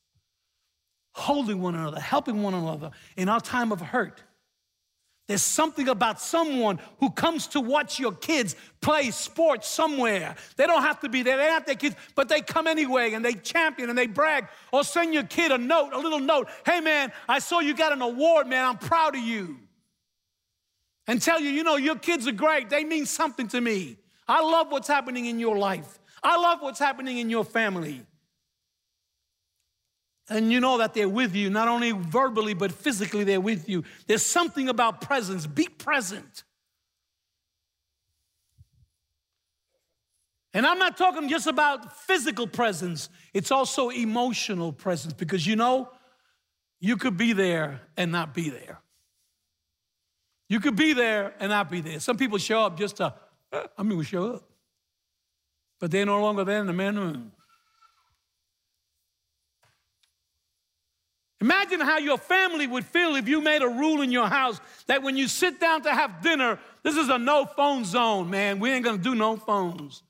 holding 1.13 1.61
one 1.61 1.75
another, 1.75 1.99
helping 1.99 2.43
one 2.43 2.53
another 2.53 2.91
in 3.15 3.29
our 3.29 3.39
time 3.39 3.71
of 3.71 3.79
hurt. 3.81 4.21
There's 5.27 5.41
something 5.41 5.87
about 5.87 6.19
someone 6.19 6.79
who 6.99 7.09
comes 7.09 7.47
to 7.47 7.61
watch 7.61 7.97
your 7.97 8.11
kids 8.11 8.57
play 8.81 9.09
sports 9.11 9.69
somewhere. 9.69 10.35
They 10.57 10.67
don't 10.67 10.81
have 10.81 10.99
to 10.99 11.09
be 11.09 11.23
there, 11.23 11.37
they're 11.37 11.51
not 11.51 11.65
their 11.65 11.75
kids, 11.75 11.95
but 12.13 12.27
they 12.27 12.41
come 12.41 12.67
anyway 12.67 13.13
and 13.13 13.23
they 13.23 13.33
champion 13.33 13.89
and 13.89 13.97
they 13.97 14.07
brag 14.07 14.47
or 14.73 14.83
send 14.83 15.13
your 15.13 15.23
kid 15.23 15.51
a 15.53 15.57
note, 15.57 15.93
a 15.93 15.97
little 15.97 16.19
note. 16.19 16.49
Hey 16.65 16.81
man, 16.81 17.13
I 17.29 17.39
saw 17.39 17.59
you 17.61 17.73
got 17.73 17.93
an 17.93 18.01
award, 18.01 18.47
man. 18.47 18.65
I'm 18.65 18.77
proud 18.77 19.15
of 19.15 19.21
you. 19.21 19.59
And 21.07 21.21
tell 21.21 21.39
you, 21.39 21.49
you 21.49 21.63
know, 21.63 21.77
your 21.77 21.95
kids 21.95 22.27
are 22.27 22.33
great. 22.33 22.69
They 22.69 22.83
mean 22.83 23.05
something 23.05 23.47
to 23.49 23.61
me. 23.61 23.97
I 24.27 24.41
love 24.41 24.71
what's 24.71 24.87
happening 24.87 25.25
in 25.25 25.39
your 25.39 25.57
life. 25.57 25.99
I 26.21 26.37
love 26.37 26.61
what's 26.61 26.79
happening 26.79 27.17
in 27.17 27.29
your 27.29 27.43
family. 27.43 28.05
And 30.29 30.51
you 30.51 30.59
know 30.59 30.77
that 30.77 30.93
they're 30.93 31.09
with 31.09 31.35
you, 31.35 31.49
not 31.49 31.67
only 31.67 31.91
verbally, 31.91 32.53
but 32.53 32.71
physically, 32.71 33.23
they're 33.23 33.41
with 33.41 33.67
you. 33.67 33.83
There's 34.07 34.25
something 34.25 34.69
about 34.69 35.01
presence. 35.01 35.45
Be 35.45 35.67
present. 35.67 36.43
And 40.53 40.65
I'm 40.65 40.77
not 40.77 40.97
talking 40.97 41.27
just 41.29 41.47
about 41.47 41.97
physical 41.97 42.45
presence, 42.45 43.09
it's 43.33 43.51
also 43.51 43.89
emotional 43.89 44.71
presence 44.71 45.13
because 45.13 45.47
you 45.47 45.55
know, 45.55 45.89
you 46.79 46.95
could 46.95 47.17
be 47.17 47.33
there 47.33 47.81
and 47.97 48.11
not 48.11 48.33
be 48.33 48.49
there. 48.49 48.79
You 50.49 50.59
could 50.59 50.75
be 50.75 50.93
there 50.93 51.33
and 51.39 51.49
not 51.49 51.71
be 51.71 51.81
there. 51.81 51.99
Some 51.99 52.17
people 52.17 52.37
show 52.37 52.61
up 52.61 52.77
just 52.77 52.97
to, 52.97 53.13
I 53.77 53.83
mean, 53.83 53.97
we 53.97 54.05
show 54.05 54.33
up, 54.33 54.43
but 55.79 55.89
they're 55.89 56.05
no 56.05 56.21
longer 56.21 56.43
there 56.43 56.59
in 56.59 56.67
the 56.67 56.73
man 56.73 56.99
room. 56.99 57.31
Imagine 61.43 61.81
how 61.81 61.97
your 61.97 62.17
family 62.17 62.67
would 62.67 62.85
feel 62.85 63.17
if 63.17 63.27
you 63.27 63.41
made 63.41 63.61
a 63.63 63.67
rule 63.67 64.01
in 64.01 64.13
your 64.13 64.27
house 64.27 64.61
that 64.87 65.03
when 65.03 65.17
you 65.17 65.27
sit 65.27 65.59
down 65.59 65.81
to 65.81 65.91
have 65.91 66.21
dinner, 66.21 66.57
this 66.83 66.95
is 66.95 67.09
a 67.09 67.17
no 67.17 67.43
phone 67.43 67.83
zone, 67.83 68.29
man. 68.29 68.61
We 68.61 68.71
ain't 68.71 68.85
gonna 68.85 68.97
do 68.97 69.13
no 69.13 69.35
phones. 69.35 70.03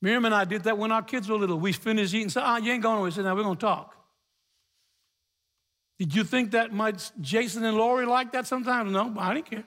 Miriam 0.00 0.24
and 0.24 0.32
I 0.32 0.44
did 0.44 0.62
that 0.62 0.78
when 0.78 0.92
our 0.92 1.02
kids 1.02 1.28
were 1.28 1.36
little. 1.36 1.58
We 1.58 1.72
finished 1.72 2.14
eating, 2.14 2.28
said, 2.28 2.44
ah, 2.46 2.58
you 2.58 2.70
ain't 2.70 2.84
going 2.84 3.00
away. 3.00 3.10
Said, 3.10 3.24
now 3.24 3.34
we're 3.34 3.42
gonna 3.42 3.56
talk. 3.56 3.96
Did 5.98 6.14
you 6.14 6.22
think 6.22 6.52
that 6.52 6.72
my 6.72 6.92
Jason 7.20 7.64
and 7.64 7.76
Lori 7.76 8.06
like 8.06 8.30
that 8.30 8.46
sometimes? 8.46 8.92
No, 8.92 9.12
I 9.18 9.34
didn't 9.34 9.46
care. 9.46 9.64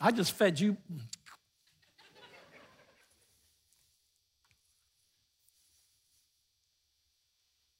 I 0.00 0.10
just 0.10 0.32
fed 0.32 0.58
you 0.58 0.76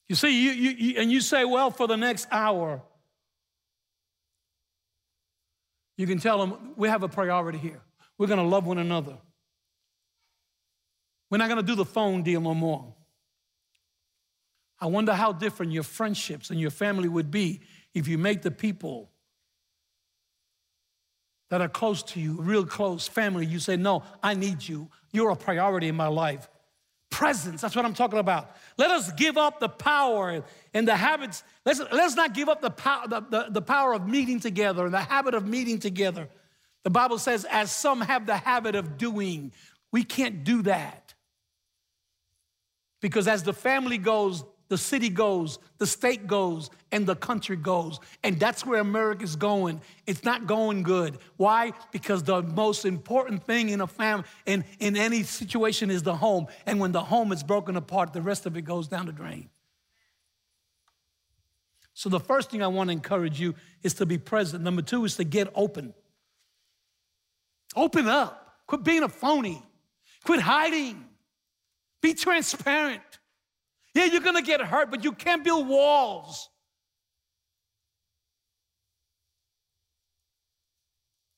You 0.09 0.15
see, 0.15 0.43
you, 0.43 0.51
you, 0.53 0.71
you, 0.71 1.01
and 1.01 1.11
you 1.11 1.21
say, 1.21 1.45
well, 1.45 1.71
for 1.71 1.89
the 1.89 1.97
next 1.97 2.29
hour, 2.31 2.83
you 5.97 6.07
can 6.07 6.19
tell 6.19 6.39
them 6.39 6.73
we 6.77 6.89
have 6.89 7.03
a 7.03 7.09
priority 7.09 7.59
here. 7.59 7.81
We're 8.19 8.29
going 8.29 8.39
to 8.39 8.47
love 8.47 8.67
one 8.67 8.79
another. 8.79 9.17
We're 11.31 11.39
not 11.39 11.49
going 11.49 11.61
to 11.61 11.67
do 11.67 11.75
the 11.75 11.85
phone 11.85 12.23
deal 12.23 12.41
no 12.41 12.55
more. 12.55 12.95
I 14.81 14.87
wonder 14.87 15.13
how 15.13 15.33
different 15.33 15.73
your 15.73 15.83
friendships 15.83 16.51
and 16.51 16.61
your 16.61 16.71
family 16.71 17.09
would 17.09 17.31
be 17.31 17.61
if 17.95 18.07
you 18.09 18.19
make 18.19 18.43
the 18.43 18.51
people 18.51 19.11
that 21.49 21.61
are 21.61 21.69
close 21.69 22.03
to 22.03 22.21
you, 22.21 22.35
real 22.35 22.67
close 22.67 23.09
family, 23.09 23.47
you 23.47 23.59
say, 23.59 23.77
No, 23.77 24.03
I 24.23 24.35
need 24.35 24.67
you. 24.67 24.89
You're 25.13 25.31
a 25.31 25.37
priority 25.37 25.89
in 25.89 25.97
my 25.97 26.09
life. 26.09 26.49
Presence, 27.11 27.61
that's 27.61 27.75
what 27.75 27.85
I'm 27.85 27.95
talking 27.95 28.19
about. 28.19 28.57
Let 28.77 28.91
us 28.91 29.11
give 29.13 29.39
up 29.39 29.59
the 29.61 29.69
power 29.69 30.45
and 30.75 30.87
the 30.89 30.97
habits. 30.97 31.43
Let's, 31.65 31.81
let's 31.93 32.15
not 32.15 32.35
give 32.35 32.49
up 32.49 32.61
the, 32.61 32.71
power, 32.71 33.09
the, 33.09 33.21
the, 33.21 33.47
the 33.51 33.63
power 33.63 33.95
of 33.95 34.07
meeting 34.07 34.41
together 34.41 34.85
and 34.85 34.93
the 34.93 35.01
habit 35.01 35.35
of 35.35 35.47
meeting 35.47 35.79
together. 35.79 36.29
The 36.85 36.91
Bible 36.91 37.19
says, 37.19 37.47
as 37.51 37.71
some 37.71 38.01
have 38.01 38.27
the 38.27 38.37
habit 38.37 38.75
of 38.75 38.99
doing, 38.99 39.53
we 39.93 40.05
can't 40.05 40.45
do 40.45 40.63
that. 40.63 41.15
Because 43.01 43.29
as 43.29 43.43
the 43.43 43.53
family 43.53 43.99
goes, 43.99 44.45
the 44.69 44.79
city 44.79 45.09
goes, 45.09 45.59
the 45.79 45.87
state 45.87 46.27
goes, 46.27 46.71
and 46.91 47.07
the 47.07 47.15
country 47.15 47.57
goes. 47.57 48.01
And 48.25 48.39
that's 48.41 48.67
where 48.67 48.81
America's 48.81 49.37
going. 49.37 49.81
It's 50.07 50.25
not 50.25 50.47
going 50.47 50.83
good. 50.83 51.19
Why? 51.37 51.73
Because 51.93 52.25
the 52.25 52.43
most 52.43 52.85
important 52.85 53.45
thing 53.45 53.69
in 53.69 53.81
a 53.81 53.87
family, 53.87 54.25
in, 54.45 54.65
in 54.81 54.97
any 54.97 55.23
situation, 55.23 55.91
is 55.91 56.03
the 56.03 56.17
home. 56.17 56.49
And 56.67 56.81
when 56.81 56.93
the 56.93 57.03
home 57.03 57.31
is 57.33 57.45
broken 57.45 57.77
apart, 57.77 58.13
the 58.13 58.23
rest 58.23 58.47
of 58.47 58.57
it 58.57 58.63
goes 58.63 58.89
down 58.89 59.07
the 59.07 59.13
drain. 59.13 59.51
So 61.95 62.09
the 62.09 62.21
first 62.21 62.51
thing 62.51 62.63
I 62.63 62.67
want 62.67 62.89
to 62.89 62.93
encourage 62.93 63.41
you 63.41 63.55
is 63.83 63.95
to 63.95 64.07
be 64.07 64.19
present. 64.19 64.63
Number 64.65 64.83
two 64.83 65.05
is 65.05 65.17
to 65.17 65.25
get 65.25 65.49
open. 65.55 65.95
Open 67.75 68.09
up. 68.09 68.59
Quit 68.67 68.83
being 68.83 69.03
a 69.03 69.09
phony. 69.09 69.63
Quit 70.25 70.41
hiding. 70.41 71.05
Be 72.03 72.15
transparent. 72.15 73.01
Yeah, 73.97 74.05
you're 74.05 74.21
going 74.21 74.37
to 74.37 74.43
get 74.43 74.61
hurt, 74.61 74.91
but 74.91 75.05
you 75.05 75.13
can't 75.13 75.43
build 75.43 75.67
walls. 75.67 76.51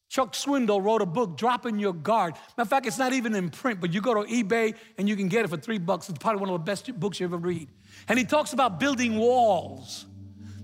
Chuck 0.09 0.33
Swindoll 0.33 0.83
wrote 0.83 1.01
a 1.01 1.07
book, 1.07 1.37
Dropping 1.37 1.79
Your 1.79 1.93
Guard. 1.93 2.35
Matter 2.35 2.63
of 2.63 2.69
fact, 2.69 2.87
it's 2.87 2.99
not 2.99 3.13
even 3.13 3.37
in 3.37 3.51
print, 3.51 3.81
but 3.81 3.95
you 3.95 4.01
go 4.01 4.13
to 4.25 4.29
eBay 4.29 4.75
and 4.97 5.09
you 5.09 5.15
can 5.15 5.29
get 5.29 5.45
it 5.45 5.49
for 5.49 5.57
three 5.57 5.79
bucks. 5.79 6.09
It's 6.09 6.19
probably 6.19 6.41
one 6.41 6.51
of 6.51 6.55
the 6.55 6.65
best 6.65 6.93
books 6.99 7.21
you 7.21 7.27
ever 7.27 7.37
read. 7.37 7.69
And 8.09 8.19
he 8.19 8.25
talks 8.25 8.53
about 8.53 8.81
building 8.81 9.17
walls 9.19 10.07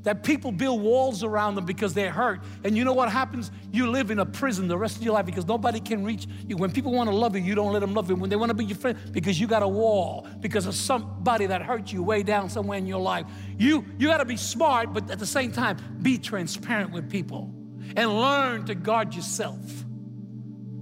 that 0.05 0.23
people 0.23 0.53
build 0.53 0.81
walls 0.81 1.25
around 1.25 1.55
them 1.55 1.65
because 1.65 1.95
they're 1.95 2.11
hurt. 2.11 2.41
And 2.63 2.77
you 2.77 2.85
know 2.85 2.93
what 2.93 3.11
happens? 3.11 3.51
You 3.73 3.91
live 3.91 4.11
in 4.11 4.19
a 4.19 4.27
prison 4.27 4.69
the 4.69 4.79
rest 4.79 4.97
of 4.97 5.03
your 5.03 5.15
life 5.15 5.27
because 5.27 5.47
nobody 5.47 5.81
can 5.81 6.05
reach 6.05 6.27
you. 6.47 6.57
When 6.57 6.71
people 6.71 6.93
want 6.93 7.11
to 7.11 7.17
love 7.17 7.35
you, 7.35 7.43
you 7.43 7.55
don't 7.55 7.73
let 7.73 7.81
them 7.81 7.95
love 7.95 8.09
you. 8.09 8.17
When 8.17 8.31
they 8.31 8.37
want 8.37 8.51
to 8.51 8.55
be 8.55 8.67
your 8.67 8.77
friend, 8.77 8.99
because 9.13 9.41
you 9.41 9.47
got 9.47 9.63
a 9.63 9.69
wall, 9.69 10.29
because 10.41 10.67
of 10.67 10.75
somebody 10.75 11.47
that 11.47 11.63
hurt 11.63 11.93
you 11.93 12.03
way 12.03 12.23
down 12.23 12.49
somewhere 12.51 12.79
in 12.79 12.87
your 12.87 13.01
life. 13.01 13.27
You, 13.59 13.85
you 13.99 14.09
got 14.09 14.19
to 14.19 14.25
be 14.25 14.37
smart, 14.37 14.93
but 14.93 15.11
at 15.11 15.19
the 15.19 15.27
same 15.27 15.53
time, 15.53 15.79
be 16.03 16.19
transparent 16.19 16.93
with 16.93 17.11
people 17.11 17.53
and 17.97 18.21
learn 18.21 18.67
to 18.67 18.75
guard 18.75 19.15
yourself 19.15 19.59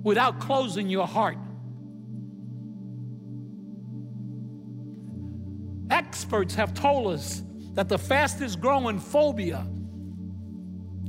without 0.02 0.40
closing 0.40 0.88
your 0.88 1.06
heart. 1.06 1.38
Experts 5.90 6.54
have 6.54 6.74
told 6.74 7.12
us 7.12 7.42
that 7.74 7.88
the 7.88 7.98
fastest 7.98 8.60
growing 8.60 8.98
phobia 8.98 9.66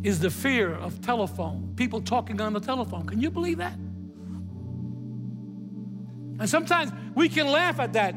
is 0.04 0.20
the 0.20 0.30
fear 0.30 0.74
of 0.74 1.02
telephone, 1.02 1.74
people 1.76 2.02
talking 2.02 2.40
on 2.42 2.54
the 2.54 2.60
telephone. 2.60 3.06
Can 3.06 3.22
you 3.22 3.32
believe 3.32 3.58
that? 3.58 3.76
And 6.40 6.50
sometimes 6.50 6.92
we 7.16 7.30
can 7.30 7.48
laugh 7.48 7.80
at 7.80 7.94
that. 7.94 8.16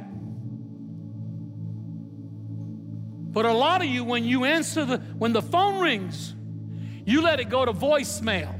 But 3.32 3.44
a 3.44 3.52
lot 3.52 3.82
of 3.82 3.88
you, 3.88 4.02
when 4.02 4.24
you 4.24 4.44
answer 4.44 4.84
the, 4.84 4.98
when 5.18 5.32
the 5.32 5.42
phone 5.42 5.80
rings, 5.80 6.34
you 7.04 7.22
let 7.22 7.38
it 7.38 7.48
go 7.48 7.64
to 7.64 7.72
voicemail. 7.72 8.52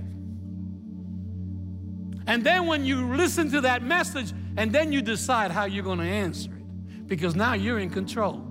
And 2.27 2.45
then 2.45 2.67
when 2.67 2.85
you 2.85 3.15
listen 3.15 3.51
to 3.53 3.63
that 3.63 3.83
message, 3.83 4.33
and 4.57 4.73
then 4.73 4.93
you 4.93 5.01
decide 5.03 5.51
how 5.51 5.65
you're 5.65 5.85
going 5.85 5.99
to 5.99 6.05
answer 6.05 6.51
it, 6.51 7.07
because 7.07 7.35
now 7.35 7.55
you're 7.55 7.79
in 7.79 7.91
control. 7.91 8.43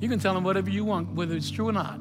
You 0.00 0.08
can 0.08 0.18
tell 0.18 0.34
them 0.34 0.44
whatever 0.44 0.70
you 0.70 0.84
want, 0.84 1.12
whether 1.12 1.34
it's 1.34 1.50
true 1.50 1.68
or 1.68 1.72
not. 1.72 1.96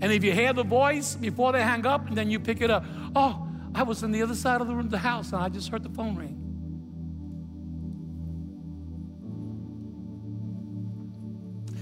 And 0.00 0.12
if 0.12 0.24
you 0.24 0.32
hear 0.32 0.52
the 0.52 0.64
voice 0.64 1.14
before 1.14 1.52
they 1.52 1.62
hang 1.62 1.86
up, 1.86 2.08
and 2.08 2.16
then 2.16 2.30
you 2.30 2.40
pick 2.40 2.60
it 2.60 2.70
up, 2.70 2.84
oh, 3.14 3.48
I 3.74 3.82
was 3.82 4.02
on 4.02 4.12
the 4.12 4.22
other 4.22 4.34
side 4.34 4.60
of 4.60 4.66
the 4.66 4.74
room, 4.74 4.88
the 4.88 4.98
house, 4.98 5.32
and 5.32 5.42
I 5.42 5.48
just 5.48 5.68
heard 5.68 5.82
the 5.82 5.88
phone 5.90 6.16
ring. 6.16 6.40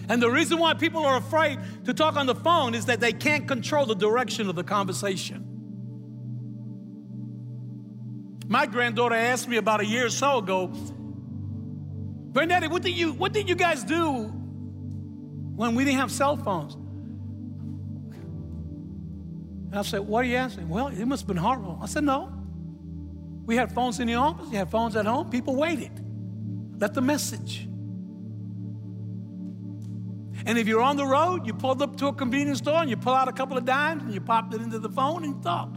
And 0.09 0.21
the 0.21 0.31
reason 0.31 0.59
why 0.59 0.75
people 0.75 1.05
are 1.07 1.17
afraid 1.17 1.59
to 1.85 1.95
talk 1.95 2.17
on 2.17 2.27
the 2.27 2.35
phone 2.35 2.75
is 2.75 2.87
that 2.87 3.01
they 3.01 3.13
can't 3.13 3.49
control 3.49 3.87
the 3.87 3.95
direction 3.95 4.49
of 4.49 4.57
the 4.57 4.65
conversation. 4.65 5.49
My 8.49 8.67
granddaughter 8.67 9.15
asked 9.15 9.49
me 9.49 9.57
about 9.57 9.81
a 9.81 9.87
year 9.87 10.07
or 10.07 10.11
so 10.11 10.39
ago, 10.39 10.73
Granddaddy, 12.33 12.69
what 12.69 12.83
did 12.83 12.97
you 12.97 13.13
what 13.13 13.33
did 13.33 13.49
you 13.49 13.55
guys 13.55 13.85
do 13.85 14.25
when 15.55 15.75
we 15.75 15.85
didn't 15.85 16.01
have 16.01 16.11
cell 16.11 16.37
phones? 16.37 16.75
And 19.73 19.79
I 19.79 19.83
said, 19.83 20.01
What 20.01 20.25
are 20.25 20.29
you 20.29 20.37
asking? 20.37 20.69
Well, 20.69 20.89
it 20.89 21.05
must 21.07 21.23
have 21.23 21.29
been 21.29 21.39
horrible. 21.39 21.79
I 21.83 21.87
said, 21.87 22.05
No. 22.05 22.33
We 23.45 23.57
had 23.57 23.73
phones 23.73 23.99
in 23.99 24.07
the 24.07 24.15
office, 24.15 24.49
you 24.51 24.59
had 24.59 24.71
phones 24.71 24.95
at 24.97 25.07
home, 25.07 25.31
people 25.31 25.57
waited. 25.57 25.91
Left 26.79 26.95
the 26.95 27.01
message. 27.01 27.69
And 30.45 30.59
if 30.59 30.67
you're 30.67 30.83
on 30.83 30.97
the 30.97 31.07
road, 31.07 31.47
you 31.47 31.55
pulled 31.55 31.83
up 31.83 31.97
to 31.99 32.09
a 32.09 32.13
convenience 32.13 32.59
store 32.59 32.81
and 32.81 32.91
you 32.91 32.97
pull 32.97 33.15
out 33.15 33.29
a 33.29 33.33
couple 33.33 33.57
of 33.57 33.65
dimes 33.65 34.03
and 34.03 34.13
you 34.13 34.21
popped 34.21 34.55
it 34.55 34.61
into 34.61 34.79
the 34.79 34.89
phone 34.89 35.25
and 35.25 35.37
you 35.37 35.43
talked. 35.43 35.77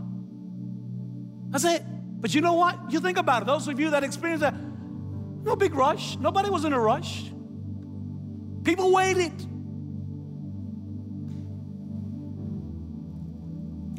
That's 1.51 1.66
it. 1.66 1.84
But 2.20 2.34
you 2.34 2.41
know 2.41 2.53
what? 2.53 2.91
You 2.91 2.99
think 2.99 3.18
about 3.18 3.43
it. 3.43 3.45
Those 3.45 3.68
of 3.68 3.80
you 3.80 3.91
that 3.91 4.03
experience 4.03 4.41
that, 4.41 4.56
no 5.46 5.56
big 5.56 5.76
rush. 5.76 6.18
Nobody 6.18 6.50
was 6.50 6.66
in 6.66 6.74
a 6.74 6.80
rush. 6.80 7.32
People 8.64 8.91
waited. 8.91 9.32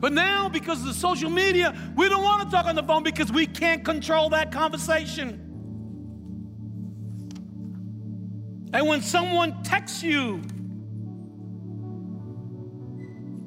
But 0.00 0.12
now, 0.12 0.48
because 0.48 0.80
of 0.80 0.86
the 0.86 0.94
social 0.94 1.30
media, 1.30 1.74
we 1.96 2.08
don't 2.08 2.22
want 2.22 2.42
to 2.42 2.54
talk 2.54 2.66
on 2.66 2.74
the 2.74 2.82
phone 2.82 3.02
because 3.02 3.32
we 3.32 3.46
can't 3.46 3.84
control 3.84 4.28
that 4.30 4.52
conversation. 4.52 5.42
And 8.74 8.86
when 8.86 9.00
someone 9.00 9.62
texts 9.62 10.02
you, 10.02 10.42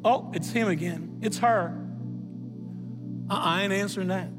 oh, 0.04 0.32
it's 0.34 0.50
him 0.52 0.70
again, 0.70 1.20
it's 1.22 1.38
her. 1.40 1.76
Uh-uh, 3.30 3.38
I 3.38 3.64
ain't 3.64 3.74
answering 3.74 4.08
that. 4.08 4.30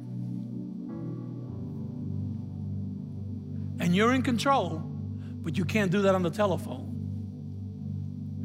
And 3.91 3.97
you're 3.97 4.13
in 4.13 4.23
control, 4.23 4.85
but 5.43 5.59
you 5.59 5.65
can't 5.65 5.91
do 5.91 6.03
that 6.03 6.15
on 6.15 6.23
the 6.23 6.31
telephone. 6.31 6.87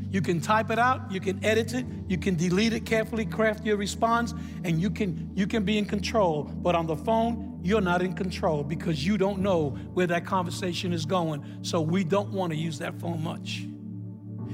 You 0.09 0.19
can 0.19 0.41
type 0.41 0.71
it 0.71 0.79
out, 0.79 1.11
you 1.11 1.19
can 1.19 1.45
edit 1.45 1.75
it, 1.75 1.85
you 2.07 2.17
can 2.17 2.33
delete 2.33 2.73
it 2.73 2.83
carefully, 2.83 3.27
craft 3.27 3.63
your 3.63 3.77
response, 3.77 4.33
and 4.63 4.81
you 4.81 4.89
can 4.89 5.29
you 5.35 5.45
can 5.45 5.63
be 5.63 5.77
in 5.77 5.85
control. 5.85 6.45
But 6.45 6.73
on 6.73 6.87
the 6.87 6.95
phone, 6.95 7.59
you're 7.61 7.79
not 7.79 8.01
in 8.01 8.13
control 8.13 8.63
because 8.63 9.05
you 9.05 9.19
don't 9.19 9.37
know 9.37 9.69
where 9.93 10.07
that 10.07 10.25
conversation 10.25 10.91
is 10.91 11.05
going. 11.05 11.45
So 11.61 11.79
we 11.79 12.03
don't 12.03 12.31
want 12.31 12.51
to 12.51 12.57
use 12.57 12.79
that 12.79 12.99
phone 12.99 13.21
much. 13.21 13.67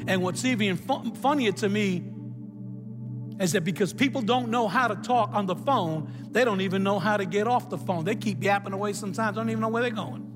And 0.07 0.21
what's 0.21 0.43
even 0.43 0.75
fun, 0.75 1.15
funnier 1.15 1.53
to 1.53 1.69
me 1.69 2.03
is 3.39 3.53
that 3.53 3.63
because 3.63 3.93
people 3.93 4.21
don't 4.21 4.49
know 4.49 4.67
how 4.67 4.89
to 4.89 4.95
talk 4.95 5.29
on 5.31 5.45
the 5.45 5.55
phone, 5.55 6.11
they 6.31 6.43
don't 6.43 6.59
even 6.59 6.83
know 6.83 6.99
how 6.99 7.15
to 7.15 7.23
get 7.23 7.47
off 7.47 7.69
the 7.69 7.77
phone. 7.77 8.03
They 8.03 8.15
keep 8.15 8.43
yapping 8.43 8.73
away 8.73 8.91
sometimes, 8.91 9.37
don't 9.37 9.49
even 9.49 9.61
know 9.61 9.69
where 9.69 9.83
they're 9.83 9.91
going. 9.91 10.30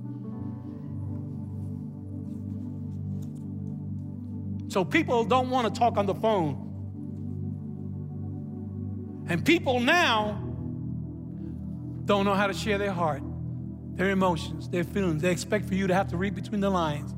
So 4.75 4.83
people 4.83 5.23
don't 5.23 5.49
want 5.49 5.73
to 5.73 5.79
talk 5.79 5.95
on 5.95 6.05
the 6.05 6.13
phone. 6.13 6.57
And 9.29 9.45
people 9.45 9.79
now 9.79 10.33
don't 12.03 12.25
know 12.25 12.33
how 12.33 12.47
to 12.47 12.53
share 12.53 12.77
their 12.77 12.91
heart, 12.91 13.23
their 13.95 14.09
emotions, 14.09 14.67
their 14.67 14.83
feelings. 14.83 15.21
They 15.21 15.31
expect 15.31 15.65
for 15.65 15.75
you 15.75 15.87
to 15.87 15.93
have 15.93 16.09
to 16.09 16.17
read 16.17 16.35
between 16.35 16.59
the 16.59 16.69
lines 16.69 17.13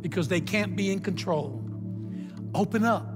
because 0.00 0.28
they 0.28 0.40
can't 0.40 0.76
be 0.76 0.90
in 0.90 1.00
control. 1.00 1.62
Open 2.54 2.86
up, 2.86 3.06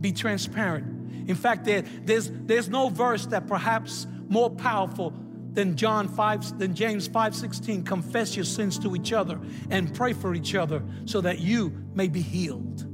be 0.00 0.12
transparent. 0.12 1.28
In 1.28 1.34
fact, 1.34 1.64
there, 1.64 1.82
there's, 2.04 2.30
there's 2.32 2.68
no 2.68 2.90
verse 2.90 3.26
that 3.26 3.48
perhaps 3.48 4.06
more 4.28 4.50
powerful 4.50 5.12
than 5.54 5.76
John 5.76 6.08
5 6.08 6.58
than 6.58 6.74
James 6.74 7.08
5:16 7.08 7.84
confess 7.84 8.36
your 8.36 8.44
sins 8.44 8.78
to 8.78 8.94
each 8.94 9.12
other 9.12 9.38
and 9.70 9.92
pray 9.94 10.12
for 10.12 10.34
each 10.34 10.54
other 10.54 10.82
so 11.04 11.20
that 11.20 11.40
you 11.40 11.72
may 11.94 12.08
be 12.08 12.20
healed. 12.20 12.86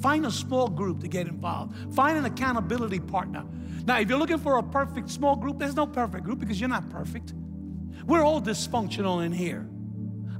Find 0.00 0.24
a 0.24 0.30
small 0.30 0.68
group 0.68 1.00
to 1.00 1.08
get 1.08 1.26
involved. 1.26 1.94
Find 1.94 2.16
an 2.16 2.24
accountability 2.24 3.00
partner. 3.00 3.44
Now, 3.86 3.98
if 3.98 4.08
you're 4.08 4.18
looking 4.18 4.38
for 4.38 4.58
a 4.58 4.62
perfect 4.62 5.10
small 5.10 5.36
group, 5.36 5.58
there's 5.58 5.76
no 5.76 5.86
perfect 5.86 6.24
group 6.24 6.38
because 6.38 6.58
you're 6.58 6.68
not 6.68 6.88
perfect. 6.90 7.34
We're 8.06 8.22
all 8.22 8.40
dysfunctional 8.40 9.24
in 9.24 9.32
here. 9.32 9.68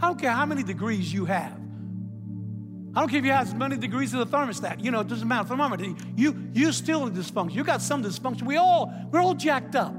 I 0.01 0.09
don't 0.09 0.19
care 0.19 0.31
how 0.31 0.47
many 0.47 0.63
degrees 0.63 1.13
you 1.13 1.27
have. 1.27 1.61
I 2.95 3.01
don't 3.01 3.09
care 3.09 3.21
if 3.21 3.25
you 3.25 3.31
have 3.31 3.47
as 3.47 3.55
many 3.55 3.77
degrees 3.77 4.13
of 4.15 4.29
the 4.29 4.37
thermostat. 4.37 4.83
You 4.83 4.91
know, 4.91 5.01
it 5.01 5.09
doesn't 5.09 5.29
matter. 5.29 5.45
for 5.45 5.51
Thermometer. 5.51 5.95
You 6.17 6.51
you 6.55 6.73
still 6.73 7.09
dysfunction. 7.09 7.55
You 7.55 7.63
got 7.63 7.83
some 7.83 8.03
dysfunction. 8.03 8.43
We 8.43 8.57
all 8.57 8.93
we're 9.13 9.21
all 9.21 9.35
jacked 9.35 9.77
up. 9.77 9.95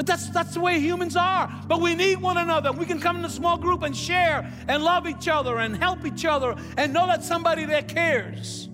But 0.00 0.06
that's 0.06 0.30
that's 0.30 0.54
the 0.54 0.60
way 0.60 0.80
humans 0.80 1.14
are. 1.14 1.52
But 1.66 1.82
we 1.82 1.94
need 1.94 2.22
one 2.22 2.38
another. 2.38 2.72
We 2.72 2.86
can 2.86 3.00
come 3.00 3.18
in 3.18 3.24
a 3.26 3.28
small 3.28 3.58
group 3.58 3.82
and 3.82 3.94
share 3.94 4.50
and 4.66 4.82
love 4.82 5.06
each 5.06 5.28
other 5.28 5.58
and 5.58 5.76
help 5.76 6.06
each 6.06 6.24
other 6.24 6.56
and 6.78 6.94
know 6.94 7.06
that 7.06 7.22
somebody 7.22 7.66
there 7.66 7.82
cares. 7.82 8.70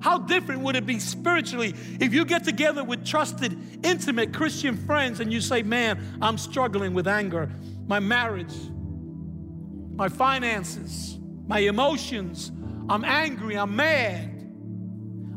How 0.00 0.16
different 0.16 0.62
would 0.62 0.74
it 0.74 0.86
be 0.86 0.98
spiritually 0.98 1.74
if 2.00 2.14
you 2.14 2.24
get 2.24 2.44
together 2.44 2.82
with 2.82 3.04
trusted, 3.04 3.84
intimate 3.84 4.32
Christian 4.32 4.78
friends 4.78 5.20
and 5.20 5.30
you 5.30 5.42
say, 5.42 5.62
Man, 5.62 6.16
I'm 6.22 6.38
struggling 6.38 6.94
with 6.94 7.06
anger, 7.06 7.50
my 7.86 8.00
marriage, 8.00 8.54
my 9.94 10.08
finances, 10.08 11.18
my 11.46 11.58
emotions. 11.58 12.50
I'm 12.88 13.04
angry, 13.04 13.58
I'm 13.58 13.76
mad. 13.76 14.30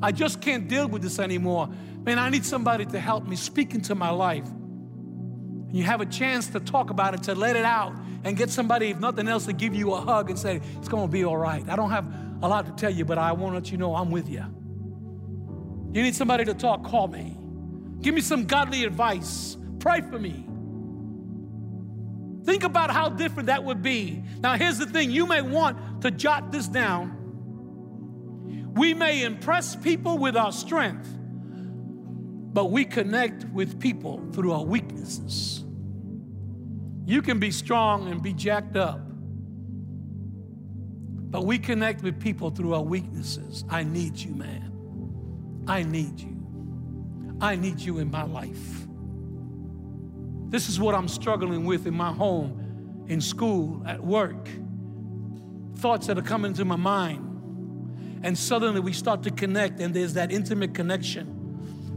I 0.01 0.11
just 0.11 0.41
can't 0.41 0.67
deal 0.67 0.87
with 0.87 1.01
this 1.01 1.19
anymore. 1.19 1.69
Man, 2.07 2.19
I 2.19 2.29
need 2.29 2.45
somebody 2.45 2.85
to 2.85 2.99
help 3.01 3.27
me 3.27 3.35
speak 3.35 3.75
into 3.75 3.93
my 3.93 4.11
life. 4.11 4.47
And 4.47 5.75
you 5.75 5.83
have 5.83 5.99
a 5.99 6.05
chance 6.05 6.47
to 6.51 6.61
talk 6.61 6.89
about 6.89 7.13
it, 7.13 7.23
to 7.23 7.35
let 7.35 7.57
it 7.57 7.65
out, 7.65 7.97
and 8.23 8.37
get 8.37 8.49
somebody, 8.49 8.91
if 8.91 8.99
nothing 9.01 9.27
else, 9.27 9.45
to 9.47 9.51
give 9.51 9.75
you 9.75 9.91
a 9.91 9.99
hug 9.99 10.29
and 10.29 10.39
say, 10.39 10.61
It's 10.77 10.87
gonna 10.87 11.09
be 11.09 11.25
all 11.25 11.35
right. 11.35 11.67
I 11.67 11.75
don't 11.75 11.89
have 11.89 12.09
a 12.41 12.47
lot 12.47 12.65
to 12.67 12.71
tell 12.71 12.89
you, 12.89 13.03
but 13.03 13.17
I 13.17 13.33
want 13.33 13.51
to 13.51 13.55
let 13.55 13.71
you 13.73 13.77
know 13.77 13.93
I'm 13.93 14.09
with 14.09 14.29
you. 14.29 14.45
You 15.91 16.01
need 16.01 16.15
somebody 16.15 16.45
to 16.45 16.53
talk, 16.53 16.85
call 16.85 17.09
me. 17.09 17.37
Give 17.99 18.15
me 18.15 18.21
some 18.21 18.45
godly 18.45 18.85
advice. 18.85 19.57
Pray 19.79 19.99
for 19.99 20.17
me. 20.17 20.47
Think 22.45 22.63
about 22.63 22.89
how 22.89 23.09
different 23.09 23.47
that 23.47 23.65
would 23.65 23.81
be. 23.81 24.23
Now, 24.39 24.55
here's 24.55 24.77
the 24.77 24.85
thing 24.85 25.11
you 25.11 25.25
may 25.25 25.41
want 25.41 26.03
to 26.03 26.11
jot 26.11 26.53
this 26.53 26.69
down. 26.69 27.15
We 28.75 28.93
may 28.93 29.23
impress 29.23 29.75
people 29.75 30.17
with 30.17 30.37
our 30.37 30.53
strength, 30.53 31.16
but 32.53 32.71
we 32.71 32.85
connect 32.85 33.45
with 33.45 33.79
people 33.79 34.21
through 34.33 34.51
our 34.53 34.63
weaknesses. 34.63 35.63
You 37.05 37.21
can 37.21 37.39
be 37.39 37.51
strong 37.51 38.11
and 38.11 38.21
be 38.21 38.33
jacked 38.33 38.75
up, 38.75 38.99
but 41.29 41.45
we 41.45 41.59
connect 41.59 42.03
with 42.03 42.19
people 42.19 42.49
through 42.49 42.73
our 42.73 42.81
weaknesses. 42.81 43.63
I 43.69 43.83
need 43.83 44.17
you, 44.17 44.33
man. 44.33 45.63
I 45.67 45.83
need 45.83 46.19
you. 46.19 46.35
I 47.39 47.55
need 47.55 47.79
you 47.79 47.99
in 47.99 48.09
my 48.09 48.23
life. 48.23 48.87
This 50.49 50.69
is 50.69 50.79
what 50.79 50.95
I'm 50.95 51.07
struggling 51.07 51.65
with 51.65 51.85
in 51.85 51.93
my 51.93 52.11
home, 52.11 53.05
in 53.07 53.21
school, 53.21 53.83
at 53.85 54.03
work. 54.03 54.49
Thoughts 55.75 56.07
that 56.07 56.17
are 56.17 56.23
coming 56.23 56.53
to 56.53 56.65
my 56.65 56.77
mind. 56.77 58.21
And 58.23 58.37
suddenly 58.37 58.79
we 58.79 58.93
start 58.93 59.23
to 59.23 59.31
connect, 59.31 59.79
and 59.79 59.93
there's 59.93 60.13
that 60.13 60.31
intimate 60.31 60.73
connection. 60.73 61.36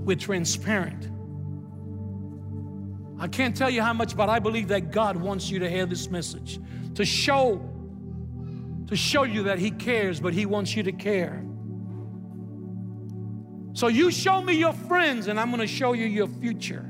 We're 0.05 0.17
transparent. 0.17 1.11
I 3.19 3.29
can't 3.29 3.55
tell 3.55 3.69
you 3.69 3.83
how 3.83 3.93
much, 3.93 4.17
but 4.17 4.29
I 4.29 4.39
believe 4.39 4.69
that 4.69 4.91
God 4.91 5.17
wants 5.17 5.51
you 5.51 5.59
to 5.59 5.69
hear 5.69 5.87
this 5.87 6.11
message 6.11 6.59
to 6.95 7.05
show 7.05 7.67
to 8.89 8.97
show 8.97 9.23
you 9.23 9.45
that 9.45 9.61
he 9.61 9.71
cares, 9.71 10.19
but 10.19 10.35
he 10.35 10.47
wants 10.47 10.75
you 10.75 10.83
to 10.83 10.91
care. 10.91 11.45
So 13.73 13.87
you 13.87 14.11
show 14.11 14.43
me 14.43 14.55
your 14.55 14.73
friends, 14.73 15.29
and 15.29 15.39
I'm 15.39 15.51
going 15.51 15.61
to 15.61 15.67
show 15.67 15.93
you 15.93 16.07
your 16.07 16.27
future. 16.27 16.85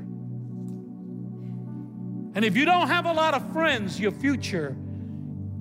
And 2.33 2.43
if 2.43 2.57
you 2.57 2.65
don't 2.65 2.87
have 2.87 3.05
a 3.05 3.13
lot 3.13 3.35
of 3.35 3.53
friends, 3.53 3.99
your 3.99 4.11
future 4.11 4.75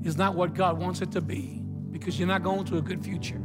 is 0.03 0.17
not 0.17 0.35
what 0.35 0.55
God 0.55 0.79
wants 0.79 1.03
it 1.03 1.13
to 1.13 1.21
be 1.21 1.63
because 1.91 2.19
you're 2.19 2.29
not 2.29 2.43
going 2.43 2.65
to 2.67 2.79
a 2.79 2.83
good 2.83 3.05
future. 3.05 3.43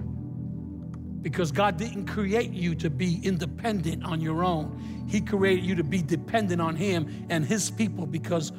Because 1.26 1.52
God 1.52 1.78
didn't 1.78 2.06
create 2.06 2.52
you 2.52 2.76
to 2.76 2.88
be 2.88 3.20
independent 3.24 4.06
on 4.06 4.22
your 4.22 4.44
own. 4.44 5.08
He 5.10 5.22
created 5.22 5.66
you 5.66 5.74
to 5.74 5.84
be 5.84 6.04
dependent 6.04 6.62
on 6.62 6.76
Him 6.76 7.26
and 7.32 7.44
His 7.44 7.72
people 7.72 8.06
because 8.06 8.52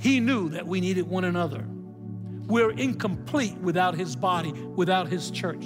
He 0.00 0.18
knew 0.18 0.48
that 0.48 0.66
we 0.66 0.80
needed 0.80 1.08
one 1.08 1.22
another. 1.22 1.64
We're 2.48 2.72
incomplete 2.72 3.56
without 3.58 3.94
His 3.94 4.16
body, 4.16 4.50
without 4.50 5.06
His 5.06 5.30
church. 5.30 5.64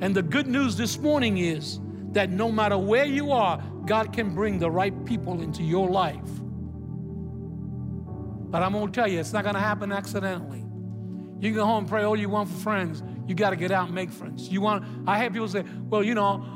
And 0.00 0.14
the 0.14 0.22
good 0.22 0.46
news 0.46 0.76
this 0.76 0.98
morning 0.98 1.38
is 1.38 1.80
that 2.12 2.30
no 2.30 2.52
matter 2.52 2.78
where 2.78 3.04
you 3.04 3.32
are, 3.32 3.60
God 3.86 4.12
can 4.12 4.36
bring 4.36 4.60
the 4.60 4.70
right 4.70 5.04
people 5.04 5.42
into 5.42 5.64
your 5.64 5.90
life. 5.90 6.30
But 8.52 8.62
I'm 8.62 8.72
to 8.72 8.86
tell 8.92 9.08
you, 9.08 9.18
it's 9.18 9.32
not 9.32 9.42
to 9.42 9.58
happen 9.58 9.90
accidentally. 9.90 10.60
You 11.40 11.50
can 11.50 11.54
go 11.54 11.64
home 11.64 11.78
and 11.78 11.88
pray 11.88 12.04
all 12.04 12.16
you 12.16 12.28
want 12.28 12.50
for 12.50 12.56
friends. 12.58 13.02
You 13.26 13.34
got 13.34 13.50
to 13.50 13.56
get 13.56 13.72
out 13.72 13.86
and 13.86 13.94
make 13.94 14.10
friends. 14.10 14.48
You 14.48 14.60
want? 14.60 14.84
I 15.06 15.18
have 15.18 15.32
people 15.32 15.48
say, 15.48 15.64
"Well, 15.88 16.02
you 16.02 16.14
know, 16.14 16.46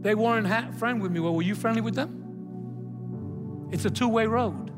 they 0.00 0.14
weren't 0.14 0.46
ha- 0.46 0.70
friend 0.78 1.02
with 1.02 1.10
me." 1.10 1.20
Well, 1.20 1.34
were 1.34 1.42
you 1.42 1.54
friendly 1.54 1.80
with 1.80 1.94
them? 1.94 3.68
It's 3.72 3.84
a 3.84 3.90
two-way 3.90 4.26
road. 4.26 4.70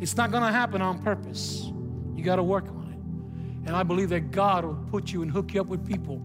It's 0.00 0.16
not 0.16 0.30
going 0.30 0.42
to 0.42 0.50
happen 0.50 0.80
on 0.82 1.02
purpose. 1.02 1.70
You 2.16 2.24
got 2.24 2.36
to 2.36 2.42
work 2.42 2.68
on 2.68 2.92
it. 2.92 3.68
And 3.68 3.76
I 3.76 3.82
believe 3.82 4.08
that 4.10 4.30
God 4.30 4.64
will 4.64 4.74
put 4.90 5.12
you 5.12 5.22
and 5.22 5.30
hook 5.30 5.54
you 5.54 5.60
up 5.60 5.68
with 5.68 5.86
people 5.86 6.22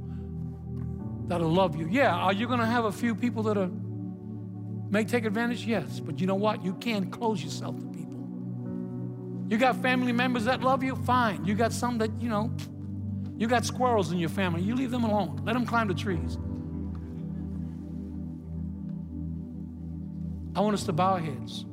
that'll 1.27 1.51
love 1.51 1.75
you. 1.75 1.87
Yeah, 1.89 2.15
are 2.15 2.33
you 2.33 2.47
going 2.47 2.59
to 2.59 2.65
have 2.65 2.85
a 2.85 2.91
few 2.91 3.13
people 3.13 3.43
that 3.43 3.57
are, 3.57 3.69
may 4.89 5.03
take 5.03 5.25
advantage? 5.25 5.65
Yes, 5.65 5.99
but 5.99 6.19
you 6.19 6.25
know 6.25 6.35
what? 6.35 6.63
You 6.63 6.73
can't 6.75 7.11
close 7.11 7.43
yourself 7.43 7.79
to 7.79 7.85
people. 7.87 8.07
You 9.49 9.57
got 9.57 9.75
family 9.81 10.11
members 10.11 10.45
that 10.45 10.61
love 10.61 10.83
you? 10.83 10.95
Fine. 10.95 11.45
You 11.45 11.55
got 11.55 11.71
some 11.73 11.97
that, 11.99 12.11
you 12.21 12.29
know, 12.29 12.51
you 13.37 13.47
got 13.47 13.65
squirrels 13.65 14.11
in 14.11 14.17
your 14.17 14.29
family. 14.29 14.61
You 14.61 14.75
leave 14.75 14.91
them 14.91 15.03
alone. 15.03 15.41
Let 15.45 15.53
them 15.53 15.65
climb 15.65 15.87
the 15.87 15.93
trees. 15.93 16.37
I 20.55 20.61
want 20.61 20.73
us 20.73 20.85
to 20.85 20.93
bow 20.93 21.13
our 21.13 21.19
heads. 21.19 21.65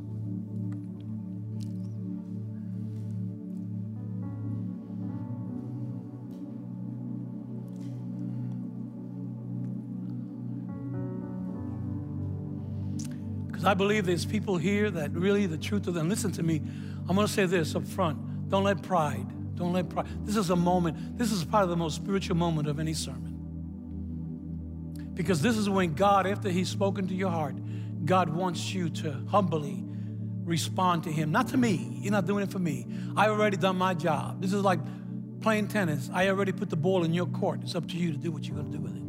Because 13.47 13.65
I 13.65 13.73
believe 13.73 14.05
there's 14.05 14.27
people 14.27 14.59
here 14.59 14.91
that 14.91 15.13
really 15.13 15.47
the 15.47 15.57
truth 15.57 15.87
of 15.87 15.95
them. 15.95 16.11
Listen 16.11 16.31
to 16.33 16.43
me. 16.43 16.61
I'm 17.09 17.17
going 17.17 17.27
to 17.27 17.33
say 17.33 17.47
this 17.47 17.75
up 17.75 17.87
front. 17.87 18.51
Don't 18.51 18.65
let 18.65 18.83
pride. 18.83 19.27
Don't 19.55 19.73
let 19.73 19.89
pride. 19.89 20.07
This 20.25 20.37
is 20.37 20.51
a 20.51 20.57
moment. 20.57 21.19
This 21.19 21.31
is 21.33 21.43
of 21.43 21.69
the 21.69 21.77
most 21.77 21.97
spiritual 21.97 22.37
moment 22.37 22.69
of 22.69 22.81
any 22.81 22.95
sermon. 22.95 23.33
Because 25.15 25.41
this 25.41 25.57
is 25.57 25.69
when 25.69 25.95
God, 25.95 26.27
after 26.27 26.49
He's 26.49 26.69
spoken 26.69 27.07
to 27.09 27.15
your 27.15 27.31
heart, 27.31 27.55
God 28.05 28.29
wants 28.29 28.75
you 28.75 28.91
to 28.91 29.13
humbly 29.29 29.85
respond 30.45 31.05
to 31.05 31.13
Him. 31.13 31.31
Not 31.31 31.49
to 31.49 31.57
me. 31.57 31.99
You're 32.01 32.13
not 32.13 32.27
doing 32.27 32.43
it 32.43 32.51
for 32.51 32.59
me. 32.59 32.87
I 33.17 33.29
already 33.29 33.57
done 33.57 33.79
my 33.79 33.95
job. 33.95 34.43
This 34.43 34.53
is 34.53 34.63
like 34.63 34.81
playing 35.41 35.69
tennis. 35.69 36.11
I 36.13 36.29
already 36.29 36.53
put 36.53 36.69
the 36.71 36.77
ball 36.77 37.05
in 37.05 37.15
your 37.15 37.27
court. 37.27 37.61
It's 37.63 37.75
up 37.75 37.87
to 37.89 37.97
you 37.97 38.11
to 38.13 38.19
do 38.19 38.33
what 38.33 38.45
you're 38.45 38.57
going 38.57 38.73
to 38.73 38.77
do 38.77 38.83
with 38.83 38.97
it. 38.97 39.03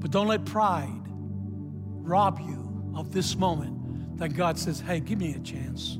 But 0.00 0.12
don't 0.12 0.28
let 0.28 0.44
pride 0.44 1.02
rob 1.08 2.38
you 2.40 2.92
of 2.94 3.12
this 3.12 3.36
moment 3.36 4.18
that 4.18 4.30
God 4.30 4.58
says, 4.58 4.80
hey, 4.80 5.00
give 5.00 5.18
me 5.18 5.34
a 5.34 5.40
chance. 5.40 5.98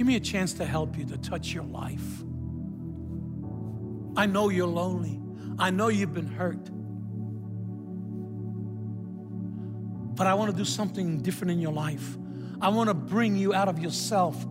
Give 0.00 0.06
me 0.06 0.16
a 0.16 0.20
chance 0.20 0.54
to 0.54 0.64
help 0.64 0.96
you, 0.96 1.04
to 1.04 1.18
touch 1.18 1.52
your 1.52 1.64
life. 1.64 2.24
I 4.16 4.24
know 4.24 4.48
you're 4.48 4.66
lonely. 4.66 5.20
I 5.58 5.68
know 5.68 5.88
you've 5.88 6.14
been 6.14 6.26
hurt. 6.26 6.70
But 10.16 10.26
I 10.26 10.32
want 10.32 10.52
to 10.52 10.56
do 10.56 10.64
something 10.64 11.18
different 11.18 11.50
in 11.50 11.60
your 11.60 11.74
life. 11.74 12.16
I 12.62 12.70
want 12.70 12.88
to 12.88 12.94
bring 12.94 13.36
you 13.36 13.52
out 13.52 13.68
of 13.68 13.78
yourself. 13.78 14.42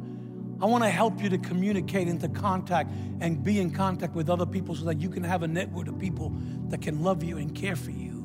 I 0.62 0.68
want 0.68 0.84
to 0.84 0.90
help 0.92 1.20
you 1.20 1.30
to 1.30 1.40
communicate 1.40 2.08
into 2.08 2.30
contact 2.30 2.92
and 3.20 3.44
be 3.44 3.60
in 3.60 3.72
contact 3.72 4.14
with 4.14 4.30
other 4.30 4.46
people 4.46 4.76
so 4.76 4.86
that 4.86 5.02
you 5.02 5.10
can 5.10 5.24
have 5.24 5.42
a 5.42 5.48
network 5.48 5.88
of 5.88 5.98
people 5.98 6.32
that 6.68 6.84
can 6.84 7.02
love 7.02 7.24
you 7.24 7.38
and 7.38 7.56
care 7.56 7.76
for 7.76 7.90
you 7.90 8.20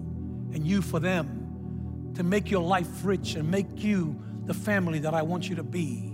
and 0.53 0.66
you 0.66 0.83
for 0.83 1.01
them 1.01 2.12
to 2.16 2.22
make 2.22 2.51
your 2.51 2.62
life 2.62 3.03
rich 3.03 3.35
and 3.35 3.51
make 3.51 3.83
you 3.83 4.22
the 4.45 4.53
family 4.53 4.99
that 4.99 5.14
I 5.14 5.22
want 5.22 5.49
you 5.49 5.57
to 5.57 5.64
be. 5.64 6.13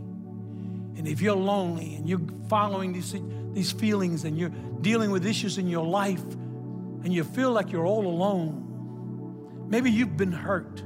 And 0.96 1.06
if 1.08 1.20
you're 1.20 1.36
lonely 1.36 1.94
and 1.94 2.08
you're 2.08 2.20
following 2.48 2.92
these, 2.92 3.14
these 3.52 3.72
feelings 3.72 4.24
and 4.24 4.38
you're 4.38 4.52
dealing 4.80 5.10
with 5.10 5.26
issues 5.26 5.58
in 5.58 5.66
your 5.68 5.86
life 5.86 6.22
and 6.22 7.12
you 7.12 7.24
feel 7.24 7.52
like 7.52 7.72
you're 7.72 7.86
all 7.86 8.06
alone, 8.06 9.66
maybe 9.68 9.90
you've 9.90 10.16
been 10.16 10.32
hurt 10.32 10.82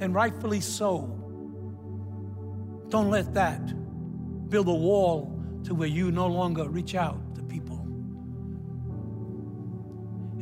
and 0.00 0.14
rightfully 0.14 0.60
so. 0.60 1.12
Don't 2.88 3.10
let 3.10 3.34
that 3.34 3.60
build 4.50 4.68
a 4.68 4.74
wall 4.74 5.32
to 5.64 5.74
where 5.74 5.88
you 5.88 6.10
no 6.12 6.26
longer 6.26 6.68
reach 6.68 6.94
out 6.94 7.34
to 7.34 7.42
people. 7.42 7.78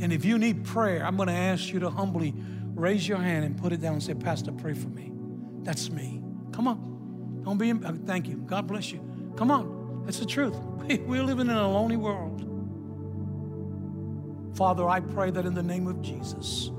And 0.01 0.13
if 0.13 0.25
you 0.25 0.39
need 0.39 0.65
prayer, 0.65 1.05
I'm 1.05 1.17
going 1.17 1.29
to 1.29 1.35
ask 1.35 1.73
you 1.73 1.81
to 1.81 1.91
humbly 1.91 2.35
raise 2.75 3.07
your 3.09 3.19
hand 3.19 3.45
and 3.45 3.57
put 3.57 3.73
it 3.73 3.81
down 3.81 3.95
and 3.95 4.03
say, 4.03 4.15
Pastor, 4.15 4.53
pray 4.53 4.75
for 4.75 4.89
me. 4.89 5.13
That's 5.63 5.89
me. 5.89 6.23
Come 6.53 6.69
on. 6.69 6.94
Don't 7.45 7.59
be, 7.59 7.73
thank 8.07 8.27
you. 8.27 8.39
God 8.39 8.67
bless 8.67 8.91
you. 8.91 9.01
Come 9.37 9.51
on. 9.51 10.03
That's 10.05 10.19
the 10.19 10.27
truth. 10.27 10.57
We're 11.07 11.23
living 11.23 11.49
in 11.49 11.57
a 11.57 11.69
lonely 11.69 11.97
world. 11.97 12.41
Father, 14.57 14.89
I 14.89 15.01
pray 15.01 15.31
that 15.31 15.47
in 15.47 15.55
the 15.55 15.63
name 15.63 15.87
of 15.87 16.01
Jesus, 16.01 16.71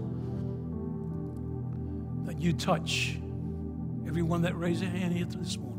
that 2.26 2.39
you 2.39 2.53
touch 2.53 3.20
everyone 4.07 4.41
that 4.43 4.57
raised 4.57 4.82
their 4.82 4.89
hand 4.89 5.13
here 5.13 5.26
this 5.26 5.57
morning. 5.57 5.76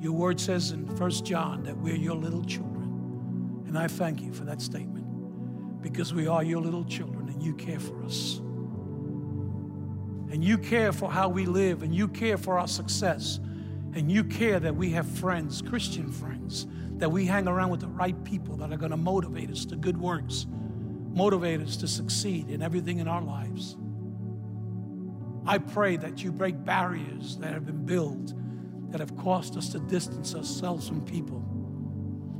Your 0.00 0.12
word 0.12 0.40
says 0.40 0.70
in 0.70 0.86
First 0.96 1.24
John 1.26 1.62
that 1.64 1.76
we're 1.76 1.94
your 1.94 2.16
little 2.16 2.44
children. 2.44 3.64
And 3.66 3.78
I 3.78 3.86
thank 3.86 4.22
you 4.22 4.32
for 4.32 4.44
that 4.44 4.62
statement 4.62 5.82
because 5.82 6.14
we 6.14 6.26
are 6.26 6.42
your 6.42 6.60
little 6.60 6.84
children 6.84 7.28
and 7.28 7.42
you 7.42 7.54
care 7.54 7.78
for 7.78 8.02
us. 8.04 8.40
And 10.30 10.44
you 10.44 10.58
care 10.58 10.92
for 10.92 11.10
how 11.10 11.28
we 11.28 11.46
live 11.46 11.82
and 11.82 11.94
you 11.94 12.06
care 12.08 12.38
for 12.38 12.58
our 12.58 12.68
success. 12.68 13.40
And 13.92 14.10
you 14.10 14.22
care 14.22 14.60
that 14.60 14.76
we 14.76 14.90
have 14.90 15.06
friends, 15.06 15.60
Christian 15.62 16.12
friends, 16.12 16.66
that 16.98 17.10
we 17.10 17.26
hang 17.26 17.48
around 17.48 17.70
with 17.70 17.80
the 17.80 17.88
right 17.88 18.22
people 18.24 18.56
that 18.58 18.72
are 18.72 18.76
going 18.76 18.92
to 18.92 18.96
motivate 18.96 19.50
us 19.50 19.64
to 19.66 19.76
good 19.76 19.96
works, 19.96 20.46
motivate 21.12 21.60
us 21.60 21.76
to 21.78 21.88
succeed 21.88 22.50
in 22.50 22.62
everything 22.62 23.00
in 23.00 23.08
our 23.08 23.22
lives. 23.22 23.76
I 25.44 25.58
pray 25.58 25.96
that 25.96 26.22
you 26.22 26.30
break 26.30 26.64
barriers 26.64 27.36
that 27.38 27.52
have 27.52 27.66
been 27.66 27.84
built 27.84 28.34
that 28.90 29.00
have 29.00 29.16
caused 29.16 29.56
us 29.56 29.70
to 29.70 29.78
distance 29.78 30.34
ourselves 30.34 30.88
from 30.88 31.00
people. 31.04 31.44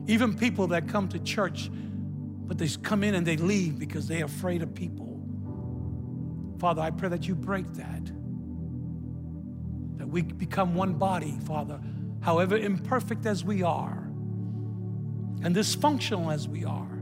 Even 0.07 0.37
people 0.37 0.67
that 0.69 0.89
come 0.89 1.09
to 1.09 1.19
church, 1.21 1.71
but 1.73 2.59
they 2.59 2.69
come 2.83 3.05
in 3.05 3.15
and 3.15 3.27
they 3.27 3.37
leave 3.37 3.79
because 3.79 4.07
they're 4.07 4.25
afraid 4.25 4.63
of 4.63 4.75
people. 4.75 5.10
Father, 6.61 6.83
I 6.83 6.91
pray 6.91 7.09
that 7.09 7.27
you 7.27 7.35
break 7.35 7.67
that. 7.75 8.05
That 9.99 10.09
we 10.09 10.23
become 10.23 10.75
one 10.75 10.95
body, 10.95 11.37
Father, 11.45 11.81
however 12.21 12.57
imperfect 12.57 13.27
as 13.27 13.45
we 13.45 13.63
are 13.63 14.05
and 15.43 15.57
dysfunctional 15.57 16.33
as 16.33 16.47
we 16.47 16.65
are, 16.65 17.01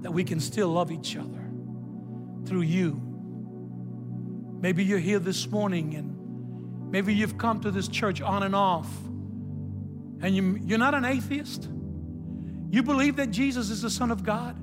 that 0.00 0.10
we 0.10 0.24
can 0.24 0.40
still 0.40 0.68
love 0.68 0.90
each 0.90 1.16
other 1.16 1.50
through 2.46 2.62
you. 2.62 3.00
Maybe 4.60 4.82
you're 4.82 4.98
here 4.98 5.18
this 5.18 5.46
morning 5.48 5.94
and 5.94 6.14
Maybe 6.94 7.12
you've 7.12 7.36
come 7.36 7.58
to 7.62 7.72
this 7.72 7.88
church 7.88 8.20
on 8.20 8.44
and 8.44 8.54
off, 8.54 8.88
and 10.22 10.36
you, 10.36 10.60
you're 10.64 10.78
not 10.78 10.94
an 10.94 11.04
atheist. 11.04 11.68
You 12.70 12.84
believe 12.84 13.16
that 13.16 13.32
Jesus 13.32 13.68
is 13.68 13.82
the 13.82 13.90
Son 13.90 14.12
of 14.12 14.22
God. 14.22 14.56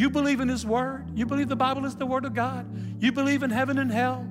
You 0.00 0.08
believe 0.08 0.40
in 0.40 0.48
His 0.48 0.64
Word. 0.64 1.10
You 1.14 1.26
believe 1.26 1.50
the 1.50 1.56
Bible 1.56 1.84
is 1.84 1.94
the 1.94 2.06
Word 2.06 2.24
of 2.24 2.32
God. 2.32 2.66
You 3.02 3.12
believe 3.12 3.42
in 3.42 3.50
heaven 3.50 3.76
and 3.78 3.92
hell. 3.92 4.26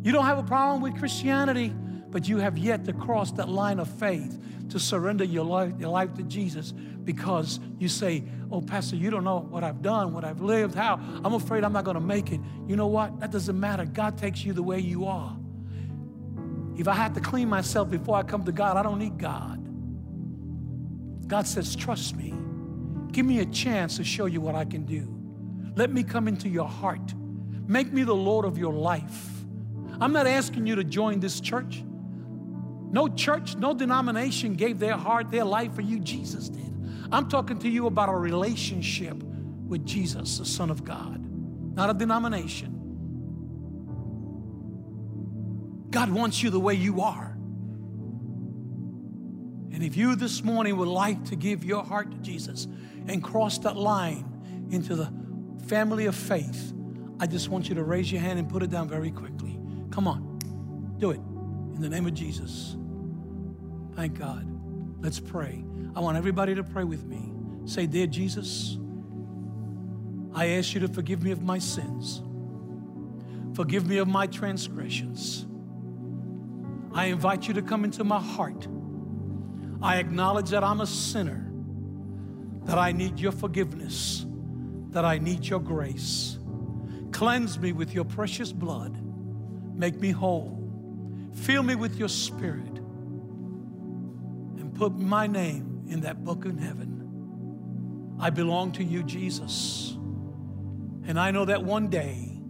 You 0.00 0.12
don't 0.12 0.26
have 0.26 0.38
a 0.38 0.44
problem 0.44 0.80
with 0.80 0.96
Christianity, 0.96 1.74
but 2.10 2.28
you 2.28 2.38
have 2.38 2.56
yet 2.56 2.84
to 2.84 2.92
cross 2.92 3.32
that 3.32 3.48
line 3.48 3.80
of 3.80 3.88
faith 3.88 4.40
to 4.68 4.78
surrender 4.78 5.24
your 5.24 5.44
life, 5.44 5.72
your 5.76 5.88
life 5.88 6.14
to 6.14 6.22
Jesus 6.22 6.70
because 6.70 7.58
you 7.80 7.88
say, 7.88 8.22
Oh, 8.52 8.60
Pastor, 8.60 8.94
you 8.94 9.10
don't 9.10 9.24
know 9.24 9.40
what 9.40 9.64
I've 9.64 9.82
done, 9.82 10.12
what 10.12 10.24
I've 10.24 10.40
lived, 10.40 10.76
how. 10.76 11.00
I'm 11.24 11.34
afraid 11.34 11.64
I'm 11.64 11.72
not 11.72 11.82
going 11.82 11.96
to 11.96 12.00
make 12.00 12.30
it. 12.30 12.38
You 12.68 12.76
know 12.76 12.86
what? 12.86 13.18
That 13.18 13.32
doesn't 13.32 13.58
matter. 13.58 13.84
God 13.84 14.16
takes 14.16 14.44
you 14.44 14.52
the 14.52 14.62
way 14.62 14.78
you 14.78 15.06
are. 15.06 15.36
If 16.76 16.86
I 16.86 16.94
have 16.94 17.14
to 17.14 17.20
clean 17.20 17.48
myself 17.48 17.90
before 17.90 18.14
I 18.14 18.22
come 18.22 18.44
to 18.44 18.52
God, 18.52 18.76
I 18.76 18.84
don't 18.84 19.00
need 19.00 19.18
God. 19.18 19.58
God 21.26 21.48
says, 21.48 21.74
Trust 21.74 22.14
me. 22.14 22.34
Give 23.12 23.24
me 23.26 23.40
a 23.40 23.46
chance 23.46 23.96
to 23.96 24.04
show 24.04 24.26
you 24.26 24.40
what 24.40 24.54
I 24.54 24.64
can 24.64 24.84
do. 24.84 25.06
Let 25.76 25.92
me 25.92 26.02
come 26.02 26.28
into 26.28 26.48
your 26.48 26.68
heart. 26.68 27.14
Make 27.66 27.92
me 27.92 28.02
the 28.04 28.14
Lord 28.14 28.44
of 28.44 28.58
your 28.58 28.72
life. 28.72 29.28
I'm 30.00 30.12
not 30.12 30.26
asking 30.26 30.66
you 30.66 30.74
to 30.76 30.84
join 30.84 31.20
this 31.20 31.40
church. 31.40 31.84
No 32.90 33.08
church, 33.08 33.56
no 33.56 33.72
denomination 33.72 34.54
gave 34.54 34.78
their 34.78 34.96
heart, 34.96 35.30
their 35.30 35.44
life 35.44 35.74
for 35.74 35.80
you. 35.80 35.98
Jesus 36.00 36.48
did. 36.48 36.72
I'm 37.10 37.28
talking 37.28 37.58
to 37.60 37.68
you 37.68 37.86
about 37.86 38.08
a 38.08 38.16
relationship 38.16 39.22
with 39.22 39.86
Jesus, 39.86 40.38
the 40.38 40.44
Son 40.44 40.70
of 40.70 40.84
God, 40.84 41.24
not 41.74 41.90
a 41.90 41.94
denomination. 41.94 42.78
God 45.90 46.10
wants 46.10 46.42
you 46.42 46.50
the 46.50 46.60
way 46.60 46.74
you 46.74 47.02
are. 47.02 47.31
And 49.82 49.90
if 49.90 49.96
you 49.96 50.14
this 50.14 50.44
morning 50.44 50.76
would 50.76 50.86
like 50.86 51.24
to 51.24 51.34
give 51.34 51.64
your 51.64 51.82
heart 51.82 52.12
to 52.12 52.16
Jesus 52.18 52.68
and 53.08 53.20
cross 53.20 53.58
that 53.58 53.76
line 53.76 54.68
into 54.70 54.94
the 54.94 55.12
family 55.66 56.06
of 56.06 56.14
faith, 56.14 56.72
I 57.18 57.26
just 57.26 57.48
want 57.48 57.68
you 57.68 57.74
to 57.74 57.82
raise 57.82 58.12
your 58.12 58.20
hand 58.20 58.38
and 58.38 58.48
put 58.48 58.62
it 58.62 58.70
down 58.70 58.88
very 58.88 59.10
quickly. 59.10 59.58
Come 59.90 60.06
on, 60.06 60.38
do 60.98 61.10
it 61.10 61.18
in 61.74 61.80
the 61.80 61.88
name 61.88 62.06
of 62.06 62.14
Jesus. 62.14 62.76
Thank 63.96 64.20
God. 64.20 64.46
Let's 65.02 65.18
pray. 65.18 65.64
I 65.96 66.00
want 66.00 66.16
everybody 66.16 66.54
to 66.54 66.62
pray 66.62 66.84
with 66.84 67.04
me. 67.04 67.32
Say, 67.64 67.86
Dear 67.86 68.06
Jesus, 68.06 68.78
I 70.32 70.50
ask 70.50 70.74
you 70.74 70.80
to 70.82 70.88
forgive 70.88 71.24
me 71.24 71.32
of 71.32 71.42
my 71.42 71.58
sins, 71.58 72.22
forgive 73.56 73.88
me 73.88 73.98
of 73.98 74.06
my 74.06 74.28
transgressions. 74.28 75.44
I 76.94 77.06
invite 77.06 77.48
you 77.48 77.54
to 77.54 77.62
come 77.62 77.82
into 77.82 78.04
my 78.04 78.20
heart. 78.20 78.68
I 79.82 79.96
acknowledge 79.96 80.50
that 80.50 80.62
I'm 80.62 80.80
a 80.80 80.86
sinner, 80.86 81.50
that 82.64 82.78
I 82.78 82.92
need 82.92 83.18
your 83.18 83.32
forgiveness, 83.32 84.24
that 84.90 85.04
I 85.04 85.18
need 85.18 85.44
your 85.46 85.60
grace. 85.60 86.38
Cleanse 87.10 87.58
me 87.58 87.72
with 87.72 87.92
your 87.92 88.04
precious 88.04 88.52
blood. 88.52 88.96
Make 89.76 90.00
me 90.00 90.10
whole. 90.10 90.58
Fill 91.34 91.62
me 91.62 91.74
with 91.74 91.96
your 91.96 92.08
spirit. 92.08 92.78
And 94.58 94.72
put 94.74 94.96
my 94.96 95.26
name 95.26 95.84
in 95.88 96.02
that 96.02 96.24
book 96.24 96.44
in 96.44 96.58
heaven. 96.58 98.16
I 98.20 98.30
belong 98.30 98.72
to 98.72 98.84
you, 98.84 99.02
Jesus. 99.02 99.96
And 101.04 101.18
I 101.18 101.32
know 101.32 101.44
that 101.46 101.64
one 101.64 101.88
day 101.88 102.40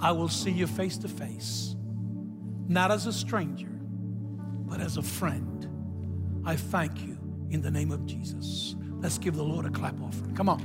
I 0.00 0.12
will 0.12 0.28
see 0.28 0.50
you 0.50 0.66
face 0.66 0.98
to 0.98 1.08
face 1.08 1.76
not 2.70 2.92
as 2.92 3.06
a 3.06 3.12
stranger, 3.12 3.66
but 3.66 4.80
as 4.80 4.96
a 4.96 5.02
friend. 5.02 5.68
I 6.50 6.56
thank 6.56 7.00
you 7.02 7.16
in 7.50 7.62
the 7.62 7.70
name 7.70 7.92
of 7.92 8.04
Jesus. 8.06 8.74
Let's 8.98 9.18
give 9.18 9.36
the 9.36 9.44
Lord 9.44 9.66
a 9.66 9.70
clap 9.70 9.94
offering. 10.02 10.34
Come 10.34 10.48
on. 10.48 10.60